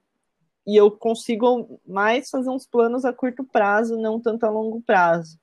e 0.72 0.78
eu 0.78 0.90
consigo 0.90 1.82
mais 1.86 2.30
fazer 2.30 2.50
uns 2.50 2.66
planos 2.66 3.04
a 3.04 3.12
curto 3.12 3.44
prazo, 3.44 4.00
não 4.00 4.22
tanto 4.22 4.46
a 4.46 4.50
longo 4.50 4.82
prazo. 4.82 5.38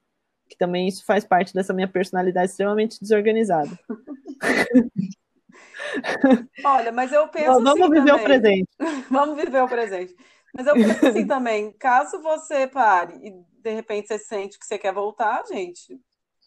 Que 0.49 0.57
também 0.57 0.89
isso 0.89 1.05
faz 1.05 1.23
parte 1.23 1.53
dessa 1.53 1.75
minha 1.75 1.87
personalidade 1.87 2.51
extremamente 2.51 2.99
desorganizada. 2.99 3.79
Olha, 6.65 6.91
mas 6.91 7.13
eu 7.13 7.29
penso 7.29 7.53
Vamos 7.53 7.69
assim 7.69 7.91
viver 7.91 8.07
também. 8.07 8.15
o 8.15 8.25
presente. 8.25 8.69
Vamos 9.11 9.37
viver 9.37 9.63
o 9.63 9.69
presente. 9.69 10.17
Mas 10.55 10.67
eu 10.67 10.73
penso 10.73 11.07
assim 11.07 11.27
também, 11.29 11.73
caso 11.73 12.23
você 12.23 12.67
pare 12.67 13.19
e 13.23 13.31
de 13.61 13.75
repente 13.75 14.09
você 14.09 14.19
sente 14.19 14.59
que 14.59 14.65
você 14.65 14.79
quer 14.79 14.95
voltar, 14.95 15.45
gente, 15.47 16.01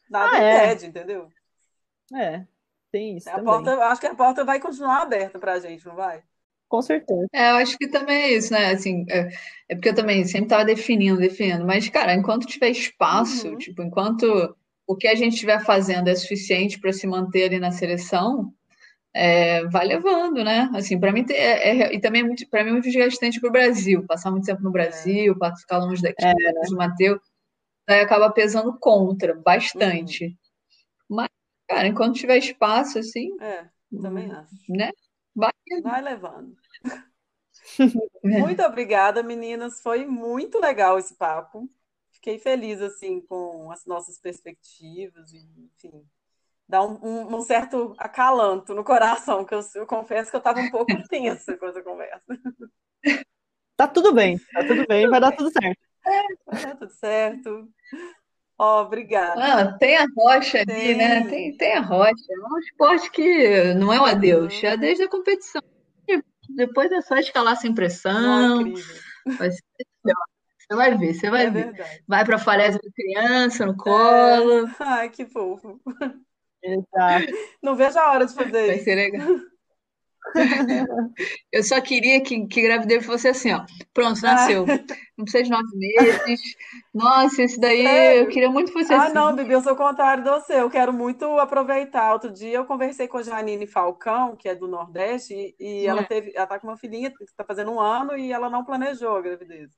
nada 0.10 0.38
ah, 0.38 0.44
é. 0.44 0.56
impede, 0.56 0.88
entendeu? 0.88 1.30
É, 2.16 2.48
tem 2.92 3.18
isso. 3.18 3.30
A 3.30 3.34
também. 3.34 3.46
porta, 3.46 3.78
acho 3.86 4.02
que 4.02 4.08
a 4.08 4.16
porta 4.16 4.44
vai 4.44 4.60
continuar 4.60 5.04
aberta 5.04 5.38
para 5.38 5.54
a 5.54 5.60
gente, 5.60 5.86
não 5.86 5.94
vai? 5.94 6.24
Com 6.72 6.82
certeza. 6.82 7.28
É, 7.34 7.52
eu 7.52 7.56
acho 7.56 7.78
que 7.78 7.88
também 7.88 8.22
é 8.22 8.34
isso, 8.34 8.54
né? 8.54 8.72
Assim, 8.72 9.06
é, 9.10 9.28
é 9.68 9.76
porque 9.76 9.90
eu 9.90 9.96
também 9.96 10.24
sempre 10.24 10.46
estava 10.46 10.64
definindo, 10.64 11.20
definindo. 11.20 11.66
Mas, 11.66 11.90
cara, 11.90 12.14
enquanto 12.14 12.48
tiver 12.48 12.70
espaço, 12.70 13.50
uhum. 13.50 13.58
tipo, 13.58 13.84
enquanto 13.84 14.56
o 14.88 14.96
que 14.96 15.08
a 15.08 15.16
gente 15.16 15.34
estiver 15.34 15.62
fazendo 15.66 16.08
é 16.08 16.16
suficiente 16.16 16.80
para 16.80 16.94
se 16.94 17.06
manter 17.06 17.46
ali 17.46 17.60
na 17.60 17.72
seleção, 17.72 18.54
é, 19.14 19.66
vai 19.68 19.86
levando, 19.86 20.44
né? 20.46 20.70
Assim, 20.74 20.98
para 20.98 21.12
mim 21.12 21.26
é, 21.30 21.82
é, 21.84 21.94
e 21.94 22.00
também 22.00 22.22
é 22.22 22.26
muito, 22.26 22.50
para 22.50 22.64
mim 22.64 22.70
é 22.70 22.74
muito 22.74 22.86
desgastante 22.86 23.42
para 23.42 23.50
o 23.50 23.52
Brasil, 23.52 24.06
passar 24.08 24.32
muito 24.32 24.46
tempo 24.46 24.64
no 24.64 24.72
Brasil, 24.72 25.36
é. 25.44 25.56
ficar 25.58 25.80
longe 25.80 26.02
daqui, 26.02 26.24
é, 26.24 26.34
né? 26.34 26.62
do 26.70 26.76
Mateus, 26.78 27.20
aí 27.88 28.00
acaba 28.00 28.32
pesando 28.32 28.78
contra 28.80 29.36
bastante. 29.36 30.26
Uhum. 30.26 31.18
Mas 31.18 31.30
Cara, 31.72 31.88
enquanto 31.88 32.18
tiver 32.18 32.38
espaço, 32.38 33.00
assim. 33.00 33.30
É, 33.42 33.66
também 34.02 34.30
hum, 34.30 34.36
acho. 34.36 34.56
Né? 34.68 34.92
Vai, 35.34 35.52
Vai 35.82 36.02
levando. 36.02 36.54
Muito 38.24 38.62
obrigada, 38.64 39.24
meninas. 39.24 39.82
Foi 39.82 40.06
muito 40.06 40.60
legal 40.60 40.98
esse 40.98 41.16
papo. 41.16 41.70
Fiquei 42.12 42.38
feliz 42.38 42.82
assim 42.82 43.22
com 43.22 43.72
as 43.72 43.86
nossas 43.86 44.20
perspectivas 44.20 45.34
e, 45.34 45.38
enfim, 45.76 46.06
dá 46.68 46.84
um, 46.84 47.00
um, 47.02 47.36
um 47.36 47.42
certo 47.42 47.96
acalanto 47.98 48.74
no 48.74 48.84
coração, 48.84 49.44
que 49.44 49.54
eu, 49.54 49.62
eu 49.76 49.88
confesso 49.88 50.30
que 50.30 50.36
eu 50.36 50.40
estava 50.40 50.60
um 50.60 50.70
pouco 50.70 50.92
tensa 51.10 51.58
com 51.58 51.66
essa 51.66 51.82
conversa. 51.82 52.40
Tá 53.76 53.88
tudo 53.88 54.14
bem, 54.14 54.38
tá 54.54 54.64
tudo 54.66 54.86
bem, 54.88 55.10
vai 55.10 55.20
dar 55.20 55.32
tudo 55.32 55.52
certo. 55.52 55.80
É, 56.06 56.22
vai 56.46 56.66
dar 56.66 56.76
tudo 56.76 56.92
certo. 56.94 57.68
Ó, 58.58 58.84
obrigada. 58.84 59.44
Ah, 59.44 59.78
tem 59.80 59.98
a 59.98 60.06
rocha 60.16 60.60
ali, 60.60 60.94
né? 60.94 61.28
Tem, 61.28 61.58
tem 61.58 61.74
a 61.74 61.82
rocha. 61.82 62.24
É 62.30 62.38
um 62.38 62.60
esporte 62.60 63.10
que 63.10 63.74
não 63.74 63.92
é 63.92 64.00
um 64.00 64.06
adeus, 64.06 64.64
é 64.64 64.78
desde 64.78 65.04
a 65.04 65.10
competição. 65.10 65.64
Depois 66.56 66.92
é 66.92 67.02
só 67.02 67.16
escalar 67.18 67.56
sem 67.58 67.74
pressão. 67.74 68.64
Vai 69.38 69.52
ser 69.52 69.64
Você 70.72 70.76
vai 70.76 70.98
ver, 70.98 71.14
você 71.14 71.30
vai 71.30 71.46
é 71.46 71.50
ver. 71.50 71.66
Verdade. 71.66 72.04
Vai 72.08 72.26
para 72.26 72.36
a 72.36 72.40
falésia 72.40 72.80
da 72.82 72.92
criança 72.92 73.66
no 73.66 73.76
colo. 73.76 74.68
É. 74.68 74.76
Ai, 74.80 75.10
que 75.10 75.26
fofo. 75.26 75.80
Exato. 76.64 77.34
Não 77.62 77.76
vejo 77.76 77.98
a 78.00 78.12
hora 78.12 78.26
de 78.26 78.34
fazer 78.34 78.52
vai 78.52 78.62
isso. 78.62 78.76
Vai 78.76 78.80
ser 78.80 78.96
legal. 78.96 79.28
Eu 81.52 81.64
só 81.64 81.82
queria 81.82 82.22
que, 82.22 82.48
que 82.48 82.62
gravidez 82.62 83.06
fosse 83.06 83.28
assim, 83.28 83.52
ó. 83.52 83.66
Pronto, 83.94 84.22
nasceu. 84.22 84.66
Ah. 84.68 84.96
Não 85.18 85.26
precisa 85.26 85.44
de 85.44 85.50
nove 85.50 85.76
meses. 85.76 86.42
Nossa, 86.94 87.44
esse 87.44 87.60
daí 87.60 87.84
Sério? 87.84 88.22
eu 88.22 88.28
queria 88.28 88.50
muito 88.50 88.68
que 88.72 88.80
fosse 88.80 88.94
ah, 88.94 89.04
assim. 89.04 89.12
Ah, 89.12 89.14
não, 89.14 89.36
Bibi, 89.36 89.52
eu 89.52 89.62
sou 89.62 89.74
o 89.74 89.78
contrário 89.78 90.24
do 90.24 90.30
você. 90.30 90.62
Eu 90.62 90.70
quero 90.70 90.94
muito 90.94 91.26
aproveitar. 91.40 92.14
Outro 92.14 92.32
dia 92.32 92.58
eu 92.58 92.66
conversei 92.66 93.08
com 93.08 93.18
a 93.18 93.24
Janine 93.24 93.68
Falcão, 93.68 94.36
que 94.36 94.48
é 94.48 94.56
do 94.56 94.68
Nordeste, 94.68 95.34
e, 95.34 95.56
e 95.60 95.88
ela 95.88 96.02
é. 96.02 96.06
teve, 96.06 96.32
ela 96.36 96.48
tá 96.48 96.60
com 96.60 96.68
uma 96.68 96.78
filhinha 96.78 97.12
que 97.12 97.24
está 97.24 97.44
fazendo 97.44 97.72
um 97.72 97.80
ano 97.80 98.18
e 98.18 98.32
ela 98.32 98.50
não 98.50 98.64
planejou 98.64 99.16
a 99.18 99.22
gravidez. 99.22 99.72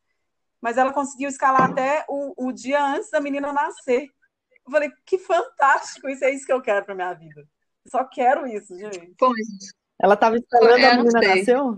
Mas 0.62 0.78
ela 0.78 0.94
conseguiu 0.94 1.30
escalar 1.30 1.70
até 1.72 2.06
o, 2.08 2.48
o 2.48 2.52
dia 2.52 2.84
antes 2.84 3.10
da 3.10 3.20
menina 3.20 3.52
nascer. 3.52 4.08
Eu 4.66 4.72
falei, 4.72 4.90
que 5.06 5.18
fantástico, 5.18 6.08
isso 6.08 6.24
é 6.24 6.32
isso 6.32 6.46
que 6.46 6.54
eu 6.54 6.62
quero 6.62 6.86
para 6.86 6.96
minha 6.96 7.14
vida. 7.14 7.46
só 7.88 8.06
quero 8.06 8.48
isso, 8.48 8.78
gente. 8.78 9.14
Como 9.20 9.34
isso? 9.38 9.83
Ela 10.04 10.16
estava 10.16 10.36
esperando 10.36 10.80
é, 10.80 10.90
a 10.90 10.98
menina 10.98 11.22
nasceu? 11.22 11.76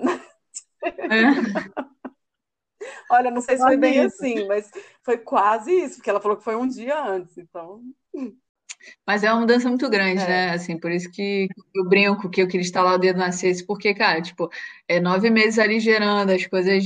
É. 0.84 1.86
Olha, 3.12 3.30
não 3.30 3.40
sei 3.40 3.56
se 3.56 3.62
foi 3.62 3.78
bem 3.78 4.00
assim, 4.00 4.48
mas 4.48 4.72
foi 5.04 5.20
quase 5.20 5.72
isso, 5.72 5.98
porque 5.98 6.10
ela 6.10 6.20
falou 6.20 6.36
que 6.36 6.44
foi 6.44 6.56
um 6.56 6.68
dia 6.68 7.00
antes, 7.04 7.38
então. 7.38 7.82
Mas 9.06 9.24
é 9.24 9.32
uma 9.32 9.42
mudança 9.42 9.70
muito 9.70 9.88
grande, 9.90 10.24
é. 10.24 10.28
né? 10.28 10.50
Assim, 10.52 10.80
por 10.80 10.92
isso 10.92 11.10
que 11.12 11.48
eu 11.76 11.88
brinco 11.88 12.30
que 12.30 12.42
eu 12.42 12.48
queria 12.48 12.66
instalar 12.66 12.96
o 12.96 12.98
dedo 12.98 13.20
na 13.20 13.32
cesta, 13.32 13.64
porque, 13.68 13.94
cara, 13.94 14.20
tipo, 14.22 14.50
é 14.88 15.00
nove 15.00 15.30
meses 15.30 15.60
ali 15.60 15.80
gerando 15.80 16.32
as 16.32 16.48
coisas, 16.48 16.84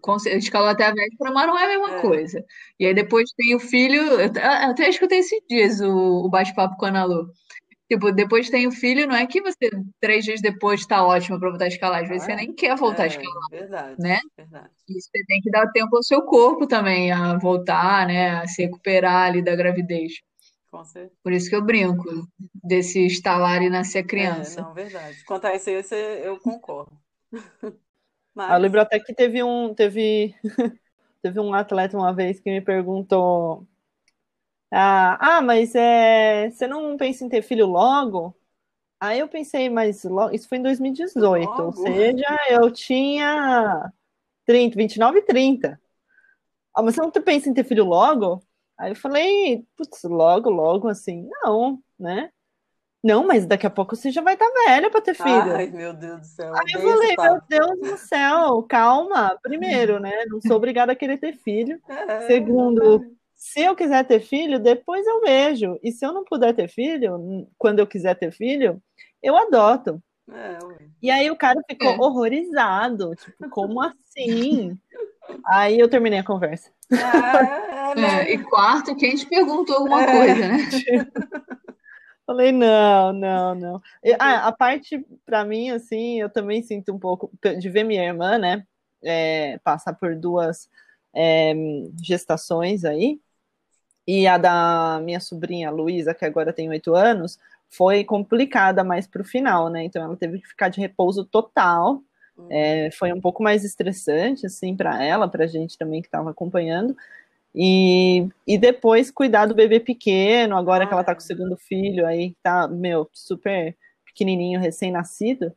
com 0.00 0.16
escalou 0.16 0.68
até 0.68 0.86
a 0.86 0.94
véspera, 0.94 1.32
mas 1.32 1.46
não 1.48 1.58
é 1.58 1.64
a 1.64 1.68
mesma 1.68 1.98
é. 1.98 2.00
coisa. 2.00 2.44
E 2.78 2.86
aí 2.86 2.94
depois 2.94 3.30
tem 3.36 3.56
o 3.56 3.60
filho, 3.60 4.02
eu 4.02 4.30
até 4.42 4.88
escutei 4.88 5.18
esses 5.18 5.40
dias 5.48 5.80
o, 5.80 6.26
o 6.26 6.28
bate-papo 6.28 6.76
com 6.76 6.86
a 6.86 6.88
Ana 6.90 7.04
Lu. 7.04 7.32
Tipo, 7.88 8.10
depois 8.10 8.50
tem 8.50 8.66
o 8.66 8.72
filho, 8.72 9.06
não 9.06 9.14
é 9.14 9.26
que 9.26 9.40
você, 9.40 9.70
três 10.00 10.24
dias 10.24 10.40
depois, 10.40 10.80
está 10.80 11.06
ótimo 11.06 11.38
para 11.38 11.50
voltar 11.50 11.66
a 11.66 11.68
escalar. 11.68 12.02
Às 12.02 12.08
vezes 12.08 12.24
ah, 12.24 12.26
você 12.26 12.36
nem 12.36 12.52
quer 12.52 12.76
voltar 12.76 13.02
é, 13.02 13.04
a 13.04 13.06
escalar. 13.06 13.50
Verdade, 13.50 13.94
né? 14.00 14.18
verdade. 14.36 14.70
E 14.88 15.00
você 15.00 15.24
tem 15.26 15.40
que 15.40 15.50
dar 15.50 15.70
tempo 15.70 15.96
ao 15.96 16.02
seu 16.02 16.22
corpo 16.22 16.66
também 16.66 17.12
a 17.12 17.38
voltar, 17.38 18.06
né? 18.08 18.30
A 18.30 18.46
se 18.48 18.62
recuperar 18.62 19.28
ali 19.28 19.40
da 19.40 19.54
gravidez. 19.54 20.14
Com 20.68 20.84
certeza. 20.84 21.14
Por 21.22 21.32
isso 21.32 21.48
que 21.48 21.54
eu 21.54 21.62
brinco 21.62 22.26
desse 22.62 23.06
estalar 23.06 23.62
e 23.62 23.70
nascer 23.70 24.04
criança. 24.04 24.60
É, 24.60 24.62
não, 24.64 24.74
verdade. 24.74 25.24
Quanto 25.24 25.46
a 25.46 25.54
isso, 25.54 25.70
eu 25.70 26.38
concordo. 26.40 26.92
Mas... 28.34 28.52
Eu 28.52 28.58
lembro 28.58 28.80
até 28.80 28.98
que 28.98 29.14
teve 29.14 29.42
um, 29.42 29.72
teve, 29.72 30.34
teve 31.22 31.40
um 31.40 31.54
atleta 31.54 31.96
uma 31.96 32.12
vez 32.12 32.40
que 32.40 32.50
me 32.50 32.60
perguntou 32.60 33.66
ah, 34.72 35.38
ah, 35.38 35.42
mas 35.42 35.74
é, 35.74 36.50
você 36.50 36.66
não 36.66 36.96
pensa 36.96 37.24
em 37.24 37.28
ter 37.28 37.42
filho 37.42 37.66
logo? 37.66 38.36
Aí 38.98 39.18
eu 39.20 39.28
pensei, 39.28 39.68
mas 39.68 40.04
logo, 40.04 40.34
isso 40.34 40.48
foi 40.48 40.58
em 40.58 40.62
2018, 40.62 41.48
logo. 41.48 41.62
ou 41.62 41.72
seja, 41.72 42.26
eu 42.48 42.70
tinha 42.70 43.92
30, 44.46 44.76
29 44.76 45.18
e 45.18 45.22
30. 45.22 45.80
Ah, 46.74 46.82
mas 46.82 46.94
você 46.94 47.00
não 47.00 47.10
pensa 47.10 47.48
em 47.48 47.54
ter 47.54 47.64
filho 47.64 47.84
logo? 47.84 48.42
Aí 48.78 48.92
eu 48.92 48.96
falei, 48.96 49.64
putz, 49.76 50.02
logo, 50.04 50.50
logo, 50.50 50.88
assim, 50.88 51.28
não, 51.42 51.78
né? 51.98 52.30
Não, 53.02 53.26
mas 53.26 53.46
daqui 53.46 53.66
a 53.66 53.70
pouco 53.70 53.94
você 53.94 54.10
já 54.10 54.20
vai 54.20 54.34
estar 54.34 54.50
tá 54.50 54.64
velha 54.66 54.90
para 54.90 55.00
ter 55.00 55.14
filho. 55.14 55.54
Ai, 55.54 55.68
meu 55.68 55.94
Deus 55.94 56.20
do 56.20 56.26
céu. 56.26 56.52
Aí 56.54 56.72
eu 56.74 56.80
falei, 56.80 57.14
meu 57.16 57.40
Deus 57.48 57.80
do 57.80 57.96
céu, 57.98 58.62
calma. 58.64 59.38
Primeiro, 59.42 60.00
né? 60.00 60.24
Não 60.26 60.40
sou 60.40 60.56
obrigada 60.56 60.92
a 60.92 60.96
querer 60.96 61.18
ter 61.18 61.36
filho. 61.36 61.80
É, 61.88 62.26
Segundo, 62.26 62.96
é 62.96 63.15
se 63.46 63.60
eu 63.60 63.76
quiser 63.76 64.04
ter 64.04 64.18
filho, 64.18 64.58
depois 64.58 65.06
eu 65.06 65.20
vejo. 65.20 65.78
E 65.80 65.92
se 65.92 66.04
eu 66.04 66.12
não 66.12 66.24
puder 66.24 66.52
ter 66.52 66.68
filho, 66.68 67.46
quando 67.56 67.78
eu 67.78 67.86
quiser 67.86 68.16
ter 68.16 68.32
filho, 68.32 68.82
eu 69.22 69.36
adoto. 69.36 70.02
É, 70.28 70.58
e 71.00 71.08
aí 71.08 71.30
o 71.30 71.36
cara 71.36 71.60
ficou 71.70 71.90
é. 71.90 71.96
horrorizado, 71.96 73.14
tipo, 73.14 73.48
como 73.48 73.80
assim? 73.80 74.76
aí 75.46 75.78
eu 75.78 75.88
terminei 75.88 76.18
a 76.18 76.24
conversa. 76.24 76.72
É, 76.92 78.00
é, 78.00 78.34
e 78.34 78.42
quarto, 78.42 78.96
quem 78.96 79.14
te 79.14 79.24
perguntou 79.26 79.76
alguma 79.76 80.04
coisa, 80.04 80.34
né? 80.34 80.58
Falei, 82.26 82.50
não, 82.50 83.12
não, 83.12 83.54
não. 83.54 83.82
E, 84.02 84.12
ah, 84.18 84.48
a 84.48 84.52
parte, 84.52 85.06
para 85.24 85.44
mim, 85.44 85.70
assim, 85.70 86.20
eu 86.20 86.28
também 86.28 86.64
sinto 86.64 86.92
um 86.92 86.98
pouco 86.98 87.30
de 87.60 87.70
ver 87.70 87.84
minha 87.84 88.04
irmã, 88.04 88.36
né, 88.38 88.66
é, 89.04 89.58
passar 89.62 89.92
por 89.92 90.16
duas 90.16 90.68
é, 91.14 91.54
gestações 92.02 92.84
aí, 92.84 93.20
e 94.06 94.26
a 94.26 94.38
da 94.38 95.00
minha 95.02 95.20
sobrinha 95.20 95.70
Luísa, 95.70 96.14
que 96.14 96.24
agora 96.24 96.52
tem 96.52 96.68
oito 96.68 96.94
anos, 96.94 97.38
foi 97.68 98.04
complicada 98.04 98.84
mais 98.84 99.06
para 99.06 99.22
o 99.22 99.24
final, 99.24 99.68
né? 99.68 99.84
Então 99.84 100.02
ela 100.02 100.16
teve 100.16 100.40
que 100.40 100.48
ficar 100.48 100.68
de 100.68 100.80
repouso 100.80 101.24
total. 101.24 102.02
Uhum. 102.36 102.46
É, 102.50 102.90
foi 102.92 103.12
um 103.12 103.20
pouco 103.20 103.42
mais 103.42 103.64
estressante, 103.64 104.46
assim, 104.46 104.76
para 104.76 105.02
ela, 105.02 105.26
para 105.26 105.44
a 105.44 105.48
gente 105.48 105.76
também 105.76 106.00
que 106.00 106.08
estava 106.08 106.30
acompanhando. 106.30 106.96
E, 107.54 108.28
e 108.46 108.58
depois 108.58 109.10
cuidar 109.10 109.46
do 109.46 109.54
bebê 109.54 109.80
pequeno, 109.80 110.56
agora 110.56 110.84
ah, 110.84 110.86
que 110.86 110.92
ela 110.92 111.04
tá 111.04 111.14
com 111.14 111.22
o 111.22 111.24
segundo 111.24 111.56
filho, 111.56 112.06
aí 112.06 112.36
tá, 112.42 112.68
meu, 112.68 113.08
super 113.12 113.74
pequenininho, 114.04 114.60
recém-nascido. 114.60 115.52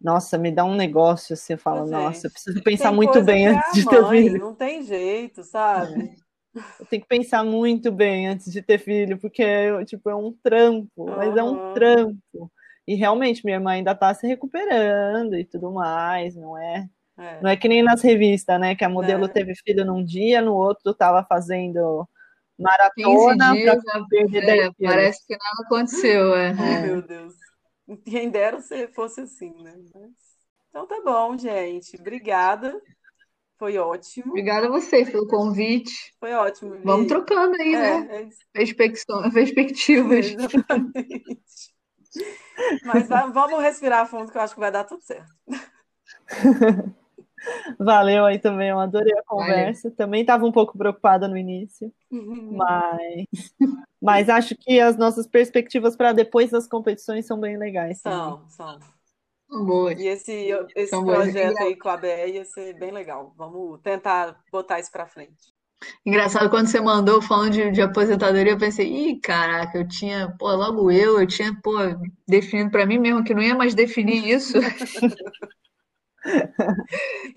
Nossa, 0.00 0.36
me 0.38 0.50
dá 0.50 0.64
um 0.64 0.74
negócio 0.74 1.34
assim, 1.34 1.52
eu 1.54 1.58
falo, 1.58 1.86
nossa, 1.86 2.26
eu 2.26 2.30
preciso 2.30 2.62
pensar 2.62 2.90
muito 2.90 3.22
bem 3.22 3.48
antes 3.48 3.74
de 3.74 3.88
ter 3.88 4.00
mãe, 4.00 4.22
filho. 4.22 4.38
Não 4.38 4.54
tem 4.54 4.82
jeito, 4.82 5.42
sabe? 5.42 6.16
Eu 6.80 6.86
tenho 6.86 7.02
que 7.02 7.08
pensar 7.08 7.44
muito 7.44 7.92
bem 7.92 8.28
antes 8.28 8.52
de 8.52 8.62
ter 8.62 8.78
filho, 8.78 9.18
porque 9.18 9.44
tipo, 9.84 10.08
é 10.08 10.14
um 10.14 10.32
trampo, 10.32 11.06
mas 11.06 11.36
é 11.36 11.42
um 11.42 11.74
trampo. 11.74 12.50
E 12.86 12.94
realmente 12.94 13.44
minha 13.44 13.56
irmã 13.56 13.72
ainda 13.72 13.94
tá 13.94 14.14
se 14.14 14.26
recuperando 14.26 15.34
e 15.36 15.44
tudo 15.44 15.72
mais, 15.72 16.34
não 16.36 16.56
é 16.56 16.88
é. 17.18 17.40
Não 17.40 17.50
é 17.50 17.56
que 17.56 17.66
nem 17.66 17.82
nas 17.82 18.02
revistas, 18.02 18.60
né? 18.60 18.74
Que 18.74 18.84
a 18.84 18.88
modelo 18.88 19.24
é. 19.24 19.28
teve 19.28 19.54
filho 19.64 19.84
num 19.84 20.04
dia, 20.04 20.42
no 20.42 20.54
outro 20.54 20.92
estava 20.92 21.24
fazendo 21.24 22.06
maratona 22.58 23.54
para 23.54 24.04
perder 24.08 24.66
é, 24.66 24.70
Parece 24.82 25.26
que 25.26 25.32
nada 25.34 25.62
aconteceu, 25.64 26.34
é. 26.34 26.52
Oh, 26.52 26.54
meu 26.86 27.02
Deus. 27.02 27.34
Quem 28.04 28.30
dera 28.30 28.60
se 28.60 28.88
fosse 28.88 29.22
assim, 29.22 29.52
né? 29.62 29.74
Mas... 29.94 30.10
Então 30.68 30.86
tá 30.86 31.00
bom, 31.02 31.38
gente. 31.38 31.96
Obrigada. 31.98 32.78
Foi 33.58 33.78
ótimo. 33.78 34.30
Obrigada 34.30 34.66
a 34.66 34.70
vocês 34.70 35.08
pelo 35.08 35.26
convite. 35.26 36.14
Foi 36.20 36.32
ótimo. 36.32 36.76
Vamos 36.84 37.06
trocando 37.06 37.54
aí, 37.60 37.74
é, 37.74 38.00
né? 38.00 38.22
É 38.22 38.28
Perspectivas. 38.52 40.26
Exatamente. 40.26 41.74
Mas 42.84 43.08
vamos 43.08 43.62
respirar 43.62 44.06
fundo 44.06 44.30
que 44.30 44.38
eu 44.38 44.42
acho 44.42 44.54
que 44.54 44.60
vai 44.60 44.70
dar 44.70 44.84
tudo 44.84 45.02
certo. 45.02 45.32
Valeu 47.78 48.24
aí 48.24 48.38
também, 48.38 48.70
eu 48.70 48.78
adorei 48.78 49.12
a 49.12 49.22
conversa. 49.24 49.82
Valeu. 49.82 49.96
Também 49.96 50.20
estava 50.22 50.44
um 50.44 50.52
pouco 50.52 50.76
preocupada 50.76 51.28
no 51.28 51.36
início, 51.36 51.92
uhum. 52.10 52.56
mas, 52.56 53.26
mas 54.00 54.28
acho 54.28 54.56
que 54.56 54.80
as 54.80 54.96
nossas 54.96 55.26
perspectivas 55.26 55.96
para 55.96 56.12
depois 56.12 56.50
das 56.50 56.66
competições 56.66 57.26
são 57.26 57.38
bem 57.38 57.56
legais. 57.56 58.00
São, 58.00 58.38
também. 58.38 58.50
são. 58.50 58.95
E 60.00 60.08
esse, 60.08 60.48
esse 60.74 60.90
projeto 60.90 61.58
aí 61.58 61.76
com 61.76 61.88
a 61.88 61.96
BR 61.96 62.28
ia 62.32 62.44
ser 62.44 62.74
bem 62.74 62.90
legal. 62.90 63.32
Vamos 63.36 63.80
tentar 63.80 64.40
botar 64.50 64.80
isso 64.80 64.90
para 64.90 65.06
frente. 65.06 65.54
Engraçado, 66.04 66.50
quando 66.50 66.68
você 66.68 66.80
mandou 66.80 67.20
falando 67.20 67.52
de, 67.52 67.70
de 67.70 67.82
aposentadoria, 67.82 68.52
eu 68.52 68.58
pensei, 68.58 68.86
ih, 68.86 69.20
caraca, 69.20 69.78
eu 69.78 69.86
tinha, 69.86 70.34
pô, 70.38 70.50
logo 70.54 70.90
eu, 70.90 71.20
eu 71.20 71.26
tinha, 71.26 71.54
pô, 71.62 71.74
definido 72.26 72.70
para 72.70 72.86
mim 72.86 72.98
mesmo 72.98 73.22
que 73.22 73.34
não 73.34 73.42
ia 73.42 73.54
mais 73.54 73.74
definir 73.74 74.26
isso. 74.26 74.58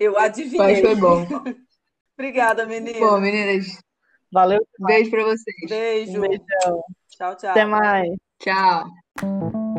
Eu 0.00 0.18
adivinhei. 0.18 0.58
Mas 0.58 0.80
foi 0.80 0.96
bom. 0.96 1.24
Obrigada, 2.18 2.66
meninas. 2.66 2.98
Bom, 2.98 3.20
meninas. 3.20 3.66
Valeu. 4.32 4.66
Beijo 4.80 5.10
para 5.10 5.24
vocês. 5.24 5.56
Beijo. 5.68 6.18
Um 6.18 6.20
beijão. 6.20 6.84
Tchau, 7.08 7.36
tchau. 7.36 7.50
Até 7.50 7.64
mais. 7.64 8.08
Tchau. 8.40 9.69